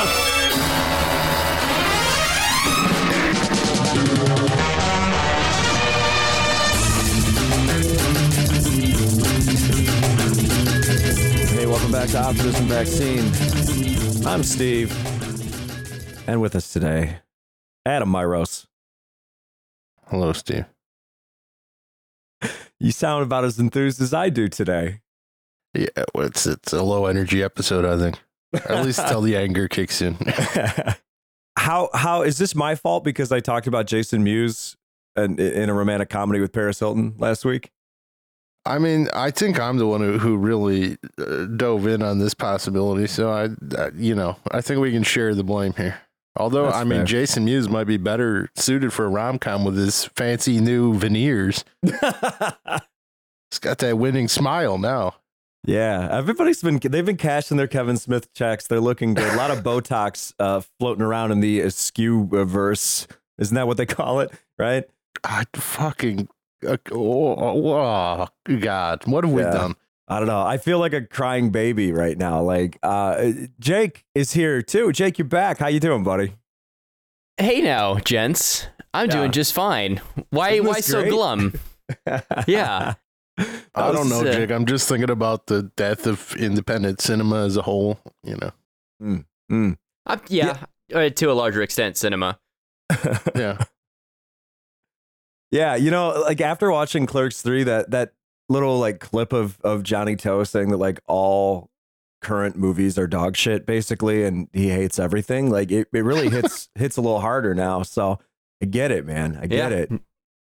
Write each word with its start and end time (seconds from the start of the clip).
Hey, 0.00 0.06
welcome 11.66 11.92
back 11.92 12.08
to 12.10 12.18
Optimism 12.18 12.66
Vaccine. 12.66 14.26
I'm 14.26 14.42
Steve. 14.42 14.90
And 16.26 16.40
with 16.40 16.56
us 16.56 16.72
today, 16.72 17.18
Adam 17.84 18.10
Myros. 18.10 18.66
Hello, 20.06 20.32
Steve. 20.32 20.64
You 22.82 22.92
sound 22.92 23.24
about 23.24 23.44
as 23.44 23.58
enthused 23.58 24.00
as 24.00 24.14
I 24.14 24.30
do 24.30 24.48
today. 24.48 25.02
Yeah, 25.74 25.88
it's 26.14 26.46
it's 26.46 26.72
a 26.72 26.82
low 26.82 27.04
energy 27.04 27.42
episode, 27.42 27.84
I 27.84 27.98
think. 27.98 28.18
At 28.52 28.84
least 28.84 29.06
till 29.08 29.20
the 29.20 29.36
anger 29.36 29.68
kicks 29.68 30.02
in. 30.02 30.14
how 31.58 31.88
how 31.94 32.22
is 32.22 32.38
this 32.38 32.54
my 32.54 32.74
fault 32.74 33.04
because 33.04 33.30
I 33.32 33.40
talked 33.40 33.66
about 33.66 33.86
Jason 33.86 34.24
Mewes 34.24 34.76
and 35.16 35.38
in 35.38 35.68
a 35.68 35.74
romantic 35.74 36.08
comedy 36.08 36.40
with 36.40 36.52
Paris 36.52 36.78
Hilton 36.78 37.14
last 37.18 37.44
week? 37.44 37.70
I 38.66 38.78
mean, 38.78 39.08
I 39.14 39.30
think 39.30 39.58
I'm 39.58 39.78
the 39.78 39.86
one 39.86 40.00
who, 40.00 40.18
who 40.18 40.36
really 40.36 40.98
uh, 41.18 41.46
dove 41.46 41.86
in 41.86 42.02
on 42.02 42.18
this 42.18 42.34
possibility. 42.34 43.06
So 43.06 43.30
I, 43.30 43.48
uh, 43.76 43.90
you 43.94 44.14
know, 44.14 44.36
I 44.50 44.60
think 44.60 44.80
we 44.80 44.92
can 44.92 45.02
share 45.02 45.34
the 45.34 45.44
blame 45.44 45.72
here. 45.74 45.98
Although, 46.36 46.66
That's 46.66 46.76
I 46.76 46.84
mean, 46.84 47.00
fair. 47.00 47.06
Jason 47.06 47.44
Mewes 47.44 47.68
might 47.68 47.84
be 47.84 47.96
better 47.96 48.50
suited 48.54 48.92
for 48.92 49.06
a 49.06 49.08
rom 49.08 49.38
com 49.38 49.64
with 49.64 49.76
his 49.76 50.04
fancy 50.16 50.60
new 50.60 50.94
veneers. 50.94 51.64
He's 51.82 51.98
got 53.60 53.78
that 53.78 53.98
winning 53.98 54.28
smile 54.28 54.78
now. 54.78 55.16
Yeah, 55.64 56.08
everybody's 56.10 56.62
been 56.62 56.78
they've 56.78 57.04
been 57.04 57.16
cashing 57.16 57.56
their 57.56 57.66
Kevin 57.68 57.96
Smith 57.96 58.32
checks. 58.32 58.66
They're 58.66 58.80
looking 58.80 59.14
good. 59.14 59.32
A 59.32 59.36
lot 59.36 59.50
of 59.50 59.58
Botox 59.64 60.32
uh, 60.38 60.60
floating 60.78 61.02
around 61.02 61.32
in 61.32 61.40
the 61.40 61.60
askew 61.60 62.26
verse. 62.30 63.06
Isn't 63.38 63.54
that 63.54 63.66
what 63.66 63.76
they 63.76 63.86
call 63.86 64.20
it? 64.20 64.30
Right? 64.58 64.84
I 65.24 65.44
fucking, 65.54 66.28
uh, 66.66 66.76
oh, 66.92 67.34
oh, 67.34 68.28
oh, 68.48 68.56
God, 68.58 69.06
what 69.06 69.24
have 69.24 69.32
we 69.32 69.42
done? 69.42 69.74
I 70.08 70.18
don't 70.18 70.28
know. 70.28 70.42
I 70.42 70.56
feel 70.56 70.78
like 70.78 70.92
a 70.92 71.02
crying 71.02 71.50
baby 71.50 71.92
right 71.92 72.18
now. 72.18 72.42
Like 72.42 72.78
uh, 72.82 73.30
Jake 73.60 74.04
is 74.14 74.32
here 74.32 74.60
too. 74.60 74.92
Jake, 74.92 75.18
you're 75.18 75.28
back. 75.28 75.58
How 75.58 75.68
you 75.68 75.78
doing, 75.78 76.02
buddy? 76.02 76.34
Hey 77.36 77.60
now, 77.60 77.96
gents. 77.98 78.66
I'm 78.92 79.06
Yeah. 79.08 79.16
doing 79.16 79.30
just 79.30 79.52
fine. 79.52 80.00
Why 80.30 80.58
why 80.60 80.74
this 80.74 80.86
so 80.86 81.08
glum? 81.08 81.54
Yeah. 82.46 82.94
I 83.74 83.92
don't 83.92 84.08
know, 84.08 84.22
was, 84.22 84.34
Jake. 84.36 84.50
I'm 84.50 84.66
just 84.66 84.88
thinking 84.88 85.10
about 85.10 85.46
the 85.46 85.64
death 85.76 86.06
of 86.06 86.34
independent 86.36 87.00
cinema 87.00 87.44
as 87.46 87.56
a 87.56 87.62
whole. 87.62 87.98
You 88.22 88.36
know, 88.36 89.24
Mm. 89.50 89.76
Uh, 90.06 90.16
yeah, 90.28 90.58
Uh, 90.94 91.08
to 91.08 91.26
a 91.30 91.32
larger 91.34 91.62
extent, 91.62 91.96
cinema. 91.96 92.38
yeah. 93.34 93.64
Yeah, 95.50 95.74
you 95.74 95.90
know, 95.90 96.10
like 96.20 96.40
after 96.40 96.70
watching 96.70 97.06
Clerks 97.06 97.42
3, 97.42 97.64
that 97.64 97.90
that 97.90 98.12
little 98.48 98.78
like 98.78 99.00
clip 99.00 99.32
of 99.32 99.58
of 99.62 99.82
Johnnie 99.82 100.16
To 100.16 100.44
saying 100.44 100.70
that 100.70 100.76
like 100.76 101.00
all 101.06 101.70
current 102.22 102.56
movies 102.56 102.98
are 102.98 103.06
dog 103.06 103.34
shit 103.36 103.64
basically 103.64 104.24
and 104.24 104.48
he 104.52 104.68
hates 104.68 104.98
everything, 104.98 105.50
like 105.50 105.70
it, 105.72 105.88
it 105.92 106.04
really 106.04 106.28
hits 106.28 106.68
hits 106.74 106.96
a 106.96 107.00
little 107.00 107.20
harder 107.20 107.54
now. 107.54 107.82
So 107.82 108.18
I 108.62 108.66
get 108.66 108.90
it, 108.92 109.06
man. 109.06 109.38
I 109.40 109.46
get 109.46 109.72
Yeah. 109.72 109.78
it. 109.78 109.92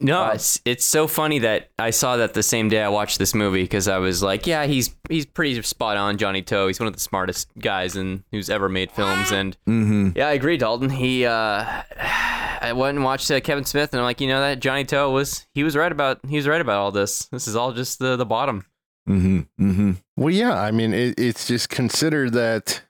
No, 0.02 0.24
Uh, 0.24 0.32
it's 0.34 0.60
it's 0.66 0.84
so 0.84 1.08
funny 1.08 1.40
that 1.40 1.70
I 1.80 1.90
saw 1.92 2.18
that 2.18 2.34
the 2.34 2.44
same 2.44 2.68
day 2.68 2.82
I 2.84 2.90
watched 2.90 3.18
this 3.18 3.34
movie 3.34 3.64
because 3.64 3.88
I 3.88 3.98
was 3.98 4.22
like, 4.22 4.46
yeah, 4.46 4.66
he's 4.66 4.94
he's 5.10 5.26
pretty 5.26 5.62
spot 5.62 5.96
on, 5.96 6.18
Johnnie 6.18 6.42
To. 6.44 6.68
He's 6.68 6.80
one 6.80 6.88
of 6.88 6.94
the 6.94 7.00
smartest 7.00 7.48
guys 7.58 7.96
in 7.96 8.24
who's 8.32 8.50
ever 8.50 8.68
made 8.68 8.92
films, 8.92 9.32
and 9.32 9.56
Mm-hmm. 9.68 10.10
yeah, 10.18 10.28
I 10.28 10.34
agree, 10.34 10.58
Dalton. 10.58 10.90
He, 10.90 11.26
uh, 11.26 11.64
I 11.98 12.74
went 12.76 12.98
and 12.98 13.06
watched 13.06 13.32
uh, 13.32 13.40
Kevin 13.40 13.64
Smith, 13.64 13.94
and 13.94 14.00
I'm 14.02 14.06
like, 14.06 14.20
you 14.20 14.28
know 14.28 14.42
that 14.42 14.60
Johnnie 14.60 14.84
To 14.86 15.10
was 15.10 15.48
he 15.54 15.64
was 15.64 15.76
right 15.78 15.92
about 15.92 16.20
he 16.28 16.36
was 16.36 16.48
right 16.48 16.62
about 16.62 16.78
all 16.80 16.92
this. 16.92 17.26
This 17.28 17.48
is 17.48 17.56
all 17.56 17.72
just 17.72 18.00
the 18.00 18.16
the 18.18 18.26
bottom. 18.26 18.66
Mm-hmm. 19.08 19.40
Mm-hmm. 19.70 19.92
Well, 20.18 20.34
yeah. 20.34 20.60
I 20.60 20.72
mean, 20.72 20.94
it, 20.94 21.16
it's 21.18 21.48
just 21.48 21.70
consider 21.70 22.30
that. 22.32 22.82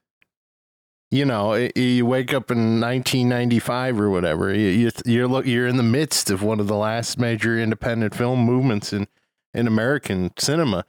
You 1.11 1.23
know, 1.25 1.69
you 1.75 2.05
wake 2.05 2.33
up 2.33 2.51
in 2.51 2.81
1995 2.81 3.99
or 4.01 4.09
whatever. 4.09 4.53
You, 4.53 4.67
you, 4.67 4.91
you're 5.05 5.27
look, 5.27 5.45
you're 5.45 5.67
in 5.67 5.77
the 5.77 5.83
midst 5.83 6.29
of 6.29 6.41
one 6.41 6.59
of 6.59 6.67
the 6.67 6.75
last 6.75 7.17
major 7.19 7.57
independent 7.59 8.15
film 8.15 8.39
movements 8.39 8.91
in 8.91 9.07
in 9.53 9.67
American 9.67 10.31
cinema, 10.37 10.83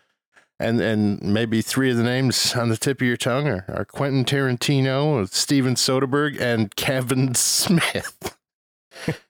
and 0.59 0.81
and 0.81 1.21
maybe 1.23 1.63
three 1.63 1.91
of 1.91 1.97
the 1.97 2.03
names 2.03 2.55
on 2.57 2.71
the 2.71 2.77
tip 2.77 3.01
of 3.01 3.07
your 3.07 3.17
tongue 3.17 3.47
are, 3.47 3.65
are 3.69 3.85
Quentin 3.85 4.25
Tarantino, 4.25 5.29
Steven 5.33 5.75
Soderbergh, 5.75 6.41
and 6.41 6.75
Kevin 6.75 7.35
Smith. 7.37 8.37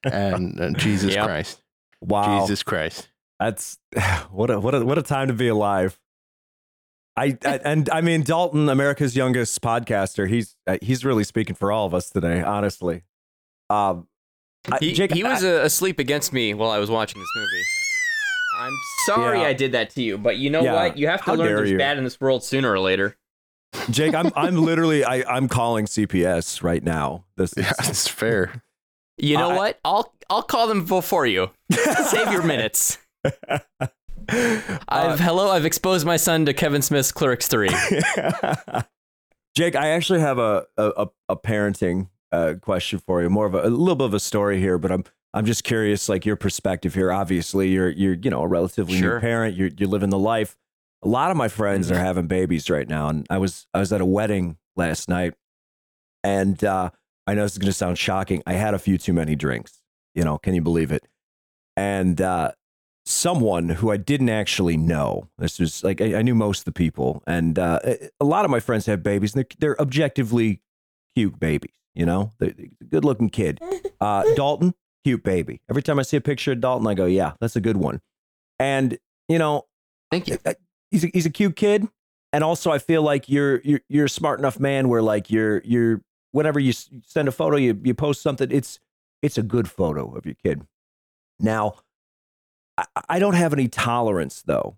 and, 0.04 0.58
and 0.58 0.78
Jesus 0.78 1.14
Yep. 1.14 1.24
Christ, 1.26 1.62
Wow. 2.00 2.41
Jesus 2.41 2.62
Christ. 2.62 3.08
That's 3.41 3.76
what 4.30 4.50
a 4.50 4.58
what 4.60 4.74
a 4.74 4.84
what 4.84 4.97
a 4.98 5.03
time 5.03 5.28
to 5.28 5.34
be 5.34 5.48
alive. 5.48 5.98
I, 7.16 7.37
I 7.44 7.60
and 7.65 7.88
I 7.91 8.00
mean 8.03 8.22
Dalton, 8.22 8.69
America's 8.69 9.16
youngest 9.16 9.60
podcaster. 9.62 10.28
He's 10.28 10.56
uh, 10.66 10.77
he's 10.82 11.04
really 11.04 11.25
speaking 11.25 11.54
for 11.56 11.72
all 11.72 11.87
of 11.87 11.94
us 11.94 12.10
today, 12.10 12.43
honestly. 12.43 13.03
Um, 13.71 14.06
I- 14.71 14.78
He, 14.81 14.93
Jake, 14.93 15.12
he 15.12 15.25
was 15.25 15.43
uh, 15.44 15.60
asleep 15.65 15.99
against 15.99 16.32
me 16.32 16.53
while 16.54 16.71
I 16.71 16.78
was 16.78 16.91
watching 16.91 17.21
this 17.21 17.28
movie. 17.37 17.62
I'm 18.59 18.72
sorry 19.06 19.41
Yeah. 19.41 19.47
I 19.49 19.53
did 19.53 19.72
that 19.72 19.91
to 19.91 20.03
you, 20.03 20.19
but 20.19 20.37
you 20.38 20.50
know 20.50 20.62
Yeah. 20.62 20.72
what? 20.75 20.97
You 20.99 21.09
have 21.09 21.21
to 21.21 21.27
How 21.31 21.34
learn 21.34 21.54
there's 21.56 21.71
you. 21.71 21.78
bad 21.78 21.99
in 21.99 22.04
this 22.04 22.21
world 22.21 22.43
sooner 22.44 22.71
or 22.72 22.81
later. 22.81 23.16
Jake, 23.91 24.15
I'm 24.15 24.31
I'm 24.37 24.56
literally 24.56 25.04
I 25.04 25.22
I'm 25.28 25.48
calling 25.48 25.87
CPS 25.87 26.62
right 26.62 26.83
now. 26.83 27.25
This 27.37 27.53
is, 27.54 27.65
Yeah, 27.65 27.72
it's 27.88 28.09
fair. 28.09 28.62
You 29.19 29.37
know 29.38 29.50
I- 29.53 29.56
what? 29.56 29.81
I'll 29.84 30.12
I'll 30.28 30.43
call 30.43 30.66
them 30.69 30.84
before 30.84 31.27
you. 31.27 31.50
Save 32.10 32.31
your 32.33 32.43
minutes. 32.43 32.98
Uh, 34.88 35.09
I've 35.10 35.20
hello. 35.20 35.50
I've 35.50 35.64
exposed 35.64 36.06
my 36.06 36.16
son 36.16 36.47
to 36.47 36.54
Kevin 36.54 36.81
Smith's 36.82 37.10
Clerks 37.12 37.48
Three. 37.48 37.69
Jake, 39.56 39.75
I 39.75 39.88
actually 39.91 40.20
have 40.20 40.38
a 40.38 40.64
a, 40.76 40.92
a- 40.97 41.09
a 41.31 41.37
parenting 41.37 42.09
uh, 42.32 42.54
question 42.60 43.00
for 43.06 43.22
you. 43.22 43.31
More 43.31 43.47
of 43.47 43.54
a, 43.54 43.62
a 43.62 43.70
little 43.70 43.97
bit 43.97 44.04
of 44.06 44.15
a 44.15 44.20
story 44.20 44.60
here, 44.60 44.78
but 44.78 44.92
I'm 44.92 45.04
I'm 45.34 45.44
just 45.47 45.65
curious, 45.65 46.09
like 46.09 46.25
your 46.26 46.36
perspective 46.36 46.94
here. 46.94 47.10
Obviously, 47.12 47.69
you're 47.70 47.88
you're 47.91 48.15
you 48.15 48.31
know 48.31 48.42
a 48.42 48.47
relatively 48.48 48.97
Sure. 48.98 49.15
new 49.16 49.20
parent. 49.20 49.56
You're 49.56 49.70
you're 49.76 49.88
living 49.88 50.10
the 50.10 50.19
life. 50.19 50.56
A 51.03 51.09
lot 51.09 51.31
of 51.31 51.36
my 51.36 51.48
friends 51.48 51.91
are 51.91 51.98
having 51.98 52.26
babies 52.26 52.69
right 52.70 52.88
now, 52.88 53.09
and 53.09 53.26
I 53.31 53.38
was 53.38 53.66
I 53.75 53.81
was 53.81 53.92
at 53.92 54.00
a 54.00 54.06
wedding 54.06 54.56
last 54.76 55.09
night, 55.09 55.34
and 56.25 56.62
uh, 56.65 56.91
I 57.26 57.34
know 57.34 57.42
this 57.42 57.53
is 57.53 57.59
going 57.59 57.66
to 57.69 57.72
sound 57.72 57.98
shocking. 57.98 58.42
I 58.47 58.54
had 58.54 58.75
a 58.75 58.78
few 58.78 58.98
too 58.98 59.12
many 59.12 59.36
drinks. 59.36 59.81
You 60.15 60.25
know, 60.25 60.38
can 60.38 60.54
you 60.54 60.62
believe 60.62 60.92
it? 60.92 61.06
And 61.76 62.20
uh, 62.20 62.53
someone 63.06 63.68
who 63.68 63.90
I 63.90 63.96
didn't 63.96 64.28
actually 64.28 64.76
know. 64.76 65.28
This 65.38 65.58
was 65.60 65.82
like 65.84 66.00
I, 66.00 66.16
I 66.16 66.22
knew 66.22 66.34
most 66.34 66.60
of 66.60 66.64
the 66.66 66.72
people, 66.72 67.22
and 67.26 67.58
uh, 67.58 67.78
a- 67.84 68.10
a 68.20 68.24
lot 68.24 68.44
of 68.44 68.50
my 68.50 68.60
friends 68.60 68.86
have 68.86 69.02
babies, 69.02 69.34
and 69.34 69.44
they're, 69.44 69.56
they're 69.58 69.80
objectively 69.80 70.60
cute 71.14 71.38
babies. 71.38 71.72
You 71.94 72.04
know, 72.04 72.32
they're, 72.38 72.50
they're 72.50 72.66
a 72.82 72.84
good-looking 72.84 73.30
kid. 73.30 73.60
Uh, 73.98 74.22
Dalton, 74.34 74.74
cute 75.04 75.22
baby. 75.22 75.62
Every 75.70 75.82
time 75.82 75.98
I 75.98 76.02
see 76.02 76.18
a 76.18 76.20
picture 76.20 76.52
of 76.52 76.60
Dalton, 76.60 76.86
I 76.86 76.92
go, 76.92 77.06
"Yeah, 77.06 77.32
that's 77.40 77.56
a 77.56 77.62
good 77.62 77.78
one." 77.78 78.02
And 78.60 78.98
you 79.26 79.38
know, 79.38 79.62
Thank 80.10 80.28
you. 80.28 80.36
he's 80.90 81.04
a, 81.04 81.10
he's 81.14 81.24
a 81.24 81.30
cute 81.30 81.56
kid, 81.56 81.88
and 82.30 82.44
also 82.44 82.70
I 82.70 82.78
feel 82.78 83.00
like 83.00 83.26
you're 83.30 83.62
you're 83.62 83.80
you're 83.88 84.04
a 84.04 84.10
smart 84.10 84.38
enough 84.38 84.60
man 84.60 84.90
where 84.90 85.00
like 85.00 85.30
you're 85.30 85.62
you're 85.64 86.02
whenever 86.32 86.60
you 86.60 86.74
send 86.74 87.26
a 87.26 87.32
photo, 87.32 87.56
you 87.56 87.80
you 87.84 87.94
post 87.94 88.20
something, 88.20 88.50
it's 88.50 88.78
it's 89.22 89.38
a 89.38 89.42
good 89.42 89.66
photo 89.70 90.14
of 90.14 90.26
your 90.26 90.34
kid. 90.44 90.66
Now, 91.40 91.76
I, 92.78 92.87
I 93.09 93.19
don't 93.19 93.34
have 93.34 93.53
any 93.53 93.69
tolerance 93.69 94.42
though 94.42 94.76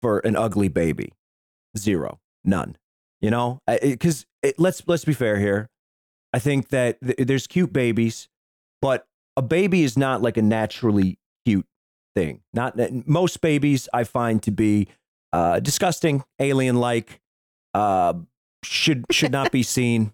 for 0.00 0.18
an 0.20 0.36
ugly 0.36 0.68
baby, 0.68 1.12
zero, 1.76 2.20
none. 2.44 2.76
You 3.20 3.30
know, 3.30 3.60
because 3.80 4.26
let's 4.58 4.82
let's 4.88 5.04
be 5.04 5.12
fair 5.12 5.38
here. 5.38 5.68
I 6.32 6.38
think 6.40 6.68
that 6.68 6.98
th- 7.00 7.26
there's 7.26 7.46
cute 7.46 7.72
babies, 7.72 8.28
but 8.80 9.06
a 9.36 9.42
baby 9.42 9.84
is 9.84 9.96
not 9.96 10.22
like 10.22 10.36
a 10.36 10.42
naturally 10.42 11.18
cute 11.46 11.66
thing. 12.16 12.40
Not 12.52 12.76
most 13.06 13.40
babies 13.40 13.88
I 13.92 14.04
find 14.04 14.42
to 14.42 14.50
be 14.50 14.88
uh, 15.32 15.60
disgusting, 15.60 16.24
alien 16.38 16.76
like, 16.76 17.20
uh, 17.74 18.14
should 18.64 19.04
should 19.10 19.32
not 19.32 19.52
be 19.52 19.62
seen. 19.62 20.12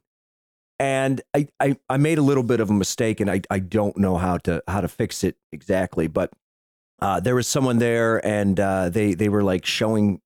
And 0.78 1.20
I, 1.34 1.48
I 1.58 1.76
I 1.88 1.96
made 1.96 2.18
a 2.18 2.22
little 2.22 2.44
bit 2.44 2.60
of 2.60 2.70
a 2.70 2.74
mistake, 2.74 3.20
and 3.20 3.30
I 3.30 3.40
I 3.50 3.58
don't 3.58 3.96
know 3.96 4.16
how 4.16 4.38
to 4.38 4.62
how 4.68 4.80
to 4.80 4.88
fix 4.88 5.24
it 5.24 5.36
exactly. 5.50 6.06
But 6.06 6.30
uh, 7.00 7.20
there 7.20 7.34
was 7.34 7.46
someone 7.46 7.78
there, 7.78 8.24
and 8.26 8.58
uh, 8.58 8.88
they 8.88 9.14
they 9.14 9.28
were 9.28 9.42
like 9.42 9.64
showing 9.66 10.20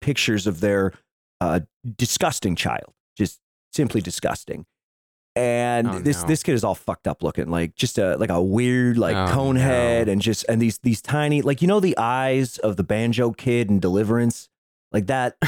pictures 0.00 0.46
of 0.46 0.60
their 0.60 0.92
uh, 1.40 1.60
disgusting 1.96 2.56
child, 2.56 2.92
just 3.16 3.40
simply 3.72 4.00
disgusting. 4.00 4.66
And 5.34 5.88
Oh, 5.88 5.98
this 5.98 6.20
no. 6.22 6.28
this 6.28 6.42
kid 6.42 6.52
is 6.54 6.62
all 6.64 6.74
fucked 6.74 7.06
up 7.08 7.22
looking, 7.22 7.48
like 7.50 7.74
just 7.74 7.98
a 7.98 8.16
like 8.16 8.28
a 8.30 8.42
weird 8.42 8.98
like 8.98 9.16
Oh, 9.16 9.32
cone 9.32 9.54
no. 9.54 9.62
head, 9.62 10.08
and 10.08 10.20
just 10.20 10.44
and 10.48 10.60
these 10.60 10.78
these 10.78 11.00
tiny 11.00 11.40
like 11.40 11.62
you 11.62 11.68
know 11.68 11.80
the 11.80 11.96
eyes 11.96 12.58
of 12.58 12.76
the 12.76 12.84
banjo 12.84 13.30
kid 13.32 13.70
in 13.70 13.80
Deliverance, 13.80 14.48
like 14.92 15.06
that. 15.06 15.36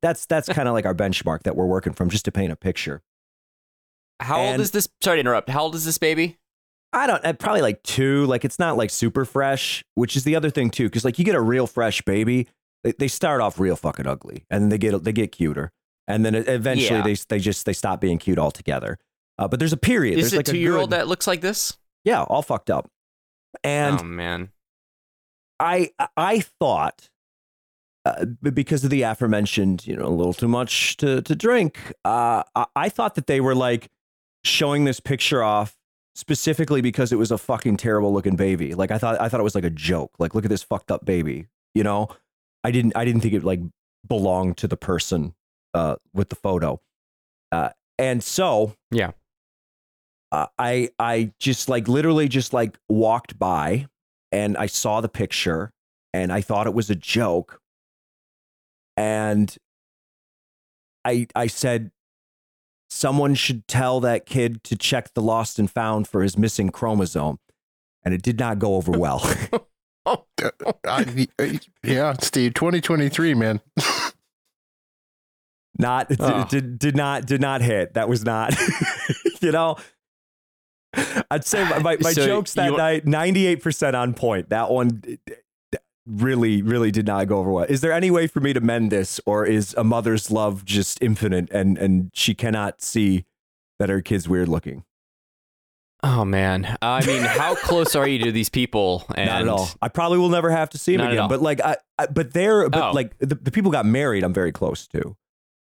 that's 0.00 0.24
that's 0.26 0.48
kind 0.48 0.68
of 0.68 0.74
like 0.74 0.86
our 0.86 0.94
benchmark 0.94 1.42
that 1.42 1.56
we're 1.56 1.66
working 1.66 1.92
from, 1.92 2.08
just 2.08 2.24
to 2.24 2.32
paint 2.32 2.52
a 2.52 2.56
picture. 2.56 3.02
How 4.20 4.40
old 4.40 4.60
is 4.60 4.70
this? 4.70 4.88
Sorry 5.02 5.16
to 5.16 5.20
interrupt. 5.20 5.50
How 5.50 5.62
old 5.62 5.74
is 5.74 5.84
this 5.84 5.98
baby? 5.98 6.38
I 6.92 7.06
don't 7.06 7.24
uh, 7.24 7.32
probably 7.34 7.62
like 7.62 7.82
two. 7.82 8.26
Like 8.26 8.44
it's 8.44 8.58
not 8.58 8.76
like 8.76 8.90
super 8.90 9.24
fresh, 9.24 9.84
which 9.94 10.16
is 10.16 10.24
the 10.24 10.36
other 10.36 10.50
thing 10.50 10.70
too. 10.70 10.84
Because 10.84 11.04
like 11.04 11.18
you 11.18 11.24
get 11.24 11.34
a 11.34 11.40
real 11.40 11.66
fresh 11.66 12.02
baby, 12.02 12.48
they, 12.84 12.92
they 12.92 13.08
start 13.08 13.40
off 13.40 13.58
real 13.58 13.76
fucking 13.76 14.06
ugly, 14.06 14.44
and 14.50 14.62
then 14.62 14.68
they 14.68 14.78
get 14.78 15.02
they 15.04 15.12
get 15.12 15.32
cuter, 15.32 15.72
and 16.06 16.24
then 16.24 16.34
eventually 16.34 16.98
Yeah. 16.98 17.02
they 17.02 17.14
they 17.28 17.38
just 17.38 17.64
they 17.66 17.72
stop 17.72 18.00
being 18.00 18.18
cute 18.18 18.38
altogether. 18.38 18.98
Uh, 19.38 19.48
but 19.48 19.58
there's 19.58 19.72
a 19.72 19.78
period. 19.78 20.18
Is 20.18 20.24
there's 20.30 20.32
it 20.34 20.36
like 20.36 20.48
a 20.48 20.52
two 20.52 20.58
year 20.58 20.76
old 20.76 20.90
that 20.90 21.08
looks 21.08 21.26
like 21.26 21.40
this? 21.40 21.76
yeah, 22.04 22.22
all 22.22 22.42
fucked 22.42 22.70
up. 22.70 22.90
And 23.64 24.00
oh 24.00 24.04
man. 24.04 24.50
I 25.60 25.90
I 26.16 26.40
thought 26.40 27.08
uh, 28.04 28.24
because 28.42 28.82
of 28.84 28.90
the 28.90 29.02
aforementioned, 29.02 29.86
you 29.86 29.94
know, 29.96 30.06
a 30.06 30.10
little 30.10 30.32
too 30.34 30.48
much 30.48 30.96
to 30.98 31.22
to 31.22 31.34
drink. 31.36 31.78
Uh, 32.04 32.42
I, 32.54 32.66
I 32.74 32.88
thought 32.88 33.14
that 33.14 33.26
they 33.28 33.40
were 33.40 33.54
like 33.54 33.88
showing 34.44 34.84
this 34.84 34.98
picture 35.00 35.42
off 35.42 35.76
specifically 36.14 36.80
because 36.80 37.12
it 37.12 37.16
was 37.16 37.30
a 37.30 37.38
fucking 37.38 37.76
terrible 37.78 38.12
looking 38.12 38.36
baby. 38.36 38.74
Like 38.74 38.90
I 38.90 38.98
thought 38.98 39.20
I 39.20 39.28
thought 39.28 39.40
it 39.40 39.44
was 39.44 39.54
like 39.54 39.64
a 39.64 39.70
joke. 39.70 40.12
Like 40.18 40.34
look 40.34 40.44
at 40.44 40.50
this 40.50 40.62
fucked 40.62 40.90
up 40.90 41.04
baby. 41.04 41.46
You 41.74 41.84
know, 41.84 42.08
I 42.64 42.70
didn't 42.70 42.96
I 42.96 43.04
didn't 43.04 43.22
think 43.22 43.34
it 43.34 43.44
like 43.44 43.60
belonged 44.06 44.56
to 44.58 44.68
the 44.68 44.76
person 44.76 45.34
uh, 45.74 45.96
with 46.12 46.28
the 46.28 46.36
photo. 46.36 46.80
Uh, 47.50 47.70
and 47.98 48.22
so 48.22 48.74
Yeah. 48.90 49.12
uh, 50.32 50.46
I 50.58 50.90
I 50.98 51.32
just 51.40 51.68
like 51.68 51.88
literally 51.88 52.28
just 52.28 52.52
like 52.52 52.78
walked 52.88 53.38
by 53.38 53.86
and 54.30 54.56
I 54.56 54.66
saw 54.66 55.00
the 55.00 55.08
picture 55.08 55.70
and 56.12 56.32
I 56.32 56.40
thought 56.42 56.66
it 56.66 56.74
was 56.74 56.90
a 56.90 56.94
joke. 56.94 57.60
And 58.96 59.56
I 61.04 61.26
I 61.34 61.46
said 61.46 61.90
someone 62.92 63.34
should 63.34 63.66
tell 63.66 64.00
that 64.00 64.26
kid 64.26 64.62
to 64.64 64.76
check 64.76 65.14
the 65.14 65.22
lost 65.22 65.58
and 65.58 65.70
found 65.70 66.06
for 66.06 66.22
his 66.22 66.36
missing 66.36 66.68
chromosome. 66.70 67.38
And 68.04 68.12
it 68.12 68.22
did 68.22 68.38
not 68.38 68.58
go 68.58 68.76
over 68.76 68.92
well. 68.92 69.20
Uh, 70.04 70.16
I, 70.84 71.28
yeah, 71.84 72.12
Steve, 72.20 72.54
2023, 72.54 73.34
man. 73.34 73.60
not 75.78 76.10
Oh. 76.18 76.44
did, 76.50 76.78
did 76.78 76.96
not 76.96 77.24
did 77.26 77.40
not 77.40 77.62
hit. 77.62 77.94
That 77.94 78.08
was 78.08 78.24
not 78.24 78.52
you 79.40 79.52
know 79.52 79.76
I'd 81.30 81.44
say 81.44 81.62
my, 81.68 81.78
my, 81.78 81.96
my 82.00 82.12
So 82.12 82.26
jokes 82.26 82.54
that 82.54 82.70
you- 82.72 82.76
night 82.76 83.06
98% 83.06 83.94
on 83.94 84.12
point. 84.14 84.50
That 84.50 84.70
one 84.70 84.88
d- 84.88 85.18
d- 85.24 85.34
really 86.12 86.62
really 86.62 86.90
did 86.90 87.06
not 87.06 87.26
go 87.26 87.38
over 87.38 87.50
well. 87.50 87.64
Is 87.64 87.80
there 87.80 87.92
any 87.92 88.10
way 88.10 88.26
for 88.26 88.40
me 88.40 88.52
to 88.52 88.60
mend 88.60 88.90
this 88.92 89.20
or 89.26 89.46
is 89.46 89.74
a 89.78 89.84
mother's 89.84 90.30
love 90.30 90.64
just 90.64 91.00
infinite 91.02 91.48
and 91.50 91.78
and 91.78 92.10
she 92.12 92.34
cannot 92.34 92.82
see 92.82 93.24
that 93.78 93.88
her 93.88 94.00
kid's 94.00 94.28
weird 94.28 94.48
looking? 94.48 94.84
Oh 96.04 96.24
man. 96.24 96.76
I 96.82 97.06
mean, 97.06 97.22
how 97.22 97.54
close 97.54 97.94
are 97.94 98.08
you 98.08 98.18
to 98.24 98.32
these 98.32 98.48
people? 98.48 99.04
And 99.14 99.26
Not 99.30 99.42
at 99.42 99.48
all. 99.48 99.68
I 99.80 99.88
probably 99.88 100.18
will 100.18 100.30
never 100.30 100.50
have 100.50 100.68
to 100.70 100.78
see 100.78 100.96
them 100.96 101.04
Not 101.04 101.12
again. 101.12 101.28
But 101.28 101.40
like, 101.42 101.60
I, 101.60 101.76
I 101.98 102.06
but 102.06 102.32
they're 102.32 102.68
but 102.68 102.82
Oh. 102.82 102.92
like 102.92 103.16
the, 103.18 103.36
the 103.36 103.52
people 103.52 103.70
got 103.70 103.86
married. 103.86 104.24
I'm 104.24 104.34
very 104.34 104.50
close 104.52 104.88
to, 104.88 105.16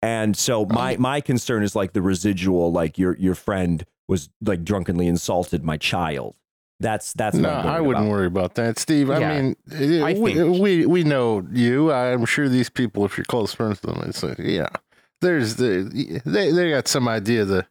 and 0.01 0.38
so 0.38 0.62
oh. 0.62 0.65
my 0.65 0.95
my 0.97 1.19
concern 1.19 1.62
is 1.62 1.75
like 1.75 1.91
the 1.94 2.01
residual. 2.01 2.71
Like 2.71 2.97
your 2.97 3.18
your 3.18 3.35
friend 3.35 3.85
was 4.07 4.30
like 4.41 4.63
drunkenly 4.63 5.07
insulted 5.07 5.63
my 5.63 5.75
child. 5.77 6.35
That's 6.80 7.14
that's 7.14 7.36
No, 7.36 7.50
what 7.50 7.58
I'm 7.58 7.64
worried 7.66 7.75
I 7.75 7.81
wouldn't 7.81 8.06
about. 8.06 8.12
worry 8.12 8.28
about 8.28 8.56
that, 8.56 8.80
Steve. 8.80 9.10
I 9.10 9.20
mean, 9.20 9.56
I 9.72 10.14
we, 10.18 10.34
think- 10.34 10.60
we 10.60 10.86
we 10.86 11.04
know 11.04 11.48
you. 11.52 11.92
I'm 11.94 12.25
sure 12.25 12.50
these 12.50 12.70
people, 12.70 13.06
if 13.06 13.18
you're 13.18 13.25
close 13.25 13.54
friends 13.54 13.81
with 13.81 13.94
them, 13.96 14.04
it's 14.10 14.22
like, 14.24 14.38
yeah. 14.40 14.68
There's 15.22 15.56
the 15.56 16.22
they 16.25 16.52
they 16.52 16.72
got 16.72 16.88
some 16.90 17.08
idea 17.08 17.46
the 17.46 17.66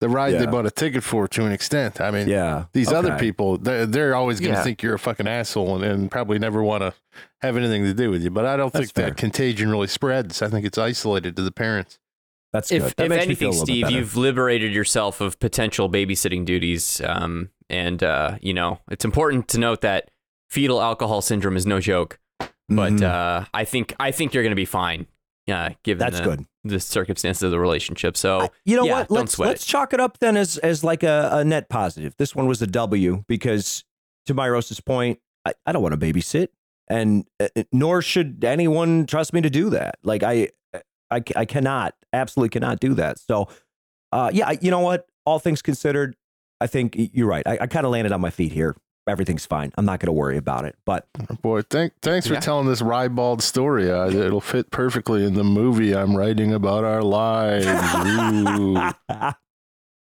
the 0.00 0.08
ride 0.08 0.34
they 0.38 0.46
bought 0.46 0.64
a 0.64 0.70
ticket 0.70 1.02
for 1.02 1.26
to 1.28 1.44
an 1.44 1.50
extent. 1.52 2.00
I 2.00 2.10
mean, 2.12 2.28
Yeah, 2.28 2.66
these 2.72 2.92
other 2.92 3.18
people, 3.18 3.58
they're, 3.58 3.84
they're 3.84 4.14
always 4.14 4.38
going 4.38 4.52
to 4.52 4.58
Yeah. 4.58 4.62
think 4.64 4.80
you're 4.82 4.94
a 4.94 4.98
fucking 4.98 5.26
asshole 5.26 5.74
and, 5.74 5.84
and 5.84 6.10
probably 6.10 6.38
never 6.38 6.62
want 6.62 6.82
to 6.82 6.94
have 7.42 7.56
anything 7.56 7.82
to 7.84 7.92
do 7.92 8.08
with 8.10 8.22
you. 8.22 8.30
But 8.30 8.46
I 8.46 8.56
don't 8.56 8.72
That's 8.72 8.84
think 8.86 8.94
fair. 8.94 9.06
that 9.06 9.16
contagion 9.16 9.70
really 9.70 9.88
spreads. 9.88 10.40
I 10.40 10.48
think 10.48 10.64
it's 10.64 10.78
isolated 10.78 11.34
to 11.36 11.42
the 11.42 11.50
parents. 11.50 11.98
That's 12.52 12.70
good. 12.70 12.82
if, 12.82 12.94
That 12.96 13.04
if 13.06 13.10
makes 13.10 13.26
me 13.26 13.34
feel 13.34 13.48
anything, 13.48 13.48
a 13.48 13.50
little 13.50 13.66
bit 13.66 13.86
Steve, 13.88 13.90
you've 13.90 14.16
liberated 14.16 14.72
yourself 14.72 15.20
of 15.20 15.38
potential 15.40 15.90
babysitting 15.90 16.44
duties. 16.44 17.02
Um, 17.04 17.50
and 17.70 18.02
uh, 18.02 18.38
you 18.40 18.54
know, 18.54 18.78
it's 18.90 19.04
important 19.04 19.48
to 19.48 19.58
note 19.58 19.80
that 19.82 20.10
fetal 20.50 20.80
alcohol 20.80 21.20
syndrome 21.22 21.56
is 21.56 21.66
no 21.66 21.80
joke. 21.80 22.18
But 22.70 22.92
Mhm. 22.94 23.02
uh, 23.02 23.46
I 23.54 23.64
think 23.64 23.94
I 23.98 24.10
think 24.10 24.34
you're 24.34 24.42
going 24.42 24.50
to 24.52 24.56
be 24.56 24.64
fine. 24.66 25.06
Yeah, 25.46 25.70
given 25.82 25.98
that's 26.00 26.18
the, 26.18 26.24
good. 26.24 26.44
the 26.64 26.78
circumstances 26.78 27.42
of 27.42 27.50
the 27.50 27.58
relationship. 27.58 28.16
So 28.18 28.40
I- 28.42 28.48
you 28.66 28.76
know 28.76 28.84
yeah, 28.84 28.98
what? 28.98 29.10
Let's 29.10 29.38
let's 29.38 29.64
chalk 29.64 29.94
it 29.94 30.00
up 30.00 30.18
then 30.18 30.36
as 30.36 30.58
as 30.58 30.84
like 30.84 31.02
a, 31.02 31.30
a 31.32 31.44
net 31.44 31.70
positive. 31.70 32.14
This 32.18 32.36
one 32.36 32.46
was 32.46 32.60
a 32.60 32.66
W 32.66 33.24
because, 33.26 33.84
to 34.26 34.34
Myrosa's 34.34 34.80
point, 34.80 35.18
I, 35.46 35.54
I 35.64 35.72
don't 35.72 35.82
want 35.82 35.98
to 35.98 36.06
babysit, 36.06 36.48
and 36.88 37.26
uh, 37.40 37.48
nor 37.72 38.02
should 38.02 38.44
anyone 38.44 39.06
trust 39.06 39.32
me 39.32 39.40
to 39.40 39.48
do 39.48 39.70
that. 39.70 39.94
Like 40.02 40.22
I, 40.22 40.48
I, 41.10 41.22
I 41.34 41.44
cannot, 41.46 41.94
absolutely 42.12 42.50
cannot 42.50 42.80
do 42.80 42.92
that. 42.94 43.18
So, 43.18 43.48
uh, 44.12 44.30
yeah, 44.34 44.52
you 44.60 44.70
know 44.70 44.80
what? 44.80 45.06
All 45.24 45.38
things 45.38 45.62
considered, 45.62 46.14
I 46.60 46.66
think 46.66 46.94
you're 46.96 47.26
right. 47.28 47.46
I, 47.46 47.58
I 47.62 47.66
kind 47.66 47.86
of 47.86 47.92
landed 47.92 48.12
on 48.12 48.20
my 48.20 48.30
feet 48.30 48.52
here. 48.52 48.76
Everything's 49.08 49.46
fine. 49.46 49.72
I'm 49.78 49.86
not 49.86 50.00
going 50.00 50.08
to 50.08 50.12
worry 50.12 50.36
about 50.36 50.64
it. 50.66 50.76
But 50.84 51.06
Boy, 51.40 51.62
thank, 51.62 51.94
thanks 52.02 52.26
for 52.26 52.34
Yeah. 52.34 52.40
telling 52.40 52.66
this 52.66 52.82
ribald 52.82 53.42
story. 53.42 53.90
Uh, 53.90 54.08
it'll 54.10 54.40
fit 54.42 54.70
perfectly 54.70 55.24
in 55.24 55.32
the 55.34 55.44
movie 55.44 55.94
I'm 55.96 56.14
writing 56.16 56.52
about 56.52 56.84
our 56.84 57.02
lives. 57.02 57.66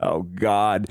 Oh 0.05 0.23
God. 0.23 0.89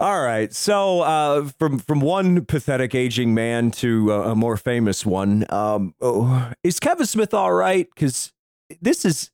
All 0.00 0.20
right. 0.22 0.52
So 0.52 1.02
uh, 1.02 1.48
from 1.60 1.78
from 1.78 2.00
one 2.00 2.44
pathetic 2.44 2.92
aging 2.94 3.34
man 3.34 3.70
to 3.72 4.12
uh, 4.12 4.30
a 4.30 4.34
more 4.34 4.56
famous 4.56 5.06
one, 5.06 5.44
um, 5.50 5.94
oh, 6.00 6.50
is 6.64 6.80
Kevin 6.80 7.06
Smith 7.06 7.32
all 7.34 7.52
right? 7.52 7.86
Because 7.94 8.32
this 8.80 9.04
is 9.04 9.30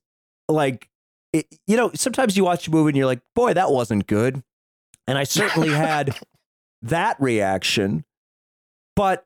like, 0.47 0.89
it, 1.33 1.47
you 1.65 1.75
know, 1.75 1.89
sometimes 1.95 2.37
you 2.37 2.43
watch 2.43 2.67
a 2.67 2.71
movie 2.71 2.89
and 2.89 2.97
you're 2.97 3.05
like, 3.07 3.21
boy, 3.33 3.53
that 3.55 3.71
wasn't 3.71 4.05
good, 4.07 4.43
and 5.07 5.17
I 5.17 5.23
certainly 5.23 5.69
had 5.69 6.15
that 6.81 7.17
reaction, 7.19 8.03
but 8.95 9.25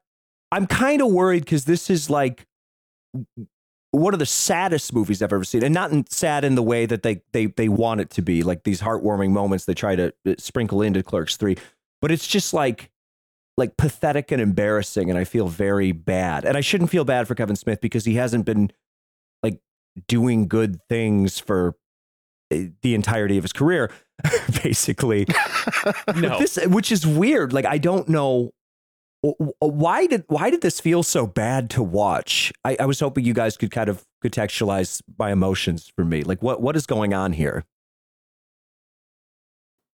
I'm 0.52 0.68
kind 0.68 1.02
of 1.02 1.10
worried 1.10 1.44
because 1.44 1.66
this 1.66 1.90
is 1.90 2.10
like 2.10 2.46
one 3.92 4.14
of 4.14 4.20
the 4.20 4.26
saddest 4.26 4.94
movies 4.94 5.22
I've 5.22 5.34
ever 5.34 5.44
seen, 5.44 5.64
and 5.64 5.74
not 5.74 5.92
in, 5.92 6.06
sad 6.10 6.46
in 6.46 6.56
the 6.56 6.64
way 6.64 6.86
that 6.86 7.04
they 7.04 7.22
they 7.34 7.48
they 7.48 7.68
want 7.68 8.02
it 8.02 8.10
to 8.12 8.22
be, 8.22 8.44
like 8.44 8.64
these 8.64 8.82
heartwarming 8.82 9.32
moments 9.32 9.66
they 9.66 9.74
try 9.74 9.96
to 9.96 10.14
uh, 10.28 10.36
sprinkle 10.38 10.82
into 10.82 11.04
Clerks 11.04 11.38
Three, 11.38 11.58
but 12.02 12.12
it's 12.12 12.28
just 12.28 12.54
like 12.54 12.90
like 13.58 13.76
pathetic 13.78 14.32
and 14.32 14.42
embarrassing, 14.42 15.10
and 15.10 15.20
I 15.20 15.24
feel 15.24 15.48
very 15.48 15.92
bad, 15.92 16.46
and 16.46 16.56
I 16.56 16.62
shouldn't 16.62 16.90
feel 16.90 17.06
bad 17.06 17.28
for 17.28 17.36
Kevin 17.36 17.56
Smith 17.56 17.82
because 17.82 18.06
he 18.06 18.16
hasn't 18.16 18.46
been 18.46 18.72
like 19.44 19.60
doing 20.08 20.48
good 20.48 20.80
things 20.88 21.40
for 21.40 21.76
uh, 22.54 22.58
the 22.82 22.96
entirety 22.96 23.38
of 23.38 23.44
his 23.44 23.54
career, 23.54 23.92
basically. 24.64 25.26
No, 26.16 26.40
this, 26.40 26.58
which 26.68 26.92
is 26.92 27.06
weird. 27.06 27.54
Like 27.54 27.66
I 27.66 27.78
don't 27.78 28.08
know 28.10 28.52
w- 29.24 29.36
w- 29.40 29.54
why 29.60 30.08
did 30.08 30.24
why 30.28 30.50
did 30.50 30.62
this 30.62 30.80
feel 30.80 31.04
so 31.04 31.26
bad 31.28 31.70
to 31.72 31.84
watch. 31.84 32.52
I, 32.64 32.78
I 32.80 32.86
was 32.86 33.00
hoping 33.00 33.26
you 33.26 33.34
guys 33.34 33.58
could 33.58 33.72
kind 33.72 33.90
of 33.90 34.06
contextualize 34.24 35.02
my 35.18 35.32
emotions 35.32 35.92
for 35.96 36.06
me. 36.06 36.24
Like 36.24 36.42
what 36.44 36.62
what 36.62 36.76
is 36.76 36.86
going 36.86 37.14
on 37.14 37.34
here? 37.34 37.66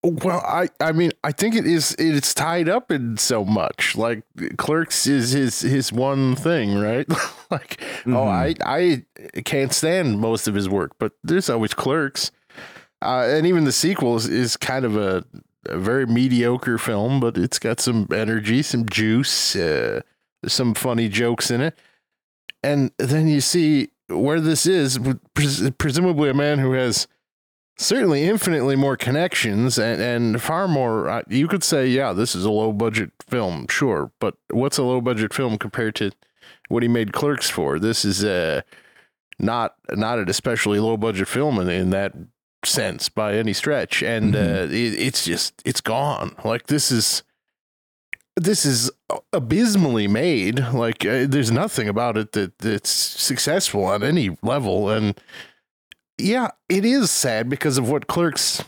Well, 0.04 0.42
I, 0.46 0.70
I 0.80 0.92
mean, 0.94 1.12
I 1.24 1.32
think 1.32 1.56
it 1.56 1.66
is. 1.66 1.94
It's 2.00 2.34
tied 2.34 2.70
up 2.70 2.92
in 2.92 3.18
so 3.18 3.44
much. 3.44 3.96
Like 3.96 4.24
Clerks 4.58 5.08
is 5.08 5.32
his 5.32 5.62
his 5.62 5.92
one 5.92 6.36
thing, 6.36 6.78
right? 6.78 7.06
like, 7.52 7.82
oh, 8.06 8.10
Mhm. 8.12 8.62
I 8.64 9.04
I 9.36 9.42
can't 9.42 9.74
stand 9.74 10.20
most 10.20 10.48
of 10.48 10.54
his 10.54 10.70
work, 10.70 10.92
but 11.00 11.14
there's 11.24 11.50
always 11.50 11.74
Clerks, 11.74 12.32
uh, 13.02 13.26
and 13.28 13.46
even 13.46 13.64
the 13.64 13.72
sequel 13.72 14.16
is, 14.16 14.28
is 14.28 14.58
kind 14.58 14.86
of 14.86 14.96
a, 14.96 15.24
a 15.66 15.78
very 15.78 16.06
mediocre 16.06 16.78
film, 16.78 17.20
but 17.20 17.38
it's 17.38 17.60
got 17.60 17.80
some 17.80 18.08
energy, 18.14 18.62
some 18.62 18.88
juice, 18.88 19.56
uh, 19.56 20.02
some 20.46 20.74
funny 20.74 21.10
jokes 21.10 21.52
in 21.52 21.62
it, 21.62 21.78
and 22.64 22.92
then 22.98 23.28
you 23.28 23.42
see 23.42 23.90
where 24.08 24.40
this 24.40 24.66
is, 24.66 25.00
pres- 25.34 25.70
presumably 25.72 26.30
a 26.30 26.34
man 26.34 26.60
who 26.60 26.72
has 26.74 27.08
certainly 27.78 28.24
infinitely 28.24 28.76
more 28.76 28.98
connections 28.98 29.78
and, 29.78 30.02
and 30.02 30.42
far 30.42 30.68
more 30.68 31.08
uh, 31.08 31.22
you 31.30 31.48
could 31.48 31.64
say 31.64 31.86
yeah 31.86 32.12
this 32.12 32.34
is 32.34 32.44
a 32.44 32.50
low 32.50 32.74
budget 32.74 33.12
film 33.30 33.68
sure 33.70 34.12
but 34.20 34.36
what's 34.50 34.80
a 34.80 34.84
low 34.84 35.00
budget 35.00 35.32
film 35.32 35.60
compared 35.60 35.94
to 35.94 36.10
what 36.68 36.84
he 36.84 36.90
made 36.90 37.14
clerks 37.14 37.50
for? 37.50 37.80
This 37.80 38.06
is 38.06 38.24
uh 38.24 38.62
not 39.40 39.76
not 39.92 40.20
an 40.20 40.30
especially 40.30 40.80
low 40.80 40.98
budget 40.98 41.28
film 41.28 41.60
in, 41.60 41.70
in 41.70 41.90
that 41.92 42.14
sense 42.64 43.10
by 43.10 43.36
any 43.36 43.54
stretch. 43.54 44.02
And 44.04 44.36
uh 44.36 44.68
it, 44.70 44.94
it's 45.00 45.26
just 45.26 45.62
it's 45.66 45.82
gone. 45.82 46.36
Like 46.44 46.68
this 46.68 46.92
is 46.92 47.24
this 48.38 48.66
is 48.66 48.92
abysmally 49.34 50.08
made. 50.08 50.60
Like 50.74 51.06
uh, 51.06 51.26
there's 51.28 51.52
nothing 51.52 51.90
about 51.90 52.18
it 52.18 52.34
that 52.34 52.60
that's 52.60 52.90
successful 52.90 53.86
on 53.86 54.04
any 54.04 54.38
level. 54.42 54.90
And 54.90 55.20
yeah, 56.18 56.52
it 56.70 56.86
is 56.86 57.12
sad 57.12 57.50
because 57.50 57.78
of 57.78 57.90
what 57.90 58.08
Clerks 58.08 58.64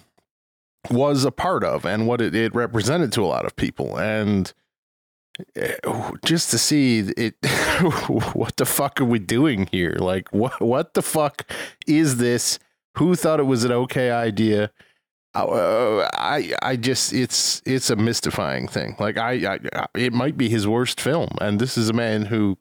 was 0.89 1.24
a 1.24 1.31
part 1.31 1.63
of 1.63 1.86
and 1.86 2.08
what 2.08 2.22
it, 2.22 2.34
it 2.34 2.55
represented 2.55 3.12
to 3.13 3.24
a 3.24 3.27
lot 3.27 3.46
of 3.46 3.55
people. 3.55 3.98
And 3.98 4.51
eh, 5.55 5.75
just 6.25 6.50
to 6.51 6.58
see 6.58 7.00
it 7.15 7.36
what 8.34 8.58
the 8.58 8.65
fuck 8.65 9.00
are 9.00 9.05
we 9.05 9.19
doing 9.19 9.69
here? 9.72 9.96
Like 10.00 10.29
what 10.34 10.60
what 10.62 10.96
the 10.96 11.03
fuck 11.03 11.50
is 11.86 12.17
this 12.17 12.60
who 13.00 13.15
thought 13.15 13.39
it 13.39 13.44
was 13.44 13.63
an 13.63 13.72
okay 13.72 14.12
idea 14.12 14.72
uh, 15.36 16.10
I 16.13 16.53
I 16.62 16.75
just 16.75 17.13
it's 17.13 17.62
it's 17.65 17.89
a 17.89 17.96
mystifying 17.96 18.68
thing. 18.68 18.96
Like 19.00 19.18
I, 19.18 19.60
I 19.74 19.86
it 19.96 20.13
might 20.13 20.38
be 20.38 20.50
his 20.50 20.68
worst 20.68 21.00
film, 21.00 21.29
and 21.39 21.60
this 21.60 21.77
is 21.77 21.89
a 21.89 21.94
man 21.94 22.25
who 22.25 22.58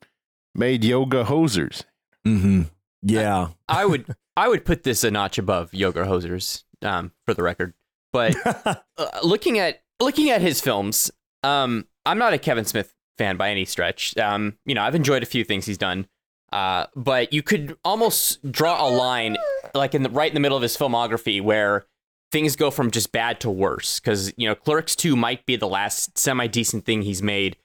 made 0.55 0.85
Yoga 0.85 1.25
Hosers. 1.25 1.85
Mm-hmm. 2.27 2.63
Yeah, 3.03 3.49
I 3.69 3.87
would 3.87 4.07
I 4.37 4.49
would 4.49 4.65
put 4.65 4.83
this 4.83 5.05
a 5.05 5.11
notch 5.11 5.39
above 5.39 5.73
Yoga 5.73 6.05
Hosers, 6.05 6.65
um, 6.83 7.13
for 7.25 7.35
the 7.35 7.43
record. 7.43 7.75
But 8.13 8.37
uh, 8.67 9.07
looking 9.23 9.59
at 9.59 9.83
looking 10.01 10.31
at 10.31 10.43
his 10.43 10.61
films, 10.61 11.11
um, 11.43 11.87
I'm 12.05 12.19
not 12.19 12.35
a 12.35 12.39
Kevin 12.39 12.65
Smith 12.65 12.95
fan 13.17 13.37
by 13.37 13.51
any 13.51 13.65
stretch. 13.65 14.17
Um, 14.19 14.59
you 14.67 14.75
know, 14.75 14.83
I've 14.83 14.95
enjoyed 14.95 15.23
a 15.23 15.27
few 15.27 15.45
things 15.45 15.67
he's 15.67 15.79
done. 15.79 16.07
Uh, 16.53 16.87
but 16.97 17.33
you 17.33 17.43
could 17.43 17.77
almost 17.85 18.51
draw 18.51 18.87
a 18.87 18.89
line, 18.89 19.37
like 19.75 19.95
in 19.95 20.03
the 20.03 20.11
right 20.11 20.31
in 20.31 20.35
the 20.35 20.41
middle 20.41 20.57
of 20.57 20.63
his 20.63 20.77
filmography, 20.77 21.43
where 21.43 21.85
things 22.33 22.57
go 22.57 22.71
from 22.71 22.91
just 22.91 23.13
bad 23.13 23.41
to 23.41 23.51
worse. 23.51 24.01
Because 24.01 24.33
you 24.37 24.49
know, 24.49 24.55
Clerks 24.55 24.97
Two 24.97 25.17
might 25.17 25.45
be 25.47 25.57
the 25.57 25.69
last 25.69 26.17
semi 26.17 26.47
decent 26.47 26.85
thing 26.85 27.03
he's 27.03 27.23
made. 27.23 27.57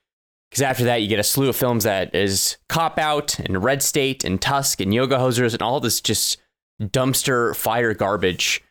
Because 0.50 0.62
after 0.62 0.84
that, 0.84 1.02
you 1.02 1.08
get 1.08 1.18
a 1.18 1.24
slew 1.24 1.50
of 1.50 1.56
films 1.56 1.84
that 1.84 2.13
is 2.13 2.58
Cop 2.70 3.00
Out 3.00 3.40
and 3.40 3.63
Red 3.63 3.82
State 3.82 4.24
and 4.24 4.40
Tusk 4.40 4.82
and 4.82 4.94
Yoga 4.94 5.18
Hosers 5.18 5.54
and 5.54 5.63
all 5.63 5.80
this 5.80 6.00
just 6.00 6.38
dumpster 6.80 7.56
fire 7.56 7.94
garbage. 7.94 8.62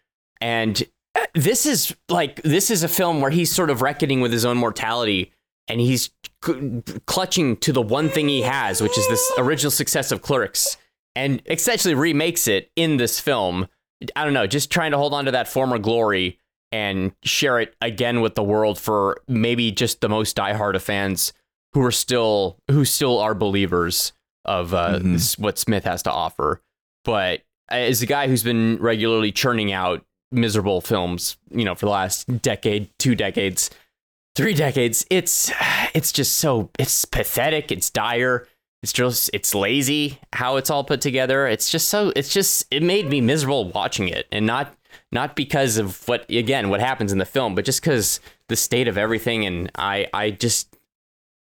And 0.41 0.83
uh, 1.15 1.27
this 1.35 1.67
is 1.67 1.95
like 2.09 2.41
this 2.43 2.71
is 2.71 2.83
a 2.83 2.89
film 2.89 3.21
where 3.21 3.31
he's 3.31 3.51
sort 3.51 3.71
of 3.71 3.83
reckoning 3.83 4.21
with 4.21 4.33
his 4.33 4.45
own 4.45 4.59
mortality 4.59 5.33
and 5.69 5.81
he's 5.81 6.11
c- 6.45 6.83
clutching 7.07 7.57
to 7.59 7.73
the 7.73 7.83
one 7.83 8.09
thing 8.09 8.29
he 8.29 8.43
has, 8.43 8.81
which 8.81 8.97
is 8.99 9.07
this 9.09 9.33
original 9.39 9.71
success 9.71 10.11
of 10.13 10.23
Clerks, 10.23 10.77
and 11.15 11.43
essentially 11.47 11.95
remakes 11.95 12.49
it 12.49 12.71
in 12.77 12.97
this 12.97 13.21
film. 13.21 13.69
I 14.17 14.25
don't 14.25 14.33
know, 14.35 14.47
just 14.47 14.71
trying 14.71 14.91
to 14.91 14.99
hold 14.99 15.15
on 15.15 15.27
to 15.27 15.31
that 15.31 15.47
former 15.49 15.79
glory 15.79 16.39
and 16.73 17.13
share 17.23 17.61
it 17.61 17.75
again 17.81 18.21
with 18.23 18.35
the 18.35 18.43
world 18.43 18.79
for 18.79 19.21
maybe 19.29 19.71
just 19.71 20.01
the 20.01 20.09
most 20.09 20.37
diehard 20.37 20.75
of 20.75 20.83
fans 20.83 21.33
who 21.75 21.83
are 21.85 21.93
still 21.93 22.59
who 22.71 22.85
still 22.85 23.19
are 23.19 23.35
believers 23.35 24.13
of 24.45 24.75
uh, 24.75 24.99
Mhm. 24.99 25.13
this, 25.13 25.39
what 25.39 25.59
Smith 25.59 25.85
has 25.85 26.03
to 26.03 26.11
offer. 26.11 26.61
But 27.05 27.43
as 27.69 28.03
a 28.03 28.07
guy 28.07 28.27
who's 28.27 28.43
been 28.43 28.79
regularly 28.81 29.31
churning 29.33 29.71
out 29.73 30.05
miserable 30.33 30.81
films, 30.81 31.37
you 31.51 31.65
know, 31.65 31.75
for 31.75 31.87
the 31.87 31.93
last 31.93 32.43
decade, 32.43 32.89
two 32.99 33.15
decades, 33.15 33.71
three 34.35 34.55
decades, 34.55 35.05
it's 35.11 35.51
it's 35.95 36.13
just 36.13 36.39
so 36.39 36.71
it's 36.79 37.05
pathetic, 37.05 37.73
it's 37.73 37.91
dire, 37.91 38.47
it's 38.83 38.93
just 38.93 39.31
it's 39.33 39.55
lazy 39.55 40.19
how 40.33 40.57
it's 40.57 40.71
all 40.71 40.85
put 40.85 41.01
together. 41.01 41.47
It's 41.47 41.71
just 41.71 41.89
so 41.89 42.13
it's 42.17 42.33
just 42.33 42.67
it 42.71 42.83
made 42.83 43.09
me 43.09 43.21
miserable 43.21 43.71
watching 43.71 44.09
it, 44.09 44.27
and 44.33 44.47
not 44.47 44.75
not 45.11 45.37
because 45.37 45.77
of 45.77 46.07
what 46.09 46.29
again 46.31 46.69
what 46.69 46.81
happens 46.81 47.13
in 47.13 47.19
the 47.19 47.25
film, 47.25 47.55
but 47.55 47.65
just 47.65 47.81
because 47.81 48.21
the 48.49 48.57
state 48.57 48.89
of 48.89 48.99
everything, 48.99 49.47
and 49.47 49.71
I 49.77 50.09
I 50.13 50.31
just. 50.31 50.77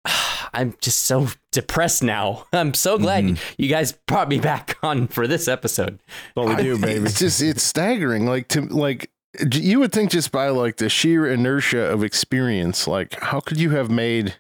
I'm 0.54 0.74
just 0.80 1.00
so 1.00 1.28
depressed 1.52 2.02
now. 2.02 2.46
I'm 2.54 2.72
so 2.72 2.96
glad 2.96 3.24
mm-hmm. 3.24 3.62
you 3.62 3.68
guys 3.68 3.92
brought 3.92 4.30
me 4.30 4.38
back 4.40 4.78
on 4.82 5.06
for 5.06 5.26
this 5.26 5.46
episode. 5.46 6.00
what 6.32 6.48
we 6.48 6.62
do, 6.62 6.76
I- 6.78 6.80
baby. 6.80 7.04
It's 7.04 7.18
just 7.18 7.42
it's 7.42 7.62
staggering. 7.62 8.24
Like 8.24 8.48
to 8.48 8.62
like 8.62 9.10
you 9.52 9.80
would 9.80 9.92
think 9.92 10.10
just 10.10 10.32
by 10.32 10.48
like 10.48 10.76
the 10.76 10.88
sheer 10.88 11.26
inertia 11.26 11.80
of 11.80 12.02
experience, 12.02 12.86
like 12.86 13.14
how 13.20 13.40
could 13.40 13.60
you 13.60 13.70
have 13.70 13.90
made 13.90 14.36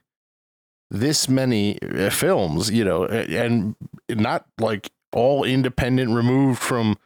this 0.90 1.28
many 1.28 1.80
uh, 1.82 2.10
films? 2.10 2.70
You 2.70 2.84
know, 2.84 3.04
and 3.04 3.76
not 4.08 4.46
like 4.58 4.90
all 5.12 5.44
independent, 5.44 6.10
removed 6.10 6.60
from 6.60 6.96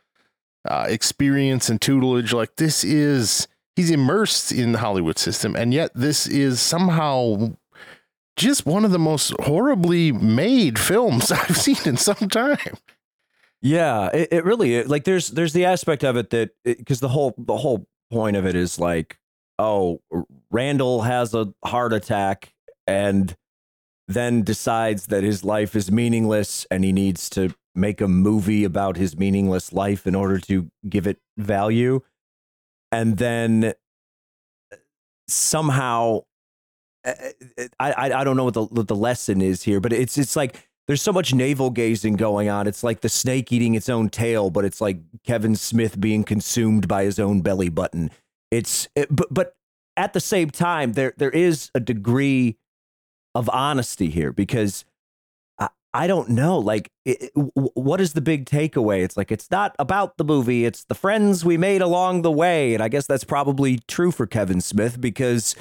uh, 0.68 0.86
experience 0.88 1.68
and 1.68 1.80
tutelage. 1.80 2.32
Like 2.32 2.56
this 2.56 2.84
is 2.84 3.48
he's 3.74 3.90
immersed 3.90 4.52
in 4.52 4.72
the 4.72 4.78
Hollywood 4.78 5.18
system, 5.18 5.56
and 5.56 5.74
yet 5.74 5.90
this 5.94 6.26
is 6.26 6.60
somehow. 6.60 7.56
Just 8.34 8.64
one 8.64 8.86
of 8.86 8.92
the 8.92 8.98
most 8.98 9.34
horribly 9.40 10.10
made 10.10 10.78
films 10.78 11.30
I've 11.32 11.54
seen 11.54 11.76
in 11.84 11.98
some 11.98 12.30
time. 12.30 12.78
Yeah, 13.62 14.09
it, 14.12 14.28
it 14.33 14.45
really 14.45 14.83
like 14.85 15.04
there's 15.04 15.28
there's 15.28 15.52
the 15.52 15.64
aspect 15.64 16.02
of 16.02 16.16
it 16.16 16.31
that 16.31 16.50
because 16.64 16.99
the 16.99 17.09
whole 17.09 17.33
the 17.38 17.57
whole 17.57 17.87
point 18.11 18.37
of 18.37 18.45
it 18.45 18.57
is 18.57 18.78
like 18.78 19.19
oh 19.59 20.00
Randall 20.50 21.02
has 21.02 21.33
a 21.33 21.54
heart 21.64 21.92
attack 21.92 22.52
and 22.88 23.37
then 24.09 24.42
decides 24.42 25.07
that 25.07 25.23
his 25.23 25.45
life 25.45 25.76
is 25.76 25.92
meaningless 25.92 26.66
and 26.73 26.85
he 26.85 26.92
needs 26.92 27.31
to 27.31 27.54
make 27.75 28.00
a 28.00 28.09
movie 28.09 28.64
about 28.64 28.97
his 28.97 29.16
meaningless 29.16 29.73
life 29.73 30.07
in 30.09 30.14
order 30.16 30.38
to 30.38 30.69
give 30.88 31.07
it 31.07 31.19
value. 31.38 32.00
And 32.90 33.16
then 33.16 33.75
somehow 35.28 36.21
uh, 37.04 37.12
I 37.78 37.92
I, 37.92 38.12
I 38.21 38.25
don't 38.25 38.37
know 38.37 38.45
what 38.45 38.54
the 38.54 38.64
what 38.64 38.88
the 38.88 38.97
lesson 38.97 39.40
is 39.40 39.62
here 39.62 39.81
but 39.81 39.92
it's 39.92 40.19
it's 40.19 40.37
like 40.37 40.69
there's 40.86 41.02
so 41.02 41.12
much 41.12 41.32
navel 41.32 41.70
gazing 41.70 42.16
going 42.16 42.48
on. 42.48 42.66
It's 42.66 42.82
like 42.82 43.00
the 43.00 43.08
snake 43.08 43.52
eating 43.52 43.74
its 43.74 43.88
own 43.88 44.08
tail, 44.10 44.50
but 44.50 44.64
it's 44.64 44.80
like 44.80 44.98
Kevin 45.24 45.54
Smith 45.54 46.00
being 46.00 46.24
consumed 46.24 46.88
by 46.88 47.04
his 47.04 47.18
own 47.18 47.40
belly 47.40 47.68
button. 47.68 48.10
It's 48.50 48.88
it, 48.94 49.14
but 49.14 49.32
but 49.32 49.54
at 49.96 50.12
the 50.12 50.20
same 50.20 50.50
time, 50.50 50.94
there 50.94 51.14
there 51.16 51.30
is 51.30 51.70
a 51.74 51.80
degree 51.80 52.56
of 53.34 53.48
honesty 53.50 54.10
here 54.10 54.32
because 54.32 54.84
I, 55.58 55.68
I 55.94 56.06
don't 56.06 56.30
know, 56.30 56.58
like 56.58 56.90
it, 57.04 57.30
it- 57.34 57.52
what 57.74 58.00
is 58.00 58.12
the 58.12 58.20
big 58.20 58.46
takeaway? 58.46 59.02
It's 59.04 59.16
like 59.16 59.32
it's 59.32 59.50
not 59.50 59.74
about 59.78 60.16
the 60.16 60.24
movie; 60.24 60.64
it's 60.64 60.84
the 60.84 60.94
friends 60.94 61.44
we 61.44 61.56
made 61.56 61.82
along 61.82 62.22
the 62.22 62.32
way, 62.32 62.74
and 62.74 62.82
I 62.82 62.88
guess 62.88 63.06
that's 63.06 63.24
probably 63.24 63.80
true 63.88 64.10
for 64.10 64.26
Kevin 64.26 64.60
Smith 64.60 65.00
because 65.00 65.54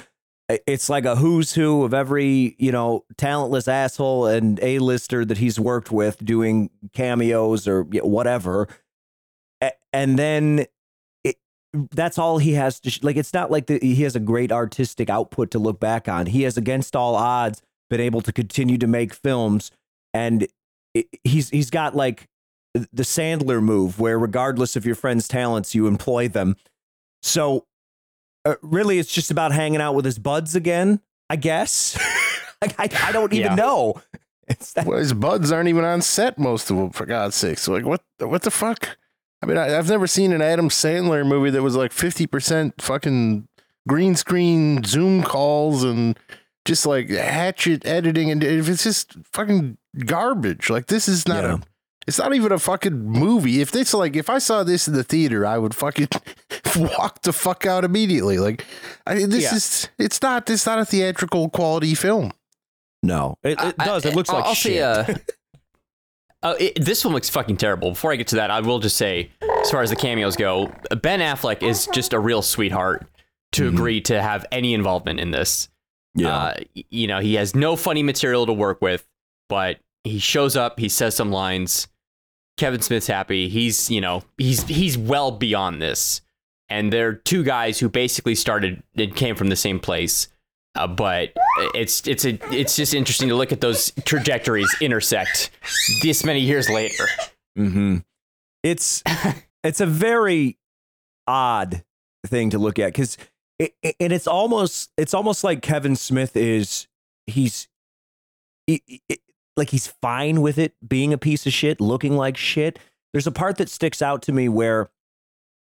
it's 0.48 0.88
like 0.88 1.04
a 1.04 1.16
who's 1.16 1.54
who 1.54 1.84
of 1.84 1.94
every 1.94 2.56
you 2.58 2.72
know 2.72 3.04
talentless 3.16 3.68
asshole 3.68 4.26
and 4.26 4.58
a-lister 4.62 5.24
that 5.24 5.38
he's 5.38 5.58
worked 5.58 5.90
with 5.90 6.24
doing 6.24 6.70
cameos 6.92 7.66
or 7.66 7.82
whatever. 7.84 8.68
And 9.92 10.18
then 10.18 10.66
that's 11.90 12.18
all 12.18 12.38
he 12.38 12.52
has 12.52 12.80
to 12.80 12.90
sh- 12.90 13.02
like 13.02 13.16
it's 13.16 13.32
not 13.32 13.50
like 13.50 13.66
the, 13.66 13.78
he 13.80 14.02
has 14.02 14.14
a 14.14 14.20
great 14.20 14.52
artistic 14.52 15.08
output 15.08 15.50
to 15.52 15.58
look 15.58 15.80
back 15.80 16.08
on. 16.08 16.26
He 16.26 16.42
has 16.42 16.56
against 16.56 16.94
all 16.94 17.14
odds 17.14 17.62
been 17.88 18.00
able 18.00 18.20
to 18.22 18.32
continue 18.32 18.78
to 18.78 18.86
make 18.86 19.14
films 19.14 19.70
and 20.12 20.46
it, 20.94 21.06
he's 21.24 21.48
he's 21.50 21.70
got 21.70 21.94
like 21.94 22.28
the 22.74 23.02
Sandler 23.02 23.62
move 23.62 24.00
where 24.00 24.18
regardless 24.18 24.76
of 24.76 24.84
your 24.86 24.94
friend's 24.94 25.28
talents 25.28 25.74
you 25.74 25.86
employ 25.86 26.28
them. 26.28 26.56
So 27.22 27.66
uh, 28.44 28.54
really 28.62 28.98
it's 28.98 29.12
just 29.12 29.30
about 29.30 29.52
hanging 29.52 29.80
out 29.80 29.94
with 29.94 30.04
his 30.04 30.18
buds 30.18 30.54
again 30.54 31.00
i 31.30 31.36
guess 31.36 31.96
I, 32.62 32.74
I, 32.78 32.88
I 33.08 33.12
don't 33.12 33.32
even 33.32 33.52
Yeah. 33.52 33.54
know 33.56 34.00
that, 34.74 34.86
Well, 34.86 34.98
his 34.98 35.12
buds 35.14 35.50
aren't 35.50 35.68
even 35.68 35.84
on 35.84 36.02
set, 36.02 36.38
most 36.38 36.70
of 36.70 36.76
them, 36.76 36.90
for 36.90 37.06
God's 37.06 37.34
sakes. 37.36 37.66
Like, 37.68 37.84
what 37.86 38.02
what 38.18 38.42
the 38.42 38.50
fuck? 38.50 38.96
I 39.42 39.46
mean, 39.46 39.56
I, 39.56 39.76
I've 39.78 39.88
never 39.88 40.06
seen 40.06 40.32
an 40.32 40.42
Adam 40.42 40.68
Sandler 40.68 41.26
movie 41.26 41.50
that 41.50 41.62
was 41.62 41.74
like 41.74 41.90
50% 41.90 42.80
fucking 42.80 43.48
green 43.88 44.14
screen 44.14 44.84
Zoom 44.84 45.22
calls 45.22 45.82
and 45.84 46.18
just 46.66 46.84
like 46.86 47.08
hatchet 47.08 47.86
editing. 47.86 48.30
And 48.30 48.44
if 48.44 48.68
it's 48.68 48.84
just 48.84 49.16
fucking 49.32 49.78
garbage, 50.04 50.68
like, 50.70 50.86
this 50.86 51.08
is 51.08 51.26
not 51.26 51.42
Yeah. 51.44 51.54
a. 51.54 51.58
It's 52.06 52.18
not 52.18 52.34
even 52.34 52.50
a 52.52 52.58
fucking 52.58 52.98
movie. 53.06 53.60
If 53.60 53.70
this 53.70 53.94
like 53.94 54.16
if 54.16 54.28
I 54.28 54.38
saw 54.38 54.62
this 54.64 54.88
in 54.88 54.94
the 54.94 55.04
theater, 55.04 55.46
I 55.46 55.58
would 55.58 55.74
fucking 55.74 56.08
walk 56.76 57.22
the 57.22 57.32
fuck 57.32 57.64
out 57.66 57.84
immediately. 57.84 58.38
Like, 58.38 58.66
I 59.06 59.14
this 59.26 59.44
Yeah. 59.44 59.54
is 59.54 59.88
it's 59.98 60.20
not 60.20 60.50
it's 60.50 60.66
not 60.66 60.78
a 60.78 60.84
theatrical 60.84 61.48
quality 61.50 61.94
film. 61.94 62.32
no 63.02 63.36
it, 63.42 63.58
it 63.60 63.74
I- 63.78 63.84
does 63.84 64.04
it 64.04 64.14
looks 64.16 64.30
I'll- 64.30 64.36
like 64.36 64.44
I'll 64.46 64.54
shit 64.54 64.72
say, 64.74 64.80
uh, 64.82 65.14
uh, 66.42 66.54
it, 66.58 66.84
this 66.84 67.04
one 67.04 67.14
looks 67.14 67.28
fucking 67.28 67.56
terrible. 67.56 67.90
Before 67.90 68.12
I 68.12 68.16
get 68.16 68.26
to 68.28 68.36
that, 68.36 68.50
I 68.50 68.60
will 68.60 68.80
just 68.80 68.96
say, 68.96 69.30
as 69.62 69.70
far 69.70 69.82
as 69.82 69.90
the 69.90 69.96
cameos 69.96 70.34
go, 70.34 70.72
Ben 71.00 71.20
Affleck 71.20 71.62
is 71.62 71.88
just 71.94 72.12
a 72.12 72.18
real 72.18 72.42
sweetheart 72.42 73.06
to 73.52 73.70
Mhm. 73.70 73.74
agree 73.74 74.00
to 74.02 74.20
have 74.20 74.44
any 74.50 74.74
involvement 74.74 75.20
in 75.20 75.30
this. 75.30 75.68
yeah 76.16 76.36
Uh, 76.36 76.54
you 76.90 77.06
know, 77.06 77.20
he 77.20 77.34
has 77.34 77.54
no 77.54 77.76
funny 77.76 78.02
material 78.02 78.44
to 78.46 78.52
work 78.52 78.82
with, 78.82 79.06
but 79.48 79.78
he 80.04 80.18
shows 80.18 80.56
up, 80.56 80.80
he 80.80 80.88
says 80.88 81.14
some 81.14 81.30
lines. 81.30 81.86
Kevin 82.56 82.80
Smith's 82.82 83.06
happy. 83.06 83.48
He's, 83.48 83.90
you 83.90 84.00
know, 84.00 84.22
he's 84.38 84.62
he's 84.64 84.96
well 84.98 85.30
beyond 85.30 85.80
this. 85.82 86.20
And 86.68 86.92
they're 86.92 87.12
two 87.14 87.42
guys 87.44 87.78
who 87.78 87.88
basically 87.88 88.34
started 88.34 88.82
it 88.94 89.14
came 89.14 89.34
from 89.36 89.48
the 89.48 89.56
same 89.56 89.78
place. 89.80 90.28
Uh, 90.74 90.86
but 90.86 91.32
it's 91.74 92.06
it's 92.08 92.24
a 92.24 92.38
it's 92.54 92.76
just 92.76 92.94
interesting 92.94 93.28
to 93.28 93.34
look 93.34 93.52
at 93.52 93.60
those 93.60 93.92
trajectories 94.04 94.74
intersect 94.80 95.50
this 96.02 96.24
many 96.24 96.40
years 96.40 96.70
later. 96.70 97.04
mm-hmm. 97.58 97.98
it's 98.62 99.02
it's 99.64 99.80
a 99.82 99.86
very 99.86 100.56
odd 101.26 101.84
thing 102.26 102.48
to 102.50 102.58
look 102.58 102.78
at 102.78 102.86
because 102.86 103.18
it, 103.58 103.74
it- 103.82 103.96
and 104.00 104.12
it's 104.14 104.26
almost 104.26 104.90
it's 104.96 105.12
almost 105.12 105.44
like 105.44 105.60
Kevin 105.60 105.94
Smith 105.94 106.36
is 106.38 106.86
he's 107.26 107.68
he- 108.66 108.82
he- 108.86 109.02
like 109.56 109.70
he's 109.70 109.86
fine 109.86 110.40
with 110.40 110.58
it 110.58 110.74
being 110.86 111.12
a 111.12 111.18
piece 111.18 111.46
of 111.46 111.52
shit, 111.52 111.80
looking 111.80 112.16
like 112.16 112.36
shit. 112.36 112.78
There's 113.12 113.26
a 113.26 113.32
part 113.32 113.58
that 113.58 113.68
sticks 113.68 114.00
out 114.00 114.22
to 114.22 114.32
me 114.32 114.48
where, 114.48 114.88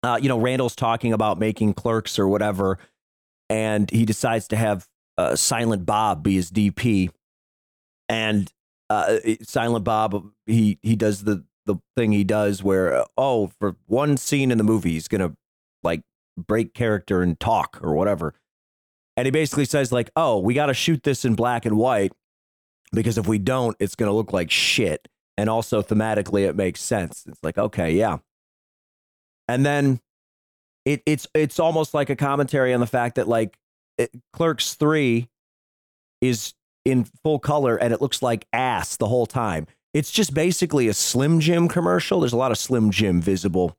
uh, 0.04 0.20
you 0.22 0.30
know, 0.30 0.40
Randall's 0.40 0.76
talking 0.76 1.12
about 1.12 1.40
making 1.40 1.74
clerks 1.74 2.18
or 2.18 2.28
whatever, 2.28 2.78
and 3.50 3.90
he 3.92 4.06
decides 4.06 4.48
to 4.50 4.56
have 4.56 4.88
uh, 5.18 5.36
Silent 5.36 5.86
Bob 5.86 6.24
be 6.24 6.36
his 6.36 6.52
DP, 6.52 7.10
and 8.08 8.52
uh, 8.90 9.18
Silent 9.42 9.84
Bob 9.84 10.32
he 10.46 10.80
he 10.82 10.96
does 10.96 11.24
the 11.24 11.44
the 11.66 11.76
thing 11.96 12.12
he 12.12 12.24
does 12.24 12.64
where 12.64 12.94
uh, 12.94 13.06
oh 13.18 13.52
for 13.60 13.76
one 13.88 14.18
scene 14.18 14.52
in 14.52 14.58
the 14.58 14.64
movie 14.64 14.92
he's 14.92 15.08
gonna 15.08 15.34
like 15.82 16.02
break 16.38 16.74
character 16.74 17.22
and 17.22 17.40
talk 17.40 17.80
or 17.82 17.94
whatever, 17.94 18.34
and 19.18 19.26
he 19.26 19.32
basically 19.32 19.66
says 19.66 19.92
like 19.92 20.10
oh 20.16 20.40
we 20.40 20.54
got 20.54 20.68
to 20.68 20.74
shoot 20.74 21.04
this 21.04 21.26
in 21.26 21.36
black 21.36 21.66
and 21.66 21.78
white 21.78 22.14
because 22.94 23.18
if 23.18 23.28
we 23.28 23.38
don't 23.40 23.76
it's 23.80 23.96
gonna 23.96 24.14
look 24.14 24.32
like 24.34 24.50
shit, 24.52 25.08
and 25.38 25.50
also 25.50 25.82
thematically 25.82 26.48
it 26.48 26.56
makes 26.56 26.82
sense. 26.82 27.24
It's 27.28 27.40
like 27.44 27.58
okay 27.58 27.92
yeah, 27.94 28.18
and 29.48 29.66
then 29.66 30.00
it 30.86 31.02
it's 31.06 31.28
it's 31.34 31.60
almost 31.60 31.94
like 31.94 32.10
a 32.10 32.16
commentary 32.16 32.74
on 32.74 32.80
the 32.80 32.88
fact 32.88 33.16
that 33.16 33.28
like 33.28 33.58
it, 33.98 34.12
Clerks 34.34 34.74
three 34.76 35.30
is 36.22 36.54
in 36.86 37.06
full 37.24 37.40
color 37.40 37.78
and 37.78 37.94
it 37.94 38.02
looks 38.02 38.22
like 38.22 38.46
ass 38.54 38.98
the 38.98 39.08
whole 39.08 39.26
time. 39.26 39.68
It's 39.94 40.12
just 40.12 40.34
basically 40.34 40.88
a 40.88 40.94
Slim 40.94 41.40
Jim 41.40 41.68
commercial. 41.68 42.20
There's 42.22 42.34
a 42.34 42.38
lot 42.38 42.52
of 42.52 42.58
Slim 42.58 42.92
Jim 42.92 43.22
visible 43.22 43.78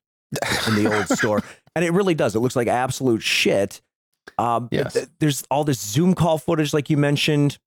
in 0.68 0.76
the 0.76 0.94
old 0.94 1.09
store, 1.18 1.42
and 1.75 1.85
it 1.85 1.92
really 1.92 2.14
does. 2.14 2.35
It 2.37 2.38
looks 2.40 2.54
like 2.56 2.68
absolute 2.68 3.23
shit. 3.23 3.80
Um, 4.38 4.68
Yes. 4.71 4.92
th- 4.94 5.09
There's 5.18 5.42
all 5.50 5.64
this 5.64 5.80
Zoom 5.80 6.14
call 6.14 6.38
footage, 6.38 6.73
like 6.73 6.88
you 6.88 6.97
mentioned. 6.97 7.59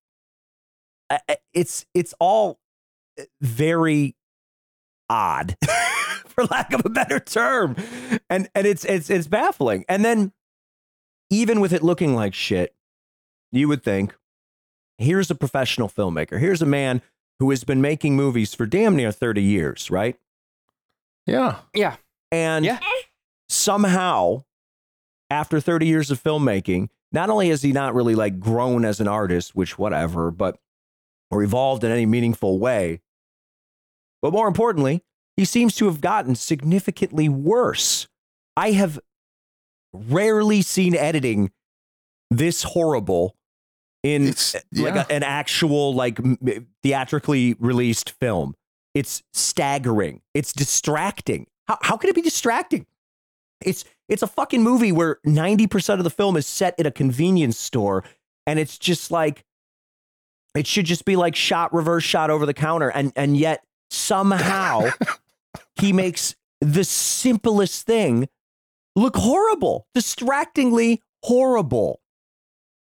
I- 1.09 1.19
I- 1.29 1.37
It's 1.53 1.85
it's 1.93 2.13
all 2.19 2.59
uh, 3.19 3.23
very 3.41 4.15
odd, 5.09 5.55
for 6.25 6.45
lack 6.45 6.73
of 6.73 6.81
a 6.85 6.89
better 6.89 7.19
term, 7.19 7.75
and 8.29 8.49
and 8.55 8.67
it's 8.67 8.83
it's 8.85 9.09
it's 9.09 9.27
baffling. 9.27 9.85
And 9.89 10.03
then, 10.05 10.33
even 11.29 11.59
with 11.59 11.73
it 11.73 11.83
looking 11.83 12.15
like 12.15 12.33
shit, 12.33 12.75
you 13.51 13.67
would 13.67 13.83
think, 13.83 14.15
here's 14.97 15.31
a 15.31 15.35
professional 15.35 15.87
filmmaker. 15.89 16.39
Here's 16.39 16.61
a 16.61 16.65
man 16.65 17.01
who 17.39 17.49
has 17.51 17.63
been 17.63 17.81
making 17.81 18.15
movies 18.15 18.53
for 18.53 18.65
damn 18.65 18.95
near 18.95 19.11
30 19.11 19.41
years, 19.43 19.91
right? 19.91 20.17
Yeah. 21.25 21.59
Yeah. 21.73 21.97
And 22.31 22.65
Yeah. 22.65 22.79
somehow, 23.49 24.43
after 25.29 25.59
30 25.59 25.85
years 25.85 26.09
of 26.11 26.21
filmmaking, 26.21 26.89
not 27.11 27.29
only 27.29 27.49
has 27.49 27.61
he 27.61 27.71
not 27.71 27.93
really 27.93 28.15
like 28.15 28.39
grown 28.39 28.85
as 28.85 28.99
an 28.99 29.07
artist, 29.07 29.55
which 29.55 29.77
whatever, 29.77 30.31
but 30.31 30.57
or 31.31 31.43
evolved 31.43 31.83
in 31.83 31.91
any 31.91 32.05
meaningful 32.05 32.59
way, 32.59 33.01
but 34.21 34.31
more 34.31 34.47
importantly, 34.47 35.03
he 35.35 35.45
seems 35.45 35.75
to 35.75 35.85
have 35.85 36.01
gotten 36.01 36.35
significantly 36.35 37.29
worse. 37.29 38.07
I 38.55 38.71
have 38.71 38.99
rarely 39.93 40.61
seen 40.61 40.95
editing 40.95 41.51
this 42.29 42.63
horrible 42.63 43.35
in 44.03 44.27
It's 44.27 44.55
eh, 44.55 44.59
like 44.73 44.95
yeah. 44.95 45.05
a, 45.09 45.13
an 45.13 45.23
actual 45.23 45.93
like 45.93 46.19
theatrically 46.83 47.55
released 47.59 48.11
film. 48.11 48.55
It's 48.93 49.23
staggering. 49.33 50.21
It's 50.33 50.53
distracting. 50.53 51.47
How 51.67 51.77
how 51.81 51.97
could 51.97 52.09
it 52.09 52.15
be 52.15 52.21
distracting? 52.21 52.85
It's 53.61 53.85
it's 54.07 54.21
a 54.21 54.27
fucking 54.27 54.63
movie 54.63 54.91
where 54.91 55.19
90% 55.25 55.95
of 55.95 56.03
the 56.03 56.09
film 56.09 56.37
is 56.37 56.47
set 56.47 56.75
in 56.79 56.85
a 56.85 56.91
convenience 56.91 57.59
store 57.59 58.03
and 58.45 58.57
it's 58.57 58.77
just 58.77 59.11
like 59.11 59.43
it 60.55 60.67
should 60.67 60.85
just 60.85 61.05
be 61.05 61.15
like 61.15 61.35
shot 61.35 61.73
reverse 61.73 62.03
shot 62.03 62.29
over 62.29 62.45
the 62.45 62.53
counter 62.53 62.89
and 62.89 63.11
and 63.15 63.37
yet 63.37 63.63
somehow 63.89 64.89
he 65.75 65.93
makes 65.93 66.35
the 66.61 66.83
simplest 66.83 67.85
thing 67.85 68.27
look 68.95 69.15
horrible, 69.15 69.87
distractingly 69.93 71.01
horrible. 71.23 72.01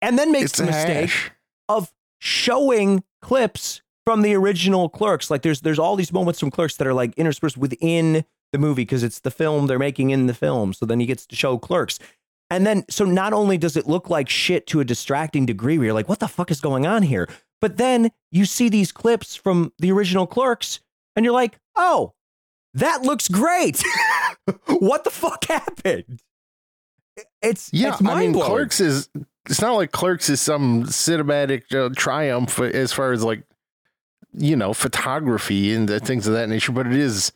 And 0.01 0.19
then 0.19 0.31
makes 0.31 0.53
it's 0.53 0.59
the 0.59 0.67
mistake 0.67 1.11
hash. 1.11 1.31
of 1.69 1.93
showing 2.19 3.03
clips 3.23 3.83
from 4.05 4.23
the 4.23 4.35
original 4.35 4.89
Clerks. 4.89 5.31
Like 5.31 5.43
there's 5.43 5.63
there's 5.63 5.79
all 5.79 5.97
these 5.97 6.13
moments 6.13 6.41
from 6.41 6.51
Clerks 6.51 6.77
that 6.77 6.87
are 6.87 6.95
like 6.95 7.15
interspersed 7.17 7.57
within 7.57 8.25
the 8.53 8.59
movie 8.59 8.83
because 8.83 9.03
it's 9.03 9.21
the 9.21 9.31
film 9.31 9.67
they're 9.67 9.79
making 9.79 10.11
in 10.11 10.27
the 10.27 10.35
film. 10.35 10.73
So 10.73 10.87
then 10.87 11.01
he 11.01 11.07
gets 11.07 11.27
to 11.27 11.37
show 11.37 11.59
Clerks. 11.59 11.99
And 12.49 12.65
then 12.65 12.85
so 12.89 13.05
not 13.05 13.33
only 13.33 13.59
does 13.59 13.77
it 13.77 13.89
look 13.89 14.09
like 14.09 14.29
shit 14.29 14.69
to 14.69 14.81
a 14.81 14.85
distracting 14.85 15.47
degree 15.47 15.79
where 15.79 15.87
you're 15.87 15.95
like, 15.95 16.09
what 16.09 16.21
the 16.21 16.29
fuck 16.29 16.51
is 16.53 16.61
going 16.61 16.87
on 16.87 17.03
here? 17.03 17.29
But 17.61 17.77
then 17.77 18.11
you 18.31 18.45
see 18.45 18.69
these 18.69 18.93
clips 18.93 19.35
from 19.35 19.73
the 19.79 19.93
original 19.93 20.27
Clerks 20.27 20.81
and 21.15 21.25
you're 21.25 21.35
like, 21.35 21.59
oh, 21.75 22.13
that 22.75 23.03
looks 23.03 23.29
great. 23.29 23.83
what 24.67 25.05
the 25.05 25.11
fuck 25.11 25.45
happened? 25.47 26.21
It's 27.41 27.71
Yeah, 27.73 27.95
it's 27.95 28.05
I 28.05 28.21
mean. 28.21 28.35
Clerks 28.35 28.81
is. 28.81 29.09
It's 29.49 29.63
not 29.63 29.75
like 29.75 29.93
Clerks 29.93 30.29
is 30.29 30.41
some 30.41 30.85
cinematic 30.85 31.73
uh, 31.73 31.89
triumph 31.97 32.59
as 32.59 32.93
far 32.93 33.13
as 33.13 33.23
like, 33.23 33.45
you 34.33 34.57
know, 34.57 34.75
photography 34.75 35.73
and 35.73 35.89
things 36.03 36.27
of 36.27 36.35
that 36.35 36.49
nature. 36.49 36.73
But 36.73 36.89
it 36.89 36.97
is 36.97 37.33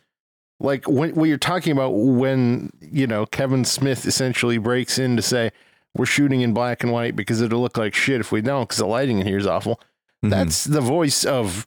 like 0.59 0.87
when 0.87 1.15
what 1.15 1.25
you're 1.25 1.39
talking 1.39 1.73
about 1.73 1.91
when 1.91 2.71
you 2.81 3.07
know 3.07 3.27
Kevin 3.27 3.65
Smith 3.65 4.07
essentially 4.07 4.59
breaks 4.59 4.99
in 4.99 5.17
to 5.17 5.23
say 5.23 5.51
we're 5.97 6.07
shooting 6.07 6.43
in 6.43 6.53
black 6.53 6.83
and 6.83 6.93
white 6.93 7.17
because 7.17 7.41
it'll 7.41 7.63
look 7.63 7.79
like 7.79 7.95
shit 7.95 8.21
if 8.21 8.31
we 8.31 8.43
don't 8.43 8.69
because 8.69 8.79
the 8.79 8.87
lighting 8.87 9.21
in 9.21 9.27
here 9.27 9.39
is 9.39 9.47
awful. 9.47 9.81
Mhm. 10.25 10.31
That's 10.31 10.65
the 10.65 10.81
voice 10.81 11.25
of, 11.25 11.67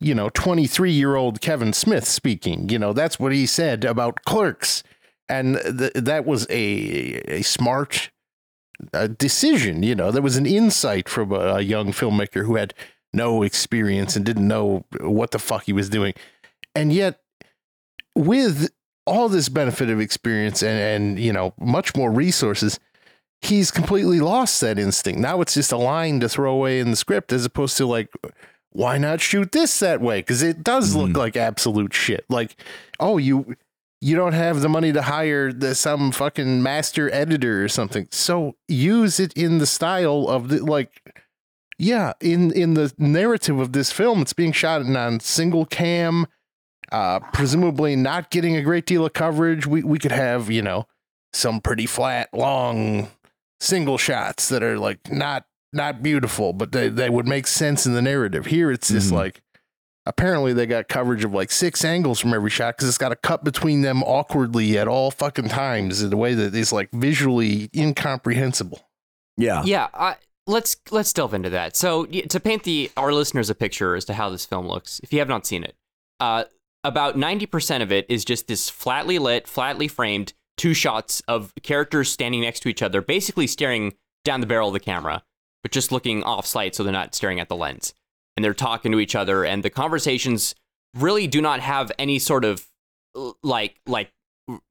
you 0.00 0.14
know, 0.14 0.28
23 0.30 0.92
year 0.92 1.16
old 1.16 1.40
Kevin 1.40 1.72
Smith 1.72 2.06
speaking. 2.06 2.68
You 2.68 2.78
know, 2.78 2.92
that's 2.92 3.18
what 3.18 3.32
he 3.32 3.46
said 3.46 3.84
about 3.84 4.24
clerks. 4.24 4.82
And 5.28 5.58
th- 5.78 5.92
that 5.94 6.24
was 6.24 6.46
a, 6.50 7.20
a 7.28 7.42
smart 7.42 8.10
uh, 8.94 9.08
decision. 9.08 9.82
You 9.82 9.94
know, 9.94 10.10
there 10.10 10.22
was 10.22 10.36
an 10.36 10.46
insight 10.46 11.08
from 11.08 11.32
a, 11.32 11.56
a 11.56 11.60
young 11.60 11.88
filmmaker 11.92 12.44
who 12.44 12.56
had 12.56 12.74
no 13.12 13.42
experience 13.42 14.16
and 14.16 14.24
didn't 14.24 14.46
know 14.46 14.84
what 15.00 15.30
the 15.30 15.38
fuck 15.38 15.64
he 15.64 15.72
was 15.72 15.88
doing. 15.88 16.14
And 16.74 16.92
yet, 16.92 17.20
with 18.14 18.70
all 19.06 19.28
this 19.28 19.48
benefit 19.48 19.88
of 19.88 20.00
experience 20.00 20.62
and, 20.62 20.78
and 20.78 21.18
you 21.18 21.32
know, 21.32 21.54
much 21.58 21.96
more 21.96 22.10
resources, 22.10 22.78
he's 23.42 23.70
completely 23.70 24.20
lost 24.20 24.60
that 24.60 24.78
instinct. 24.78 25.20
Now 25.20 25.40
it's 25.40 25.54
just 25.54 25.72
a 25.72 25.76
line 25.76 26.20
to 26.20 26.28
throw 26.28 26.52
away 26.52 26.80
in 26.80 26.90
the 26.90 26.96
script 26.96 27.32
as 27.32 27.44
opposed 27.44 27.76
to 27.78 27.86
like, 27.86 28.10
why 28.70 28.98
not 28.98 29.20
shoot 29.20 29.52
this 29.52 29.78
that 29.78 30.00
way? 30.00 30.20
Because 30.20 30.42
it 30.42 30.62
does 30.62 30.94
look 30.94 31.10
Mhm. 31.10 31.16
like 31.16 31.36
absolute 31.36 31.94
shit. 31.94 32.24
Like, 32.28 32.56
oh, 33.00 33.18
you 33.18 33.56
you 34.00 34.14
don't 34.14 34.32
have 34.34 34.60
the 34.60 34.68
money 34.68 34.92
to 34.92 35.02
hire 35.02 35.52
the, 35.52 35.74
some 35.74 36.12
fucking 36.12 36.62
master 36.62 37.12
editor 37.12 37.64
or 37.64 37.68
something. 37.68 38.06
So 38.12 38.54
use 38.68 39.18
it 39.18 39.32
in 39.32 39.58
the 39.58 39.66
style 39.66 40.28
of 40.28 40.48
the 40.50 40.64
like. 40.64 40.90
Yeah, 41.80 42.12
in 42.20 42.50
in 42.52 42.74
the 42.74 42.92
narrative 42.98 43.58
of 43.60 43.72
this 43.72 43.92
film, 43.92 44.20
it's 44.22 44.32
being 44.32 44.52
shot 44.52 44.82
in 44.82 44.96
on 44.96 45.20
single 45.20 45.64
cam, 45.64 46.26
uh, 46.90 47.20
presumably 47.32 47.94
not 47.96 48.30
getting 48.30 48.56
a 48.56 48.62
great 48.62 48.84
deal 48.86 49.06
of 49.06 49.12
coverage. 49.12 49.66
We 49.66 49.82
we 49.84 49.98
could 49.98 50.10
have 50.12 50.50
you 50.50 50.62
know 50.62 50.86
some 51.32 51.60
pretty 51.60 51.86
flat, 51.86 52.28
long 52.32 53.08
single 53.60 53.98
shots 53.98 54.48
that 54.48 54.62
are 54.62 54.78
like 54.78 55.10
not 55.12 55.44
not 55.72 56.02
beautiful, 56.02 56.52
but 56.52 56.72
they, 56.72 56.88
they 56.88 57.10
would 57.10 57.26
make 57.26 57.46
sense 57.46 57.84
in 57.86 57.92
the 57.92 58.00
narrative. 58.02 58.46
Here 58.46 58.70
it's 58.70 58.88
just 58.88 59.10
Mhm. 59.10 59.16
like 59.16 59.42
apparently 60.06 60.54
they 60.54 60.64
got 60.64 60.88
coverage 60.88 61.22
of 61.24 61.32
like 61.34 61.50
six 61.50 61.84
angles 61.84 62.18
from 62.18 62.32
every 62.32 62.48
shot 62.48 62.74
because 62.76 62.88
it's 62.88 62.96
got 62.96 63.12
a 63.12 63.16
cut 63.16 63.44
between 63.44 63.82
them 63.82 64.02
awkwardly 64.04 64.78
at 64.78 64.88
all 64.88 65.10
fucking 65.10 65.48
times 65.50 66.00
in 66.02 66.10
a 66.10 66.16
way 66.16 66.32
that 66.32 66.54
is 66.54 66.72
like 66.72 66.88
visually 66.92 67.68
incomprehensible. 67.76 68.80
yeah. 69.36 69.62
Yeah, 69.64 69.88
I, 69.92 70.16
let's 70.46 70.76
let's 70.90 71.12
delve 71.12 71.34
into 71.34 71.50
that. 71.50 71.76
So 71.76 72.06
to 72.06 72.40
paint 72.40 72.62
the 72.64 72.90
our 72.96 73.12
listeners 73.12 73.50
a 73.50 73.54
picture 73.54 73.94
as 73.94 74.04
to 74.06 74.14
how 74.14 74.30
this 74.30 74.46
film 74.46 74.66
looks, 74.66 75.00
if 75.02 75.12
you 75.12 75.18
have 75.18 75.28
not 75.28 75.46
seen 75.46 75.64
it, 75.64 75.74
uh, 76.20 76.44
about 76.84 77.18
ninety 77.18 77.44
percent 77.44 77.82
of 77.82 77.92
it 77.92 78.06
is 78.08 78.24
just 78.24 78.46
this 78.48 78.70
flatly 78.70 79.18
lit, 79.18 79.46
flatly 79.46 79.88
framed 79.88 80.32
two 80.58 80.74
shots 80.74 81.22
of 81.28 81.52
characters 81.62 82.10
standing 82.10 82.42
next 82.42 82.60
to 82.60 82.68
each 82.68 82.82
other, 82.82 83.00
basically 83.00 83.46
staring 83.46 83.94
down 84.24 84.40
the 84.40 84.46
barrel 84.46 84.68
of 84.68 84.74
the 84.74 84.80
camera, 84.80 85.22
but 85.62 85.72
just 85.72 85.90
looking 85.92 86.22
off 86.22 86.46
sight 86.46 86.74
so 86.74 86.82
they're 86.82 86.92
not 86.92 87.14
staring 87.14 87.40
at 87.40 87.48
the 87.48 87.56
lens, 87.56 87.94
and 88.36 88.44
they're 88.44 88.54
talking 88.54 88.92
to 88.92 89.00
each 89.00 89.14
other, 89.14 89.44
and 89.44 89.62
the 89.62 89.70
conversations 89.70 90.54
really 90.94 91.26
do 91.26 91.40
not 91.40 91.60
have 91.60 91.92
any 91.98 92.18
sort 92.18 92.44
of 92.44 92.66
like 93.42 93.80
like 93.86 94.10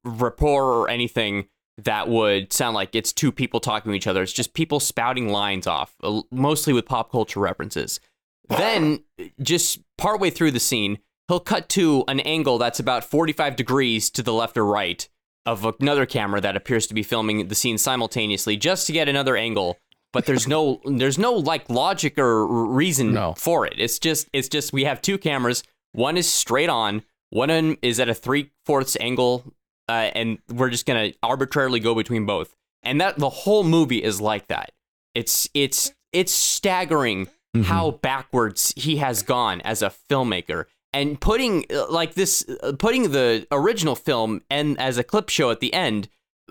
rapport 0.04 0.64
or 0.64 0.88
anything 0.88 1.48
that 1.78 2.08
would 2.08 2.52
sound 2.52 2.74
like 2.74 2.94
it's 2.94 3.12
two 3.12 3.30
people 3.30 3.60
talking 3.60 3.92
to 3.92 3.96
each 3.96 4.06
other. 4.06 4.22
It's 4.22 4.32
just 4.32 4.52
people 4.52 4.80
spouting 4.80 5.28
lines 5.28 5.66
off, 5.66 5.94
uh, 6.02 6.22
mostly 6.30 6.72
with 6.72 6.86
pop 6.86 7.10
culture 7.10 7.40
references. 7.40 8.00
Then, 8.48 9.04
just 9.40 9.80
partway 9.96 10.30
through 10.30 10.52
the 10.52 10.60
scene, 10.60 10.98
he'll 11.28 11.38
cut 11.38 11.68
to 11.70 12.04
an 12.08 12.20
angle 12.20 12.58
that's 12.58 12.80
about 12.80 13.04
45 13.04 13.56
degrees 13.56 14.10
to 14.10 14.22
the 14.22 14.32
left 14.32 14.56
or 14.56 14.64
right, 14.64 15.08
of 15.46 15.64
another 15.80 16.06
camera 16.06 16.40
that 16.40 16.56
appears 16.56 16.86
to 16.88 16.94
be 16.94 17.02
filming 17.02 17.48
the 17.48 17.54
scene 17.54 17.78
simultaneously 17.78 18.56
just 18.56 18.86
to 18.86 18.92
get 18.92 19.08
another 19.08 19.36
angle. 19.36 19.78
But 20.12 20.26
there's 20.26 20.46
no 20.48 20.80
there's 20.84 21.18
no 21.18 21.32
like 21.34 21.68
logic 21.70 22.18
or 22.18 22.46
reason 22.46 23.12
No. 23.12 23.34
for 23.36 23.66
it. 23.66 23.74
It's 23.78 23.98
just 23.98 24.28
it's 24.32 24.48
just 24.48 24.72
we 24.72 24.84
have 24.84 25.00
two 25.02 25.18
cameras. 25.18 25.62
One 25.92 26.16
is 26.16 26.30
straight 26.32 26.68
on. 26.68 27.02
One 27.30 27.76
is 27.82 28.00
at 28.00 28.08
a 28.08 28.14
three 28.14 28.50
fourths 28.64 28.96
angle, 29.00 29.44
uh, 29.88 30.10
and 30.14 30.38
we're 30.52 30.70
just 30.70 30.86
gonna 30.86 31.12
arbitrarily 31.22 31.80
go 31.80 31.94
between 31.94 32.24
both. 32.26 32.54
And 32.82 33.00
that 33.00 33.18
the 33.18 33.28
whole 33.28 33.64
movie 33.64 34.02
is 34.02 34.20
like 34.20 34.46
that. 34.48 34.70
It's 35.14 35.48
it's 35.52 35.92
it's 36.12 36.32
staggering 36.32 37.28
how 37.64 37.90
backwards 37.92 38.72
he 38.76 38.96
has 38.96 39.22
gone 39.22 39.60
as 39.62 39.82
a 39.82 39.92
filmmaker 40.10 40.66
and 40.92 41.20
putting 41.20 41.64
like 41.90 42.14
this 42.14 42.44
putting 42.78 43.10
the 43.12 43.46
original 43.52 43.94
film 43.94 44.42
and 44.50 44.78
as 44.80 44.98
a 44.98 45.04
clip 45.04 45.28
show 45.28 45.50
at 45.50 45.60
the 45.60 45.72
end 45.74 46.08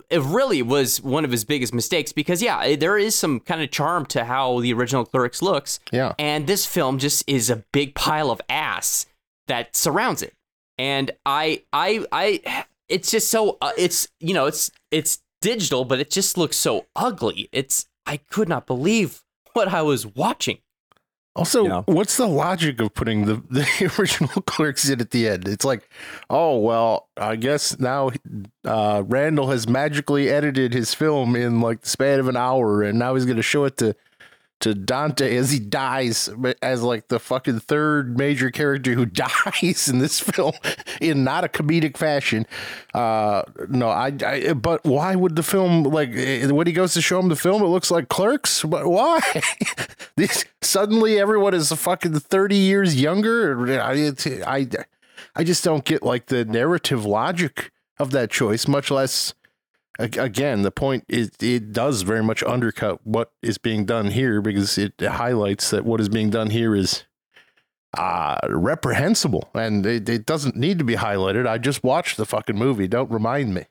it 0.09 0.21
really 0.21 0.61
was 0.61 1.01
one 1.01 1.25
of 1.25 1.31
his 1.31 1.43
biggest 1.43 1.73
mistakes 1.73 2.11
because 2.11 2.41
yeah 2.41 2.75
there 2.75 2.97
is 2.97 3.15
some 3.15 3.39
kind 3.39 3.61
of 3.61 3.71
charm 3.71 4.05
to 4.05 4.25
how 4.25 4.59
the 4.59 4.73
original 4.73 5.05
clerks 5.05 5.41
looks. 5.41 5.79
Yeah. 5.91 6.13
and 6.19 6.47
this 6.47 6.65
film 6.65 6.99
just 6.99 7.23
is 7.27 7.49
a 7.49 7.63
big 7.73 7.95
pile 7.95 8.31
of 8.31 8.41
ass 8.49 9.05
that 9.47 9.75
surrounds 9.75 10.21
it. 10.21 10.33
And 10.77 11.11
i 11.25 11.63
i 11.73 12.05
i 12.11 12.65
it's 12.89 13.11
just 13.11 13.29
so 13.29 13.57
uh, 13.61 13.71
it's 13.77 14.07
you 14.19 14.33
know 14.33 14.45
it's 14.45 14.71
it's 14.91 15.19
digital 15.41 15.85
but 15.85 15.99
it 15.99 16.11
just 16.11 16.37
looks 16.37 16.57
so 16.57 16.85
ugly. 16.95 17.49
It's 17.51 17.87
i 18.05 18.17
could 18.17 18.47
not 18.47 18.67
believe 18.67 19.23
what 19.53 19.67
i 19.69 19.81
was 19.81 20.05
watching 20.05 20.59
Also, 21.37 21.65
Yeah. 21.65 21.83
what's 21.85 22.17
the 22.17 22.27
logic 22.27 22.81
of 22.81 22.93
putting 22.93 23.25
the, 23.25 23.35
the 23.49 23.65
original 23.99 24.41
clerks 24.41 24.89
in 24.89 24.99
at 24.99 25.11
the 25.11 25.27
end? 25.29 25.47
It's 25.47 25.63
like, 25.63 25.87
oh 26.29 26.57
well, 26.59 27.07
I 27.15 27.35
guess 27.35 27.79
now 27.79 28.09
uh, 28.65 29.03
Randall 29.05 29.49
has 29.51 29.67
magically 29.69 30.29
edited 30.29 30.73
his 30.73 30.93
film 30.93 31.35
in 31.35 31.61
like 31.61 31.81
the 31.81 31.89
span 31.89 32.19
of 32.19 32.27
an 32.27 32.35
hour, 32.37 32.81
and 32.81 32.97
now 32.97 33.13
he's 33.15 33.25
going 33.25 33.37
to 33.37 33.43
show 33.43 33.65
it 33.65 33.77
to 33.77 33.95
to 34.59 34.73
Dante 34.73 35.35
as 35.35 35.51
he 35.51 35.59
dies 35.59 36.29
as 36.61 36.81
like 36.81 37.09
the 37.09 37.19
fucking 37.19 37.59
third 37.59 38.17
major 38.17 38.49
character 38.49 38.93
who 38.93 39.05
dies 39.51 39.87
in 39.87 39.99
this 39.99 40.19
film 40.19 40.53
in 40.99 41.23
not 41.23 41.43
a 41.43 41.47
comedic 41.47 41.97
fashion. 41.97 42.45
Uh, 42.93 43.43
no, 43.69 43.89
I, 43.89 44.13
I. 44.25 44.53
But 44.53 44.83
why 44.83 45.15
would 45.15 45.35
the 45.35 45.43
film 45.43 45.83
like 45.83 46.09
eh, 46.13 46.47
when 46.47 46.67
he 46.67 46.73
goes 46.73 46.93
to 46.93 47.01
show 47.01 47.19
him 47.19 47.29
the 47.29 47.35
film? 47.35 47.61
It 47.61 47.67
looks 47.67 47.91
like 47.91 48.09
Clerks. 48.09 48.63
But 48.63 48.87
why? 48.87 49.21
this 50.15 50.45
suddenly 50.61 51.19
everyone 51.19 51.53
is 51.53 51.71
fucking 51.71 52.19
thirty 52.19 52.57
years 52.57 52.99
younger. 52.99 53.79
I, 53.81 54.11
I, 54.45 54.67
I 55.35 55.43
just 55.43 55.63
don't 55.63 55.85
get 55.85 56.03
like 56.03 56.27
the 56.27 56.45
narrative 56.45 57.05
logic 57.05 57.71
of 57.99 58.11
that 58.11 58.29
choice, 58.29 58.67
much 58.67 58.89
less 58.91 59.33
again, 59.99 60.61
the 60.61 60.71
point 60.71 61.05
is 61.07 61.31
it 61.41 61.71
does 61.71 62.03
very 62.03 62.23
much 62.23 62.43
undercut 62.43 63.05
what 63.05 63.31
is 63.41 63.57
being 63.57 63.85
done 63.85 64.11
here 64.11 64.41
because 64.41 64.77
it 64.77 64.93
highlights 65.01 65.69
that 65.71 65.85
what 65.85 65.99
is 65.99 66.09
being 66.09 66.29
done 66.29 66.49
here 66.49 66.75
is 66.75 67.03
uh 67.97 68.37
reprehensible 68.49 69.49
and 69.55 69.85
it, 69.85 70.09
it 70.09 70.25
doesn't 70.25 70.55
need 70.55 70.77
to 70.77 70.83
be 70.83 70.95
highlighted. 70.95 71.47
I 71.47 71.57
just 71.57 71.83
watched 71.83 72.17
the 72.17 72.25
fucking 72.25 72.57
movie. 72.57 72.87
Don't 72.87 73.09
remind 73.09 73.53
me. 73.53 73.65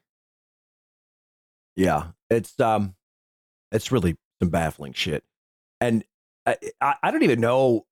Yeah, 1.77 2.09
it's 2.31 2.59
um, 2.59 2.95
it's 3.71 3.93
really 3.93 4.17
some 4.41 4.49
baffling 4.49 4.95
shit, 4.95 5.23
and 5.81 6.03
I 6.47 6.57
I, 6.81 6.95
I 7.03 7.11
don't 7.11 7.23
even 7.23 7.41
know 7.41 7.86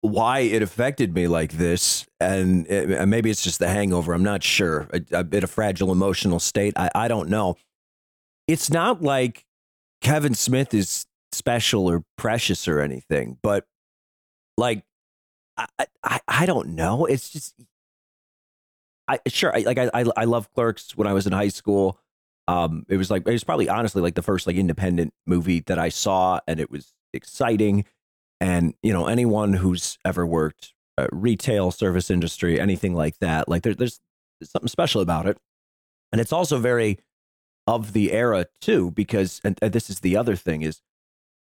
why 0.00 0.40
it 0.40 0.62
affected 0.62 1.14
me 1.14 1.28
like 1.28 1.52
this, 1.52 2.06
and 2.20 2.66
it, 2.66 2.90
and 2.90 3.10
maybe 3.10 3.30
it's 3.30 3.42
just 3.42 3.58
the 3.58 3.68
hangover. 3.68 4.12
I'm 4.12 4.22
not 4.22 4.42
sure. 4.42 4.88
A, 4.92 5.20
a 5.20 5.24
bit 5.24 5.44
of 5.44 5.50
fragile 5.50 5.92
emotional 5.92 6.40
state. 6.40 6.74
I 6.76 6.90
I 6.94 7.08
don't 7.08 7.28
know. 7.28 7.56
It's 8.48 8.70
not 8.70 9.02
like 9.02 9.44
Kevin 10.00 10.34
Smith 10.34 10.74
is 10.74 11.06
special 11.32 11.88
or 11.88 12.04
precious 12.18 12.66
or 12.68 12.80
anything, 12.80 13.38
but 13.42 13.66
like 14.56 14.84
I 15.56 15.66
I, 16.02 16.20
I 16.26 16.46
don't 16.46 16.70
know. 16.70 17.06
It's 17.06 17.30
just. 17.30 17.54
I 19.08 19.18
sure 19.26 19.54
I, 19.54 19.60
like 19.60 19.78
I 19.78 19.90
I 19.92 20.04
I 20.16 20.24
love 20.24 20.52
Clerks 20.54 20.96
when 20.96 21.06
I 21.06 21.12
was 21.12 21.26
in 21.26 21.32
high 21.32 21.48
school 21.48 21.98
um 22.48 22.84
it 22.88 22.96
was 22.96 23.10
like 23.10 23.22
it 23.26 23.32
was 23.32 23.44
probably 23.44 23.68
honestly 23.68 24.02
like 24.02 24.14
the 24.14 24.22
first 24.22 24.46
like 24.46 24.56
independent 24.56 25.12
movie 25.26 25.60
that 25.60 25.78
i 25.78 25.88
saw 25.88 26.40
and 26.48 26.58
it 26.58 26.70
was 26.70 26.92
exciting 27.12 27.84
and 28.42 28.74
you 28.82 28.92
know 28.92 29.06
anyone 29.06 29.52
who's 29.54 29.98
ever 30.04 30.26
worked 30.26 30.74
uh, 30.98 31.06
retail 31.12 31.70
service 31.70 32.10
industry 32.10 32.60
anything 32.60 32.94
like 32.94 33.16
that 33.20 33.48
like 33.48 33.62
there, 33.62 33.74
there's 33.74 34.00
something 34.42 34.68
special 34.68 35.00
about 35.00 35.26
it. 35.26 35.38
And 36.12 36.20
it's 36.20 36.32
also 36.32 36.58
very 36.58 36.98
of 37.66 37.92
the 37.92 38.12
era 38.12 38.46
too 38.60 38.90
because 38.90 39.40
and, 39.44 39.58
and 39.62 39.72
this 39.72 39.88
is 39.88 40.00
the 40.00 40.16
other 40.16 40.36
thing 40.36 40.62
is 40.62 40.80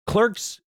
clerks 0.07 0.61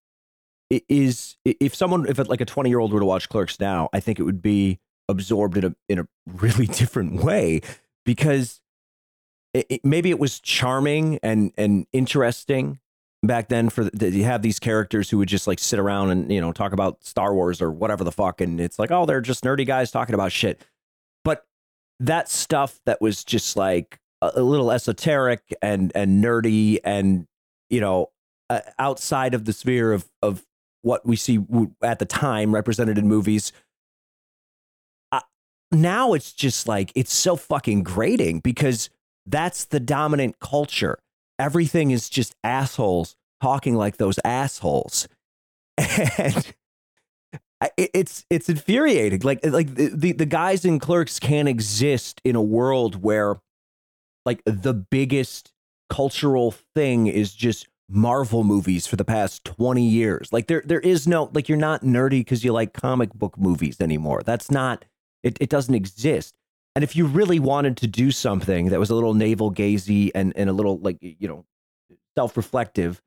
is 0.70 1.36
if 1.44 1.74
someone 1.74 2.06
if 2.08 2.18
like 2.28 2.40
a 2.40 2.44
20 2.44 2.68
year 2.68 2.80
old 2.80 2.92
were 2.92 2.98
to 3.00 3.06
watch 3.06 3.28
clerks 3.28 3.60
now 3.60 3.88
i 3.92 4.00
think 4.00 4.18
it 4.18 4.24
would 4.24 4.42
be 4.42 4.80
absorbed 5.08 5.56
in 5.56 5.64
a 5.64 5.74
in 5.88 5.98
a 6.00 6.08
really 6.26 6.66
different 6.66 7.22
way 7.22 7.60
because 8.04 8.60
it, 9.54 9.66
it- 9.68 9.84
maybe 9.84 10.10
it 10.10 10.18
was 10.18 10.40
charming 10.40 11.18
and 11.22 11.52
and 11.56 11.86
interesting 11.92 12.80
back 13.22 13.48
then 13.48 13.68
for 13.68 13.84
the, 13.84 14.10
you 14.10 14.24
have 14.24 14.42
these 14.42 14.58
characters 14.58 15.10
who 15.10 15.18
would 15.18 15.28
just 15.28 15.46
like 15.46 15.58
sit 15.58 15.78
around 15.78 16.10
and 16.10 16.30
you 16.32 16.40
know 16.40 16.52
talk 16.52 16.72
about 16.72 17.04
Star 17.04 17.34
Wars 17.34 17.60
or 17.60 17.70
whatever 17.70 18.04
the 18.04 18.12
fuck 18.12 18.40
and 18.40 18.60
it's 18.60 18.78
like 18.78 18.90
oh 18.90 19.06
they're 19.06 19.20
just 19.20 19.44
nerdy 19.44 19.66
guys 19.66 19.90
talking 19.90 20.14
about 20.14 20.32
shit 20.32 20.64
but 21.24 21.46
that 21.98 22.28
stuff 22.28 22.80
that 22.86 23.00
was 23.00 23.24
just 23.24 23.56
like 23.56 23.98
a, 24.22 24.32
a 24.36 24.42
little 24.42 24.70
esoteric 24.70 25.42
and 25.62 25.92
and 25.94 26.22
nerdy 26.22 26.78
and 26.84 27.26
you 27.70 27.80
know 27.80 28.10
uh, 28.50 28.60
outside 28.78 29.34
of 29.34 29.44
the 29.44 29.52
sphere 29.52 29.92
of 29.92 30.08
of 30.22 30.44
what 30.82 31.04
we 31.04 31.16
see 31.16 31.44
at 31.82 31.98
the 31.98 32.04
time 32.04 32.54
represented 32.54 32.96
in 32.96 33.08
movies 33.08 33.50
uh, 35.10 35.20
now 35.72 36.12
it's 36.12 36.32
just 36.32 36.68
like 36.68 36.92
it's 36.94 37.12
so 37.12 37.34
fucking 37.34 37.82
grating 37.82 38.38
because 38.40 38.90
that's 39.26 39.64
the 39.64 39.80
dominant 39.80 40.38
culture. 40.38 40.98
Everything 41.38 41.90
is 41.90 42.08
just 42.08 42.34
assholes 42.42 43.16
talking 43.40 43.74
like 43.74 43.96
those 43.96 44.18
assholes. 44.24 45.08
And 45.78 46.52
it's 47.76 48.24
it's 48.30 48.48
infuriating. 48.48 49.20
Like 49.20 49.44
like 49.44 49.74
the, 49.74 50.12
the 50.12 50.26
guys 50.26 50.64
in 50.64 50.78
clerks 50.78 51.18
can't 51.18 51.48
exist 51.48 52.20
in 52.24 52.36
a 52.36 52.42
world 52.42 53.02
where 53.02 53.36
like 54.24 54.42
the 54.44 54.74
biggest 54.74 55.52
cultural 55.88 56.50
thing 56.74 57.06
is 57.06 57.32
just 57.32 57.66
Marvel 57.88 58.42
movies 58.44 58.86
for 58.86 58.96
the 58.96 59.04
past 59.04 59.44
20 59.44 59.86
years. 59.86 60.32
Like 60.32 60.48
there 60.48 60.62
there 60.66 60.80
is 60.80 61.06
no 61.06 61.30
like 61.32 61.48
you're 61.48 61.56
not 61.56 61.82
nerdy 61.82 62.20
because 62.20 62.44
you 62.44 62.52
like 62.52 62.72
comic 62.72 63.14
book 63.14 63.38
movies 63.38 63.80
anymore. 63.80 64.22
That's 64.24 64.50
not 64.50 64.84
it, 65.22 65.38
it 65.40 65.48
doesn't 65.48 65.74
exist. 65.74 66.34
And 66.76 66.84
if 66.84 66.94
you 66.94 67.06
really 67.06 67.38
wanted 67.38 67.78
to 67.78 67.86
do 67.86 68.10
something 68.10 68.68
that 68.68 68.78
was 68.78 68.90
a 68.90 68.94
little 68.94 69.14
navel 69.14 69.50
gazy 69.50 70.10
and, 70.14 70.34
and 70.36 70.50
a 70.50 70.52
little 70.52 70.76
like 70.78 70.98
you 71.00 71.26
know 71.26 71.46
self-reflective, 72.18 73.00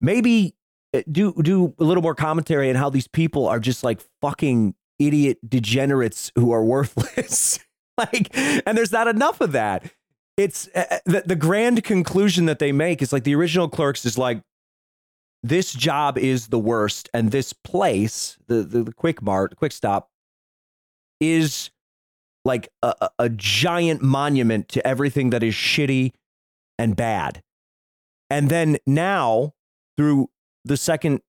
maybe 0.00 0.54
uh, 0.94 1.02
do 1.12 1.34
do 1.42 1.74
a 1.78 1.84
little 1.84 2.02
more 2.02 2.14
commentary 2.14 2.70
on 2.70 2.76
how 2.76 2.88
these 2.88 3.06
people 3.06 3.46
are 3.46 3.60
just 3.60 3.84
like 3.84 4.00
fucking 4.22 4.74
idiot 4.98 5.38
degenerates 5.46 6.32
who 6.34 6.50
are 6.50 6.64
worthless. 6.64 7.58
like 7.98 8.34
and 8.34 8.76
there's 8.76 8.92
not 8.92 9.06
enough 9.06 9.42
of 9.42 9.52
that. 9.52 9.84
It's 10.38 10.70
uh, 10.74 11.00
the, 11.04 11.24
the 11.26 11.36
grand 11.36 11.84
conclusion 11.84 12.46
that 12.46 12.58
they 12.58 12.72
make 12.72 13.02
is 13.02 13.12
like 13.12 13.24
the 13.24 13.34
original 13.34 13.68
clerks 13.68 14.06
is 14.06 14.16
like 14.16 14.40
this 15.42 15.74
job 15.74 16.16
is 16.16 16.46
the 16.46 16.58
worst 16.58 17.10
and 17.12 17.32
this 17.32 17.52
place 17.52 18.38
the 18.46 18.62
the, 18.62 18.82
the 18.84 18.92
quick 18.94 19.20
mart 19.20 19.56
quick 19.56 19.72
stop 19.72 20.08
is 21.20 21.70
like 22.44 22.68
a, 22.82 23.10
a- 23.18 23.28
giant 23.30 24.02
monument 24.02 24.68
to 24.68 24.86
everything 24.86 25.30
that 25.30 25.42
is 25.42 25.54
shitty 25.54 26.12
and 26.78 26.94
bad. 26.96 27.42
And 28.30 28.50
then 28.50 28.78
now, 28.86 29.54
through 29.96 30.28
the 30.64 30.76
second, 30.76 31.20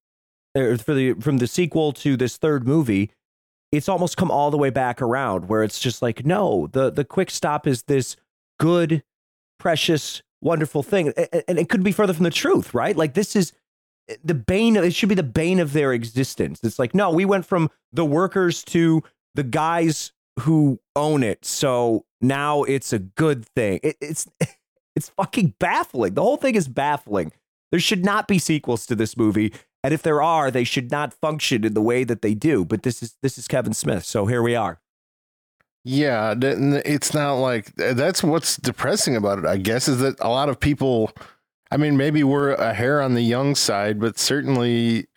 or 0.56 0.76
for 0.78 0.94
the 0.94 1.14
from 1.14 1.38
the 1.38 1.46
sequel 1.46 1.92
to 1.92 2.16
this 2.16 2.36
third 2.36 2.66
movie, 2.66 3.10
it's 3.72 3.88
almost 3.88 4.16
come 4.16 4.30
all 4.30 4.50
the 4.50 4.58
way 4.58 4.70
back 4.70 5.02
around, 5.02 5.48
where 5.48 5.62
it's 5.62 5.78
just 5.78 6.02
like, 6.02 6.24
no, 6.24 6.68
the 6.72 6.90
the 6.90 7.04
quick 7.04 7.30
stop 7.30 7.66
is 7.66 7.82
this 7.84 8.16
good, 8.58 9.02
precious, 9.58 10.22
wonderful 10.40 10.82
thing, 10.82 11.12
and 11.48 11.58
it 11.58 11.68
could 11.68 11.82
be 11.82 11.92
further 11.92 12.14
from 12.14 12.24
the 12.24 12.30
truth, 12.30 12.74
right? 12.74 12.96
Like 12.96 13.14
this 13.14 13.36
is 13.36 13.52
the 14.24 14.34
bane. 14.34 14.76
Of, 14.76 14.84
it 14.84 14.94
should 14.94 15.08
be 15.08 15.14
the 15.14 15.22
bane 15.22 15.60
of 15.60 15.72
their 15.72 15.92
existence. 15.92 16.60
It's 16.62 16.78
like, 16.78 16.94
no, 16.94 17.10
we 17.10 17.24
went 17.24 17.44
from 17.46 17.70
the 17.92 18.04
workers 18.04 18.64
to 18.64 19.02
the 19.34 19.44
guys 19.44 20.12
who 20.40 20.80
own 20.94 21.22
it. 21.22 21.44
So 21.44 22.04
now 22.20 22.62
it's 22.64 22.92
a 22.92 22.98
good 22.98 23.46
thing. 23.46 23.80
It, 23.82 23.96
it's 24.00 24.28
it's 24.96 25.10
fucking 25.10 25.54
baffling. 25.58 26.14
The 26.14 26.22
whole 26.22 26.36
thing 26.36 26.54
is 26.54 26.68
baffling. 26.68 27.32
There 27.70 27.80
should 27.80 28.04
not 28.04 28.28
be 28.28 28.38
sequels 28.38 28.86
to 28.86 28.94
this 28.94 29.16
movie, 29.16 29.52
and 29.82 29.92
if 29.92 30.02
there 30.02 30.22
are, 30.22 30.50
they 30.50 30.64
should 30.64 30.90
not 30.90 31.12
function 31.12 31.64
in 31.64 31.74
the 31.74 31.82
way 31.82 32.04
that 32.04 32.22
they 32.22 32.34
do. 32.34 32.64
But 32.64 32.82
this 32.82 33.02
is 33.02 33.16
this 33.22 33.38
is 33.38 33.48
Kevin 33.48 33.72
Smith, 33.72 34.04
so 34.04 34.26
here 34.26 34.42
we 34.42 34.54
are. 34.54 34.80
Yeah, 35.84 36.34
it's 36.36 37.14
not 37.14 37.34
like 37.34 37.74
that's 37.76 38.22
what's 38.22 38.56
depressing 38.56 39.14
about 39.14 39.38
it. 39.38 39.46
I 39.46 39.56
guess 39.56 39.86
is 39.88 40.00
that 40.00 40.16
a 40.20 40.28
lot 40.28 40.48
of 40.48 40.58
people. 40.58 41.12
I 41.70 41.76
mean, 41.76 41.96
maybe 41.96 42.22
we're 42.22 42.52
a 42.52 42.72
hair 42.72 43.02
on 43.02 43.14
the 43.14 43.22
young 43.22 43.56
side, 43.56 43.98
but 43.98 44.18
certainly 44.18 45.08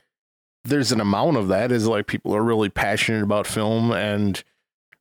there's 0.64 0.92
an 0.92 1.00
amount 1.00 1.38
of 1.38 1.48
that 1.48 1.72
is 1.72 1.88
like 1.88 2.08
people 2.08 2.36
are 2.36 2.44
really 2.44 2.70
passionate 2.70 3.24
about 3.24 3.48
film 3.48 3.92
and 3.92 4.44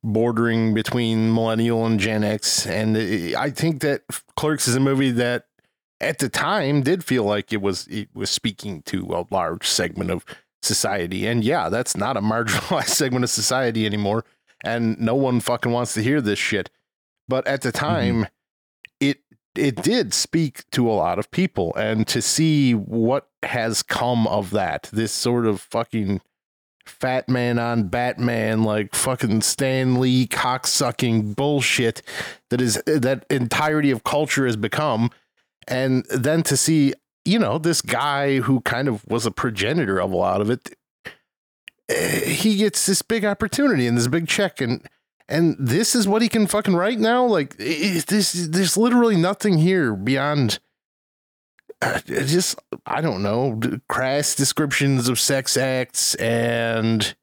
bordering 0.02 0.74
between 0.74 1.32
millennial 1.34 1.84
and 1.84 1.98
Gen 1.98 2.24
X. 2.24 2.66
And 2.66 2.96
I 3.37 3.50
think 3.50 3.80
that 3.80 4.02
Clerks 4.37 4.68
is 4.68 4.76
a 4.76 4.80
movie 4.80 5.11
that 5.12 5.46
at 6.00 6.18
the 6.18 6.28
time 6.28 6.82
did 6.82 7.04
feel 7.04 7.24
like 7.24 7.52
it 7.52 7.61
was 7.61 7.87
it 7.88 8.08
was 8.14 8.30
speaking 8.30 8.82
to 8.82 9.04
a 9.12 9.26
large 9.30 9.66
segment 9.66 10.11
of 10.11 10.24
society. 10.62 11.26
And 11.26 11.44
yeah, 11.44 11.68
that's 11.68 11.96
not 11.96 12.16
a 12.16 12.20
marginalized 12.22 12.88
segment 12.88 13.24
of 13.24 13.30
society 13.30 13.87
anymore. 13.87 14.24
And 14.64 14.98
no 14.98 15.14
one 15.14 15.40
fucking 15.40 15.72
wants 15.72 15.94
to 15.94 16.02
hear 16.02 16.20
this 16.20 16.38
shit. 16.38 16.70
But 17.28 17.46
at 17.46 17.62
the 17.62 17.72
time, 17.72 18.22
mm-hmm. 18.22 18.24
it 19.00 19.18
it 19.54 19.82
did 19.82 20.14
speak 20.14 20.68
to 20.70 20.88
a 20.88 20.92
lot 20.92 21.18
of 21.18 21.30
people. 21.30 21.74
And 21.76 22.06
to 22.08 22.22
see 22.22 22.72
what 22.72 23.28
has 23.42 23.82
come 23.82 24.26
of 24.26 24.50
that, 24.50 24.88
this 24.92 25.12
sort 25.12 25.46
of 25.46 25.61
fucking 25.61 26.20
fat 26.88 27.29
man 27.29 27.59
on 27.59 27.85
Batman, 27.85 28.64
like 28.64 28.94
fucking 28.94 29.42
Stan 29.42 30.01
Lee 30.01 30.27
cocksucking 30.27 31.37
bullshit 31.37 32.03
that 32.51 32.61
is 32.61 32.83
that 32.87 33.24
entirety 33.31 33.90
of 33.90 34.05
culture 34.05 34.46
has 34.46 34.57
become. 34.57 35.11
And 35.66 36.05
then 36.07 36.42
to 36.44 36.57
see, 36.57 36.94
you 37.24 37.38
know, 37.38 37.59
this 37.59 37.83
guy 37.83 38.38
who 38.38 38.61
kind 38.62 38.88
of 38.88 39.07
was 39.07 39.27
a 39.27 39.31
progenitor 39.31 40.01
of 40.01 40.12
a 40.12 40.16
lot 40.16 40.40
of 40.40 40.51
it, 40.51 40.74
eh, 41.88 42.24
he 42.24 42.57
gets 42.57 42.87
this 42.87 43.03
big 43.03 43.24
opportunity 43.24 43.87
and 43.87 43.96
this 43.96 44.09
big 44.09 44.27
check 44.27 44.61
and 44.61 44.87
and 45.31 45.57
this 45.59 45.94
is 45.94 46.09
what 46.09 46.22
he 46.22 46.29
can 46.29 46.46
fucking 46.46 46.74
write 46.74 46.98
now 46.98 47.24
like 47.24 47.57
this 47.59 48.33
there's 48.33 48.79
literally 48.79 49.16
nothing 49.16 49.59
here 49.59 49.94
beyond 49.94 50.59
just 52.07 52.59
I 52.87 53.01
don't 53.01 53.23
know 53.23 53.61
crass 53.88 54.35
descriptions 54.35 55.09
of 55.09 55.21
sex 55.21 55.57
acts 55.57 56.14
and 56.17 57.14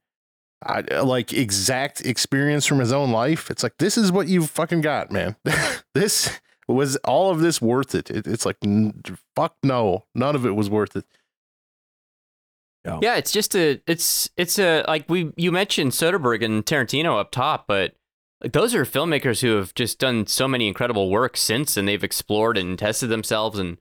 I, 0.64 0.82
like 1.02 1.34
exact 1.34 2.06
experience 2.06 2.66
from 2.66 2.80
his 2.80 2.92
own 2.92 3.12
life. 3.12 3.52
It's 3.52 3.64
like 3.64 3.78
this 3.78 3.98
is 3.98 4.12
what 4.12 4.28
you 4.28 4.46
fucking 4.46 4.82
got, 4.82 5.12
man. 5.12 5.36
this 5.94 6.40
was 6.68 6.96
all 6.98 7.32
of 7.32 7.40
this 7.40 7.62
worth 7.62 7.94
it? 7.94 8.10
it 8.10 8.26
it's 8.26 8.46
like 8.46 8.58
fuck 9.36 9.56
no, 9.62 10.06
none 10.16 10.36
of 10.36 10.46
it 10.46 10.56
was 10.56 10.70
worth 10.70 10.96
it. 10.96 11.06
Yeah. 12.86 13.00
yeah, 13.02 13.16
it's 13.16 13.32
just 13.32 13.56
a 13.56 13.82
it's 13.88 14.30
it's 14.38 14.60
a 14.60 14.84
like 14.88 15.10
we 15.10 15.32
you 15.36 15.52
mentioned 15.52 15.92
Soderbergh 15.92 16.44
and 16.44 16.66
Tarantino 16.66 17.20
up 17.20 17.32
top, 17.32 17.66
but 17.68 17.96
like 18.42 18.54
those 18.54 18.76
are 18.76 18.86
filmmakers 18.86 19.42
who 19.42 19.56
have 19.56 19.74
just 19.74 20.00
done 20.00 20.28
so 20.28 20.48
many 20.48 20.68
incredible 20.68 21.10
work 21.10 21.36
since 21.36 21.78
and 21.78 21.88
they've 21.88 22.04
explored 22.04 22.58
and 22.58 22.78
tested 22.78 23.10
themselves 23.10 23.60
and 23.60 23.78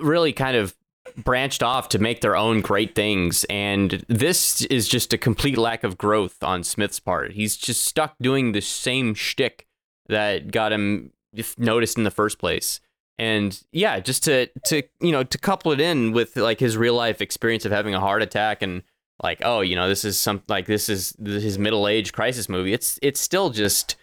really 0.00 0.32
kind 0.32 0.56
of 0.56 0.74
branched 1.16 1.62
off 1.62 1.88
to 1.90 1.98
make 1.98 2.20
their 2.20 2.36
own 2.36 2.60
great 2.60 2.94
things. 2.94 3.44
And 3.44 4.04
this 4.08 4.62
is 4.62 4.88
just 4.88 5.12
a 5.12 5.18
complete 5.18 5.58
lack 5.58 5.84
of 5.84 5.98
growth 5.98 6.42
on 6.42 6.64
Smith's 6.64 7.00
part. 7.00 7.32
He's 7.32 7.56
just 7.56 7.84
stuck 7.84 8.14
doing 8.20 8.52
the 8.52 8.60
same 8.60 9.14
shtick 9.14 9.66
that 10.08 10.50
got 10.50 10.72
him 10.72 11.12
noticed 11.58 11.98
in 11.98 12.04
the 12.04 12.10
first 12.10 12.38
place. 12.38 12.80
And 13.18 13.60
yeah, 13.70 14.00
just 14.00 14.24
to 14.24 14.48
to 14.66 14.82
you 15.00 15.12
know 15.12 15.22
to 15.22 15.38
couple 15.38 15.70
it 15.70 15.80
in 15.80 16.12
with 16.12 16.36
like 16.36 16.58
his 16.58 16.76
real 16.76 16.94
life 16.94 17.20
experience 17.20 17.64
of 17.64 17.70
having 17.70 17.94
a 17.94 18.00
heart 18.00 18.22
attack 18.22 18.60
and 18.60 18.82
like 19.22 19.40
oh 19.44 19.60
you 19.60 19.76
know 19.76 19.88
this 19.88 20.04
is 20.04 20.18
some 20.18 20.42
like 20.48 20.66
this 20.66 20.88
is 20.88 21.16
his 21.24 21.56
middle 21.56 21.86
age 21.86 22.12
crisis 22.12 22.48
movie. 22.48 22.72
It's 22.72 22.98
it's 23.02 23.20
still 23.20 23.50
just 23.50 23.94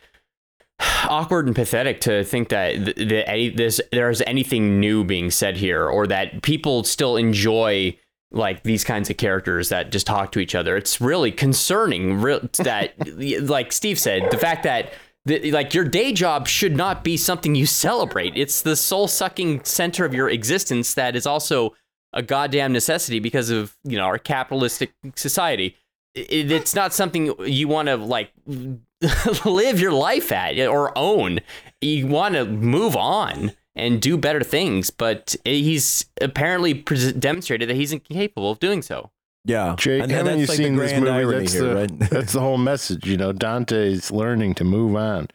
awkward 1.10 1.48
and 1.48 1.56
pathetic 1.56 2.02
to 2.02 2.24
think 2.24 2.50
that 2.50 2.96
th- 2.96 3.56
th- 3.56 3.82
there's 3.92 4.22
anything 4.22 4.80
new 4.80 5.04
being 5.04 5.32
said 5.32 5.58
here 5.58 5.88
or 5.88 6.08
that 6.08 6.42
people 6.42 6.84
still 6.84 7.18
enjoy 7.18 7.96
like 8.32 8.64
these 8.64 8.84
kinds 8.84 9.10
of 9.10 9.18
characters 9.18 9.70
that 9.70 9.92
just 9.92 10.08
talk 10.08 10.32
to 10.32 10.40
each 10.40 10.56
other. 10.56 10.78
It's 10.78 11.02
really 11.02 11.32
concerning 11.32 12.22
that, 12.60 12.94
like 13.42 13.72
Steve 13.72 14.00
said, 14.00 14.32
the 14.32 14.38
fact 14.38 14.64
that 14.64 14.94
the, 15.26 15.52
like 15.52 15.74
your 15.74 15.86
day 15.86 16.14
job 16.14 16.48
should 16.48 16.76
not 16.76 17.04
be 17.04 17.18
something 17.18 17.54
you 17.54 17.66
celebrate. 17.66 18.36
It's 18.36 18.62
the 18.62 18.76
soul 18.76 19.08
sucking 19.08 19.64
center 19.64 20.06
of 20.06 20.14
your 20.14 20.30
existence 20.30 20.96
that 20.96 21.16
is 21.16 21.28
also 21.28 21.76
a 22.14 22.22
goddamn 22.22 22.74
necessity 22.74 23.20
because 23.20 23.50
of 23.50 23.78
you 23.84 23.98
know 23.98 24.06
our 24.06 24.18
capitalistic 24.18 24.94
society. 25.16 25.76
It, 26.16 26.52
it's 26.52 26.74
not 26.74 26.94
something 26.94 27.34
you 27.46 27.68
want 27.68 27.88
to 27.88 27.98
like 27.98 28.32
live 29.46 29.80
your 29.80 29.92
life 29.92 30.32
at 30.32 30.58
or 30.60 30.98
own. 30.98 31.40
You 31.82 32.08
want 32.08 32.36
to 32.36 32.46
move 32.46 32.96
on 32.96 33.52
and 33.76 34.02
do 34.02 34.18
better 34.18 34.44
things, 34.44 34.90
but 34.92 35.36
he's 35.46 36.06
apparently 36.20 36.74
pre- 36.74 37.14
demonstrated 37.14 37.70
that 37.70 37.76
he's 37.76 37.92
incapable 37.92 38.52
of 38.52 38.60
doing 38.60 38.82
so. 38.82 39.12
Yeah, 39.44 39.76
Jake, 39.78 40.04
and 40.04 40.12
haven't 40.12 40.40
you 40.40 40.46
like 40.46 40.58
seen 40.58 40.76
this 40.76 40.94
movie? 40.94 41.40
That's 41.40 41.54
here, 41.54 41.64
the 41.64 41.76
right? 41.76 42.00
that's 42.12 42.34
the 42.34 42.40
whole 42.40 42.60
message. 42.60 43.08
You 43.08 43.18
know, 43.18 43.32
Dante's 43.32 44.12
learning 44.12 44.54
to 44.56 44.64
move 44.64 44.96
on. 44.96 45.30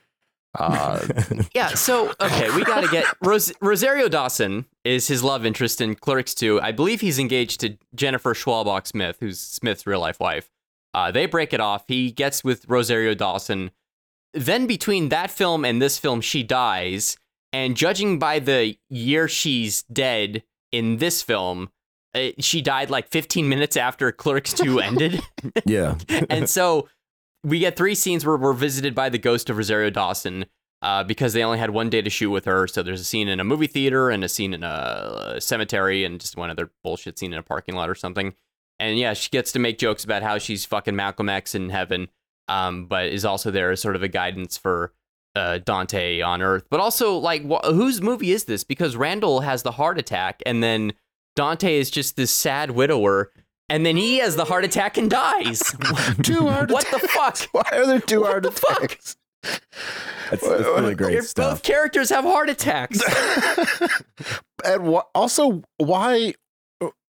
Uh, 0.54 1.04
yeah. 1.54 1.68
So 1.68 2.12
okay, 2.20 2.54
we 2.54 2.64
got 2.64 2.82
to 2.82 2.88
get 2.88 3.04
Ros- 3.20 3.52
Rosario 3.60 4.08
Dawson 4.08 4.66
is 4.84 5.08
his 5.08 5.24
love 5.24 5.44
interest 5.44 5.80
in 5.80 5.96
Clerks 5.96 6.34
2. 6.34 6.60
I 6.60 6.72
believe 6.72 7.00
he's 7.00 7.18
engaged 7.18 7.60
to 7.60 7.76
Jennifer 7.94 8.32
Schwalbach 8.32 8.86
Smith, 8.86 9.16
who's 9.20 9.40
Smith's 9.40 9.86
real 9.86 10.00
life 10.00 10.20
wife. 10.20 10.50
Uh, 10.96 11.10
they 11.10 11.26
break 11.26 11.52
it 11.52 11.60
off. 11.60 11.84
He 11.88 12.10
gets 12.10 12.42
with 12.42 12.64
Rosario 12.66 13.12
Dawson. 13.12 13.70
Then 14.32 14.66
between 14.66 15.10
that 15.10 15.30
film 15.30 15.62
and 15.62 15.80
this 15.80 15.98
film, 15.98 16.22
she 16.22 16.42
dies. 16.42 17.18
And 17.52 17.76
judging 17.76 18.18
by 18.18 18.38
the 18.38 18.78
year 18.88 19.28
she's 19.28 19.82
dead 19.82 20.42
in 20.72 20.96
this 20.96 21.20
film, 21.22 21.68
uh, 22.14 22.30
she 22.38 22.62
died 22.62 22.88
like 22.88 23.08
15 23.08 23.46
minutes 23.46 23.76
after 23.76 24.10
Clerks 24.10 24.54
2 24.54 24.80
ended. 24.80 25.20
yeah. 25.66 25.96
and 26.30 26.48
so 26.48 26.88
we 27.44 27.58
get 27.58 27.76
three 27.76 27.94
scenes 27.94 28.24
where 28.24 28.38
we're 28.38 28.54
visited 28.54 28.94
by 28.94 29.10
the 29.10 29.18
ghost 29.18 29.50
of 29.50 29.58
Rosario 29.58 29.90
Dawson 29.90 30.46
uh, 30.80 31.04
because 31.04 31.34
they 31.34 31.44
only 31.44 31.58
had 31.58 31.70
one 31.70 31.90
day 31.90 32.00
to 32.00 32.08
shoot 32.08 32.30
with 32.30 32.46
her. 32.46 32.66
So 32.66 32.82
there's 32.82 33.02
a 33.02 33.04
scene 33.04 33.28
in 33.28 33.38
a 33.38 33.44
movie 33.44 33.66
theater 33.66 34.08
and 34.08 34.24
a 34.24 34.30
scene 34.30 34.54
in 34.54 34.64
a 34.64 35.36
cemetery 35.40 36.04
and 36.04 36.18
just 36.18 36.38
one 36.38 36.48
other 36.48 36.70
bullshit 36.82 37.18
scene 37.18 37.34
in 37.34 37.38
a 37.38 37.42
parking 37.42 37.74
lot 37.74 37.90
or 37.90 37.94
something. 37.94 38.34
And 38.78 38.98
yeah, 38.98 39.14
she 39.14 39.30
gets 39.30 39.52
to 39.52 39.58
make 39.58 39.78
jokes 39.78 40.04
about 40.04 40.22
how 40.22 40.38
she's 40.38 40.64
fucking 40.64 40.94
Malcolm 40.96 41.28
X 41.28 41.54
in 41.54 41.70
heaven, 41.70 42.08
um, 42.48 42.86
but 42.86 43.06
is 43.06 43.24
also 43.24 43.50
there 43.50 43.70
as 43.70 43.80
sort 43.80 43.96
of 43.96 44.02
a 44.02 44.08
guidance 44.08 44.56
for 44.56 44.92
uh, 45.34 45.58
Dante 45.58 46.20
on 46.20 46.42
Earth. 46.42 46.64
But 46.70 46.80
also, 46.80 47.16
like, 47.16 47.42
wh- 47.48 47.64
whose 47.64 48.02
movie 48.02 48.32
is 48.32 48.44
this? 48.44 48.64
Because 48.64 48.96
Randall 48.96 49.40
has 49.40 49.62
the 49.62 49.72
heart 49.72 49.98
attack, 49.98 50.42
and 50.46 50.62
then 50.62 50.92
Dante 51.36 51.78
is 51.78 51.90
just 51.90 52.16
this 52.16 52.30
sad 52.30 52.72
widower. 52.72 53.32
And 53.68 53.84
then 53.84 53.96
he 53.96 54.18
has 54.18 54.36
the 54.36 54.44
heart 54.44 54.64
attack 54.64 54.96
and 54.96 55.10
dies. 55.10 55.60
two 56.22 56.46
heart 56.46 56.70
What 56.70 56.86
the 56.90 57.00
fuck? 57.00 57.38
Why 57.50 57.68
are 57.72 57.86
there 57.86 58.00
two 58.00 58.20
what 58.20 58.30
heart 58.30 58.42
the 58.44 58.50
attacks? 58.50 59.16
Fuck? 59.42 59.62
That's, 60.30 60.48
that's 60.48 60.62
really 60.64 60.94
great 60.94 61.24
stuff. 61.24 61.54
Both 61.54 61.62
characters 61.64 62.10
have 62.10 62.24
heart 62.24 62.48
attacks. 62.48 63.00
and 64.64 64.86
wh- 64.94 65.06
also, 65.14 65.62
why? 65.78 66.34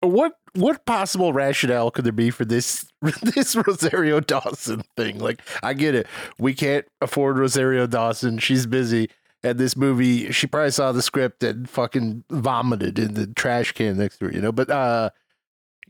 What 0.02 0.34
what 0.54 0.86
possible 0.86 1.34
rationale 1.34 1.92
could 1.92 2.06
there 2.06 2.12
be 2.12 2.30
for 2.30 2.46
this 2.46 2.86
this 3.22 3.56
Rosario 3.56 4.20
Dawson 4.20 4.84
thing? 4.96 5.20
Like, 5.20 5.42
I 5.62 5.74
get 5.74 5.96
it. 5.96 6.08
We 6.40 6.54
can't 6.54 6.86
afford 7.02 7.38
Rosario 7.38 7.88
Dawson. 7.88 8.38
She's 8.40 8.66
busy. 8.66 9.10
And 9.44 9.60
this 9.60 9.78
movie, 9.78 10.32
she 10.32 10.48
probably 10.48 10.72
saw 10.72 10.92
the 10.92 11.02
script 11.02 11.44
and 11.44 11.70
fucking 11.70 12.24
vomited 12.32 12.98
in 12.98 13.14
the 13.14 13.28
trash 13.28 13.72
can 13.72 13.98
next 13.98 14.18
to 14.18 14.26
her, 14.26 14.32
you 14.32 14.42
know. 14.42 14.52
But 14.52 14.70
uh, 14.72 15.12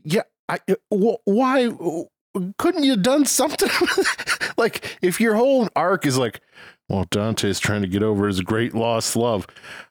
yeah, 0.04 0.22
I 0.48 0.58
why 0.90 1.70
couldn't 2.58 2.84
you 2.84 2.96
done 2.96 3.24
something? 3.24 3.70
like, 4.58 4.98
if 5.02 5.20
your 5.20 5.34
whole 5.34 5.68
arc 5.74 6.06
is 6.06 6.18
like, 6.18 6.40
well, 6.88 7.06
Dante's 7.10 7.58
trying 7.58 7.82
to 7.82 7.88
get 7.88 8.02
over 8.02 8.26
his 8.26 8.40
great 8.40 8.74
lost 8.74 9.16
love. 9.16 9.46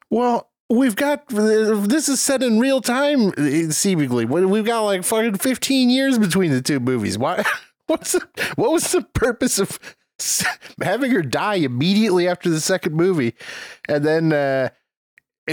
Well, 0.10 0.50
we've 0.70 0.96
got 0.96 1.28
this 1.28 2.10
is 2.10 2.20
set 2.20 2.44
in 2.44 2.60
real 2.60 2.82
time 2.82 3.72
seemingly. 3.72 4.26
We've 4.26 4.66
got 4.66 4.82
like 4.82 5.04
fucking 5.04 5.38
15 5.38 5.90
years 5.90 6.20
between 6.20 6.52
the 6.52 6.62
two 6.62 6.80
movies. 6.80 7.18
Why 7.18 7.44
what's 7.88 8.14
the, 8.14 8.28
what 8.56 8.72
was 8.72 8.92
the 8.92 9.02
purpose 9.02 9.60
of 9.60 9.80
having 10.82 11.12
her 11.12 11.22
die 11.22 11.56
immediately 11.56 12.28
after 12.28 12.50
the 12.50 12.60
second 12.60 12.96
movie? 12.96 13.34
And 13.88 14.04
then 14.04 14.34
uh 14.34 14.70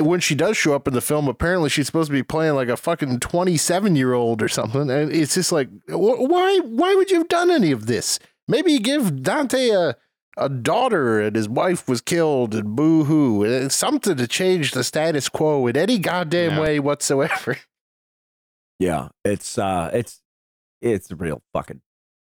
when 0.01 0.19
she 0.19 0.35
does 0.35 0.57
show 0.57 0.75
up 0.75 0.89
in 0.89 0.95
the 0.95 1.01
film 1.01 1.29
apparently 1.29 1.69
she's 1.71 1.87
supposed 1.87 2.09
to 2.09 2.13
be 2.13 2.25
playing 2.25 2.55
like 2.55 2.69
a 2.69 2.77
fucking 2.77 3.21
27 3.21 3.95
year 3.95 4.13
old 4.13 4.43
or 4.43 4.49
something. 4.49 4.91
And 4.91 5.13
it's 5.13 5.35
just 5.35 5.53
like 5.53 5.69
why 5.89 6.59
why 6.65 6.95
would 6.95 7.11
you 7.11 7.19
have 7.19 7.29
done 7.29 7.51
any 7.51 7.71
of 7.71 7.87
this? 7.87 8.19
Maybe 8.49 8.79
give 8.79 9.23
dante 9.23 9.71
a 9.71 9.97
a 10.37 10.49
daughter 10.49 11.21
and 11.21 11.37
his 11.37 11.49
wife 11.49 11.89
was 11.89 12.01
killed 12.01 12.55
and 12.55 12.77
boo 12.77 13.05
hoo. 13.05 13.69
Something 13.69 14.17
to 14.17 14.27
change 14.27 14.73
the 14.73 14.85
status 14.85 15.29
quo 15.29 15.67
in 15.67 15.77
any 15.77 15.99
goddamn 15.99 16.53
yeah. 16.53 16.61
way 16.61 16.81
whatsoever. 16.81 17.59
Yeah, 18.81 19.11
it's 19.25 19.57
uh 19.57 19.91
it's 19.95 20.21
it's 20.83 21.09
a 21.11 21.15
real 21.15 21.43
fucking 21.53 21.81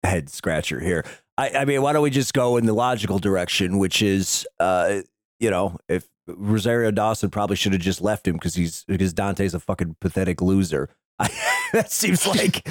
head 0.03 0.29
scratcher 0.29 0.79
here. 0.79 1.05
I, 1.37 1.49
I 1.49 1.65
mean, 1.65 1.81
why 1.81 1.93
don't 1.93 2.03
we 2.03 2.09
just 2.09 2.33
go 2.33 2.57
in 2.57 2.65
the 2.65 2.73
logical 2.73 3.19
direction, 3.19 3.77
which 3.79 4.01
is, 4.01 4.45
uh, 4.59 5.01
you 5.39 5.49
know, 5.49 5.77
if 5.87 6.07
Rosario 6.27 6.91
Dawson 6.91 7.29
probably 7.29 7.55
should 7.55 7.73
have 7.73 7.81
just 7.81 8.01
left 8.01 8.27
him 8.27 8.33
because 8.33 8.55
he's 8.55 8.83
because 8.87 9.13
Dante's 9.13 9.53
a 9.53 9.59
fucking 9.59 9.95
pathetic 10.01 10.41
loser. 10.41 10.89
I, 11.19 11.29
that 11.73 11.91
seems 11.91 12.27
like. 12.35 12.67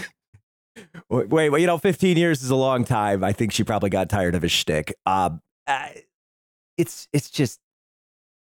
Wait, 1.09 1.61
you 1.61 1.67
know, 1.67 1.79
15 1.79 2.17
years 2.17 2.43
is 2.43 2.51
a 2.51 2.57
long 2.57 2.85
time. 2.85 3.25
I 3.25 3.33
think 3.33 3.53
she 3.53 3.65
probably 3.65 3.91
got 3.91 4.09
tired 4.09 4.35
of 4.35 4.43
his 4.43 4.53
shtick. 4.53 4.95
Um, 5.07 5.43
it's 6.77 7.09
it's 7.13 7.31
just 7.31 7.61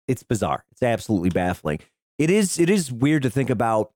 it's 0.08 0.24
bizarre. 0.24 0.64
It's 0.72 0.84
absolutely 0.84 1.30
baffling. 1.30 1.80
It 2.18 2.30
is 2.30 2.60
it 2.60 2.70
is 2.70 2.92
weird 2.92 3.24
to 3.24 3.30
think 3.30 3.50
about. 3.50 3.92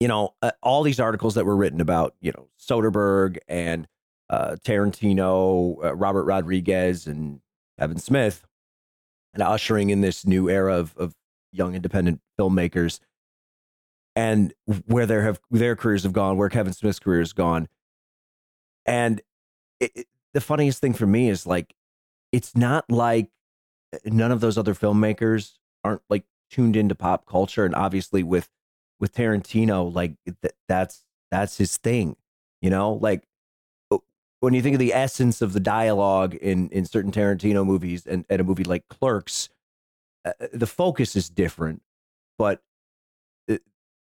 You 0.00 0.06
know, 0.06 0.34
uh, 0.42 0.52
all 0.62 0.84
these 0.84 1.00
articles 1.00 1.34
that 1.34 1.44
were 1.44 1.56
written 1.56 1.80
about 1.80 2.14
you 2.20 2.32
know 2.32 2.48
Soderbergh 2.60 3.38
and 3.48 3.88
uh, 4.30 4.56
Tarantino, 4.64 5.84
uh, 5.84 5.94
Robert 5.94 6.24
Rodriguez, 6.24 7.06
and 7.06 7.40
Kevin 7.78 7.98
Smith, 7.98 8.46
and 9.34 9.42
ushering 9.42 9.90
in 9.90 10.00
this 10.00 10.24
new 10.24 10.48
era 10.48 10.76
of, 10.76 10.96
of 10.96 11.14
young 11.52 11.74
independent 11.74 12.20
filmmakers, 12.38 13.00
and 14.18 14.52
where 14.86 15.06
their 15.06 15.22
have 15.22 15.40
their 15.48 15.76
careers 15.76 16.02
have 16.02 16.12
gone, 16.12 16.36
where 16.36 16.48
Kevin 16.48 16.72
Smith's 16.72 16.98
career 16.98 17.20
has 17.20 17.32
gone, 17.32 17.68
and 18.84 19.20
it, 19.78 19.92
it, 19.94 20.06
the 20.34 20.40
funniest 20.40 20.80
thing 20.80 20.92
for 20.92 21.06
me 21.06 21.28
is 21.28 21.46
like, 21.46 21.72
it's 22.32 22.56
not 22.56 22.90
like 22.90 23.30
uh, 23.94 23.98
none 24.06 24.32
of 24.32 24.40
those 24.40 24.58
other 24.58 24.74
filmmakers 24.74 25.52
aren't 25.84 26.02
like 26.10 26.24
tuned 26.50 26.74
into 26.74 26.96
pop 26.96 27.26
culture, 27.26 27.64
and 27.64 27.76
obviously 27.76 28.24
with 28.24 28.48
with 28.98 29.14
Tarantino, 29.14 29.94
like 29.94 30.14
th- 30.26 30.54
that's 30.66 31.04
that's 31.30 31.56
his 31.56 31.76
thing, 31.76 32.16
you 32.60 32.70
know, 32.70 32.94
like 32.94 33.22
when 34.40 34.52
you 34.52 34.62
think 34.62 34.74
of 34.74 34.80
the 34.80 34.94
essence 34.94 35.40
of 35.40 35.52
the 35.52 35.60
dialogue 35.60 36.34
in 36.34 36.70
in 36.70 36.86
certain 36.86 37.12
Tarantino 37.12 37.64
movies 37.64 38.04
and, 38.04 38.24
and 38.28 38.40
a 38.40 38.44
movie 38.44 38.64
like 38.64 38.88
Clerks, 38.88 39.48
uh, 40.24 40.32
uh 40.40 40.48
the 40.52 40.66
focus 40.66 41.14
is 41.14 41.30
different, 41.30 41.82
but 42.36 42.62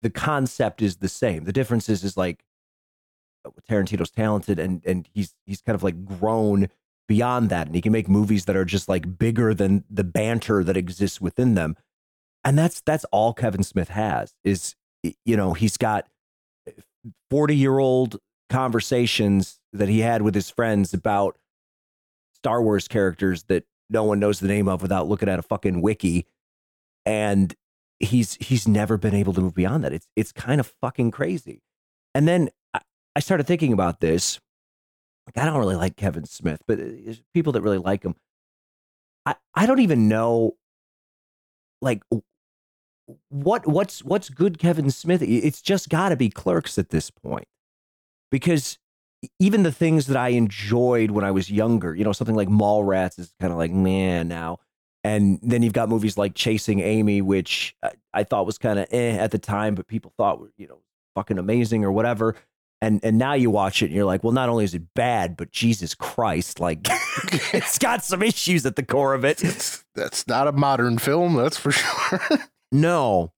the 0.07 0.11
concept 0.11 0.83
is 0.83 0.99
the 0.99 1.09
same. 1.09 1.43
The 1.43 1.53
difference 1.53 1.89
is 1.89 2.05
is 2.05 2.17
like 2.17 2.45
uh, 3.45 3.51
Tarantino's 3.69 4.13
talented 4.13 4.61
and 4.61 4.81
and 4.87 5.09
he's 5.13 5.35
he's 5.47 5.61
kind 5.61 5.75
of 5.75 5.83
like 5.83 6.05
grown 6.05 6.69
beyond 7.09 7.51
that, 7.51 7.67
and 7.67 7.75
he 7.75 7.83
can 7.83 7.91
make 7.91 8.09
movies 8.09 8.45
that 8.45 8.55
are 8.55 8.65
just 8.65 8.89
like 8.89 9.19
bigger 9.19 9.53
than 9.53 9.83
the 9.91 10.05
banter 10.05 10.63
that 10.63 10.77
exists 10.77 11.21
within 11.21 11.57
them, 11.57 11.75
and 12.45 12.57
that's 12.57 12.81
that's 12.83 13.05
all 13.07 13.35
Kevin 13.35 13.65
Smith 13.65 13.89
has. 13.89 14.33
Is 14.45 14.77
you 15.25 15.37
know 15.37 15.55
he's 15.55 15.77
got 15.77 16.07
uh, 16.69 16.81
forty 17.29 17.57
year 17.57 17.81
old 17.81 18.19
conversations 18.49 19.59
that 19.73 19.89
he 19.89 19.99
had 19.99 20.23
with 20.23 20.37
his 20.37 20.51
friends 20.51 20.95
about 20.95 21.37
Star 22.33 22.63
Wars 22.63 22.87
characters 22.87 23.43
that 23.49 23.65
no 23.91 24.05
one 24.05 24.21
knows 24.21 24.39
the 24.39 24.47
name 24.47 24.69
of 24.69 24.83
without 24.83 25.09
looking 25.09 25.29
at 25.29 25.41
a 25.41 25.43
fucking 25.43 25.83
wiki. 25.83 26.27
And 27.05 27.53
he's 28.01 28.35
he's 28.35 28.69
never 28.69 28.97
been 28.97 29.15
able 29.15 29.33
to 29.35 29.41
move 29.41 29.55
beyond 29.55 29.85
that. 29.85 29.93
It's 29.93 30.07
it's 30.17 30.33
kind 30.33 30.61
of 30.61 30.73
fucking 30.81 31.11
crazy. 31.11 31.63
And 32.15 32.27
then 32.27 32.51
I, 32.75 32.81
I 33.15 33.21
started 33.21 33.47
thinking 33.47 33.73
about 33.73 34.01
this. 34.01 34.41
Like 35.27 35.43
I 35.43 35.47
don't 35.47 35.59
really 35.59 35.77
like 35.77 35.97
Kevin 35.97 36.25
Smith, 36.25 36.63
but 36.67 36.79
uh, 36.79 36.85
there's 37.05 37.23
people 37.35 37.53
that 37.55 37.63
really 37.63 37.79
like 37.79 38.05
him. 38.05 38.15
I, 39.25 39.35
I 39.55 39.67
don't 39.67 39.81
even 39.81 40.09
know 40.09 40.57
like 41.83 42.03
what 43.29 43.67
what's 43.67 44.05
what's 44.05 44.29
good 44.31 44.59
Kevin 44.59 44.91
Smith. 44.91 45.23
It's 45.23 45.61
just 45.61 45.89
got 45.89 46.11
to 46.11 46.17
be 46.17 46.31
Clerks 46.31 46.79
at 46.79 46.91
this 46.91 47.11
point 47.11 47.47
because 48.31 48.79
even 49.39 49.63
the 49.63 49.73
things 49.73 50.07
that 50.07 50.17
I 50.17 50.29
enjoyed 50.29 51.11
when 51.11 51.25
I 51.25 51.31
was 51.31 51.51
younger, 51.51 51.95
you 51.95 52.05
know, 52.05 52.13
something 52.13 52.37
like 52.37 52.49
Mallrats 52.49 53.19
is 53.19 53.33
kind 53.41 53.53
of 53.53 53.59
like 53.59 53.73
man 53.73 54.29
now. 54.29 54.59
And 55.07 55.39
then 55.41 55.63
you've 55.63 55.73
got 55.73 55.89
movies 55.89 56.19
like 56.19 56.35
Chasing 56.35 56.81
Amy, 56.81 57.23
which 57.23 57.77
I, 57.81 57.93
I 58.13 58.25
thought 58.25 58.45
was 58.45 58.59
kind 58.59 58.81
of 58.81 58.89
eh 58.91 59.17
at 59.17 59.31
the 59.31 59.39
time, 59.39 59.77
but 59.77 59.87
people 59.87 60.13
thought 60.17 60.41
were, 60.41 60.51
you 60.57 60.67
know, 60.67 60.81
fucking 61.15 61.39
amazing 61.39 61.85
or 61.85 61.93
whatever. 61.93 62.35
And 62.81 62.99
and 63.05 63.17
now 63.17 63.35
you 63.35 63.49
watch 63.49 63.83
it 63.83 63.87
and 63.87 63.95
you're 63.95 64.05
like, 64.05 64.25
well, 64.25 64.33
not 64.33 64.49
only 64.49 64.65
is 64.65 64.75
it 64.75 64.95
bad, 64.97 65.37
but 65.37 65.53
Jesus 65.53 65.95
Christ, 65.95 66.59
like 66.59 66.81
it's 67.55 67.79
got 67.79 68.05
some 68.05 68.21
issues 68.21 68.67
at 68.67 68.75
the 68.75 68.83
core 68.83 69.15
of 69.15 69.25
it. 69.25 69.45
It's, 69.45 69.85
that's 69.95 70.27
not 70.27 70.49
a 70.49 70.53
modern 70.53 70.99
film, 70.99 71.37
that's 71.37 71.57
for 71.57 71.71
sure. 71.71 72.21
no. 72.73 73.33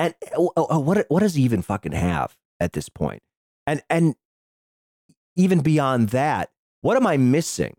And 0.00 0.16
uh, 0.36 0.80
what 0.80 1.06
what 1.08 1.20
does 1.20 1.36
he 1.36 1.44
even 1.44 1.62
fucking 1.62 1.92
have 1.92 2.36
at 2.58 2.72
this 2.72 2.88
point? 2.88 3.22
And 3.68 3.84
and 3.88 4.16
even 5.36 5.60
beyond 5.60 6.08
that, 6.08 6.50
what 6.80 6.96
am 6.96 7.06
I 7.06 7.18
missing? 7.18 7.76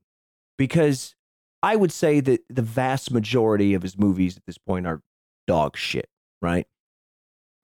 Because 0.57 1.15
I 1.63 1.78
would 1.78 1.91
say 1.91 2.19
that 2.19 2.41
the 2.49 2.62
vast 2.62 3.10
majority 3.12 3.73
of 3.73 3.82
his 3.82 3.97
movies 3.97 4.36
at 4.36 4.45
this 4.45 4.58
point 4.58 4.86
are 4.86 5.02
dog 5.47 5.78
shit, 5.78 6.10
right? 6.41 6.67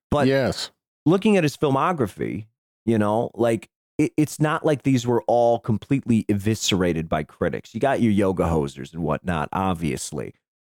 But 0.09 0.27
yes, 0.27 0.71
looking 1.05 1.35
at 1.37 1.43
his 1.43 1.57
filmography, 1.57 2.47
you 2.85 2.97
know, 2.97 3.29
like 3.35 3.69
it, 3.97 4.13
it's 4.15 4.39
not 4.39 4.65
like 4.65 4.83
these 4.83 5.05
were 5.05 5.21
all 5.27 5.59
completely 5.59 6.25
eviscerated 6.29 7.09
by 7.09 7.23
critics. 7.23 7.73
You 7.73 7.81
got 7.81 8.01
your 8.01 8.13
yoga 8.13 8.45
hosers 8.45 8.93
and 8.93 9.03
whatnot, 9.03 9.49
obviously, 9.51 10.33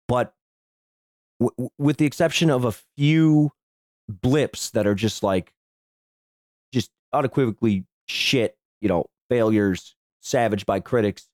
but 0.08 0.34
w- 1.40 1.70
with 1.78 1.98
the 1.98 2.06
exception 2.06 2.50
of 2.50 2.66
a 2.66 2.74
few 2.98 3.52
blips 4.10 4.72
that 4.72 4.88
are 4.88 4.96
just 4.96 5.22
like 5.22 5.54
just 6.74 6.90
unequivocally 7.14 7.86
shit, 8.08 8.58
you 8.82 8.90
know, 8.90 9.06
failures, 9.30 9.96
savaged 10.22 10.66
by 10.66 10.80
critics, 10.80 11.28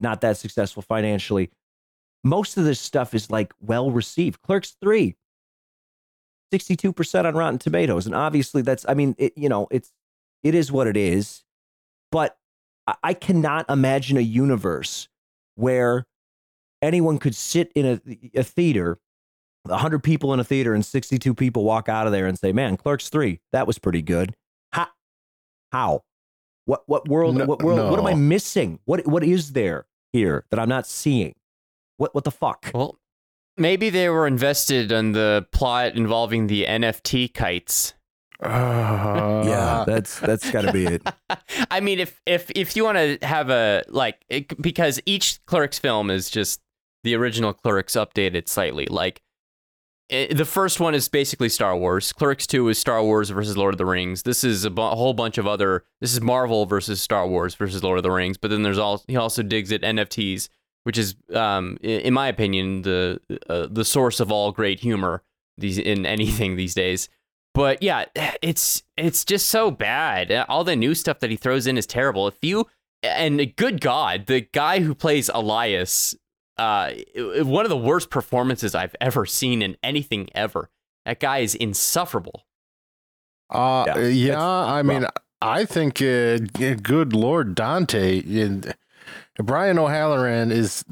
not 0.00 0.20
that 0.20 0.36
successful 0.36 0.82
financially. 0.82 1.50
Most 2.24 2.56
of 2.56 2.64
this 2.64 2.80
stuff 2.80 3.14
is 3.14 3.30
like 3.30 3.52
well 3.60 3.90
received. 3.90 4.42
Clerks 4.42 4.76
3, 4.80 5.16
62% 6.52 7.24
on 7.24 7.34
Rotten 7.34 7.58
Tomatoes. 7.58 8.06
And 8.06 8.14
obviously 8.14 8.62
that's, 8.62 8.84
I 8.88 8.94
mean, 8.94 9.14
it, 9.18 9.32
you 9.36 9.48
know, 9.48 9.68
it's, 9.70 9.92
it 10.42 10.54
is 10.54 10.72
what 10.72 10.86
it 10.86 10.96
is. 10.96 11.44
But 12.10 12.36
I 13.02 13.12
cannot 13.14 13.68
imagine 13.68 14.16
a 14.16 14.22
universe 14.22 15.08
where 15.56 16.06
anyone 16.80 17.18
could 17.18 17.34
sit 17.34 17.70
in 17.74 17.84
a, 17.84 18.00
a 18.38 18.42
theater, 18.42 18.98
100 19.64 20.02
people 20.02 20.32
in 20.32 20.40
a 20.40 20.44
theater, 20.44 20.74
and 20.74 20.84
62 20.84 21.34
people 21.34 21.64
walk 21.64 21.88
out 21.88 22.06
of 22.06 22.12
there 22.12 22.26
and 22.26 22.38
say, 22.38 22.52
man, 22.52 22.76
Clerks 22.76 23.10
3, 23.10 23.40
that 23.52 23.66
was 23.66 23.78
pretty 23.78 24.00
good. 24.00 24.34
How? 24.72 24.86
How? 25.70 26.02
What 26.68 26.82
what 26.86 27.08
world? 27.08 27.34
No, 27.34 27.46
what 27.46 27.62
world? 27.62 27.78
No. 27.78 27.90
What 27.90 27.98
am 27.98 28.06
I 28.06 28.12
missing? 28.12 28.78
What 28.84 29.06
what 29.06 29.24
is 29.24 29.52
there 29.52 29.86
here 30.12 30.44
that 30.50 30.60
I'm 30.60 30.68
not 30.68 30.86
seeing? 30.86 31.34
What 31.96 32.14
what 32.14 32.24
the 32.24 32.30
fuck? 32.30 32.70
Well, 32.74 32.98
maybe 33.56 33.88
they 33.88 34.10
were 34.10 34.26
invested 34.26 34.92
in 34.92 35.12
the 35.12 35.46
plot 35.50 35.96
involving 35.96 36.46
the 36.46 36.66
NFT 36.66 37.32
kites. 37.32 37.94
Uh, 38.42 39.44
yeah, 39.46 39.84
that's 39.86 40.20
that's 40.20 40.50
got 40.50 40.60
to 40.60 40.72
be 40.72 40.84
it. 40.84 41.02
I 41.70 41.80
mean, 41.80 42.00
if 42.00 42.20
if 42.26 42.50
if 42.54 42.76
you 42.76 42.84
want 42.84 42.98
to 42.98 43.26
have 43.26 43.48
a 43.48 43.82
like, 43.88 44.22
it, 44.28 44.60
because 44.60 45.00
each 45.06 45.42
Clerks 45.46 45.78
film 45.78 46.10
is 46.10 46.28
just 46.28 46.60
the 47.02 47.14
original 47.14 47.54
Clerks 47.54 47.94
updated 47.94 48.46
slightly. 48.46 48.84
Like 48.90 49.22
it, 50.08 50.36
the 50.36 50.44
first 50.44 50.80
one 50.80 50.94
is 50.94 51.08
basically 51.08 51.48
Star 51.48 51.76
Wars. 51.76 52.12
Clerks 52.12 52.46
2 52.46 52.68
is 52.68 52.78
Star 52.78 53.02
Wars 53.02 53.30
versus 53.30 53.56
Lord 53.56 53.74
of 53.74 53.78
the 53.78 53.86
Rings. 53.86 54.22
This 54.22 54.42
is 54.42 54.64
a, 54.64 54.70
bu- 54.70 54.82
a, 54.82 54.96
whole 54.96 55.12
bunch 55.12 55.36
of 55.38 55.46
other. 55.46 55.84
This 56.00 56.12
is 56.12 56.20
Marvel 56.20 56.66
versus 56.66 57.00
Star 57.00 57.26
Wars 57.26 57.54
versus 57.54 57.82
Lord 57.82 57.98
of 57.98 58.02
the 58.02 58.10
Rings. 58.10 58.38
But 58.38 58.50
then 58.50 58.62
there's 58.62 58.78
all 58.78 59.02
he 59.06 59.16
also 59.16 59.42
digs 59.42 59.70
at 59.70 59.82
NFTs, 59.82 60.48
which 60.84 60.96
is, 60.96 61.14
um, 61.34 61.78
in 61.82 62.14
my 62.14 62.28
opinion, 62.28 62.82
the 62.82 63.20
uh, 63.48 63.66
the 63.70 63.84
source 63.84 64.20
of 64.20 64.32
all 64.32 64.50
great 64.52 64.80
humor 64.80 65.22
these 65.58 65.78
in 65.78 66.06
anything 66.06 66.56
these 66.56 66.74
days. 66.74 67.08
But 67.54 67.82
yeah, 67.82 68.04
it's 68.40 68.82
it's 68.96 69.24
just 69.24 69.48
so 69.48 69.70
bad. 69.70 70.32
All 70.48 70.64
the 70.64 70.76
new 70.76 70.94
stuff 70.94 71.18
that 71.20 71.30
he 71.30 71.36
throws 71.36 71.66
in 71.66 71.76
is 71.76 71.86
terrible. 71.86 72.28
If 72.28 72.36
you 72.42 72.66
and 73.02 73.54
good 73.56 73.80
God, 73.80 74.26
the 74.26 74.40
guy 74.40 74.80
who 74.80 74.94
plays 74.94 75.28
Elias 75.32 76.14
uh, 76.58 76.92
one 77.44 77.64
of 77.64 77.70
the 77.70 77.76
worst 77.76 78.10
performances 78.10 78.74
I've 78.74 78.96
ever 79.00 79.24
seen 79.26 79.62
in 79.62 79.76
anything 79.82 80.28
ever. 80.34 80.70
That 81.04 81.20
guy 81.20 81.38
is 81.38 81.54
insufferable. 81.54 82.44
Uh, 83.50 83.84
yeah, 83.86 83.98
yeah 84.06 84.42
I 84.42 84.82
mean, 84.82 85.06
I 85.40 85.64
think, 85.64 86.02
uh, 86.02 86.38
good 86.82 87.12
Lord, 87.12 87.54
Dante, 87.54 88.20
uh, 88.20 88.72
Brian 89.42 89.78
O'Halloran 89.78 90.50
is, 90.50 90.84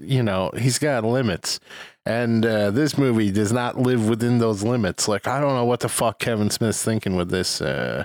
you 0.00 0.22
know, 0.22 0.50
he's 0.56 0.78
got 0.78 1.04
limits. 1.04 1.60
And 2.06 2.46
uh, 2.46 2.70
this 2.70 2.96
movie 2.96 3.30
does 3.30 3.52
not 3.52 3.78
live 3.78 4.08
within 4.08 4.38
those 4.38 4.62
limits. 4.62 5.08
Like, 5.08 5.26
I 5.26 5.40
don't 5.40 5.54
know 5.54 5.66
what 5.66 5.80
the 5.80 5.88
fuck 5.88 6.18
Kevin 6.18 6.50
Smith's 6.50 6.82
thinking 6.82 7.16
with 7.16 7.30
this. 7.30 7.60
Uh, 7.60 8.04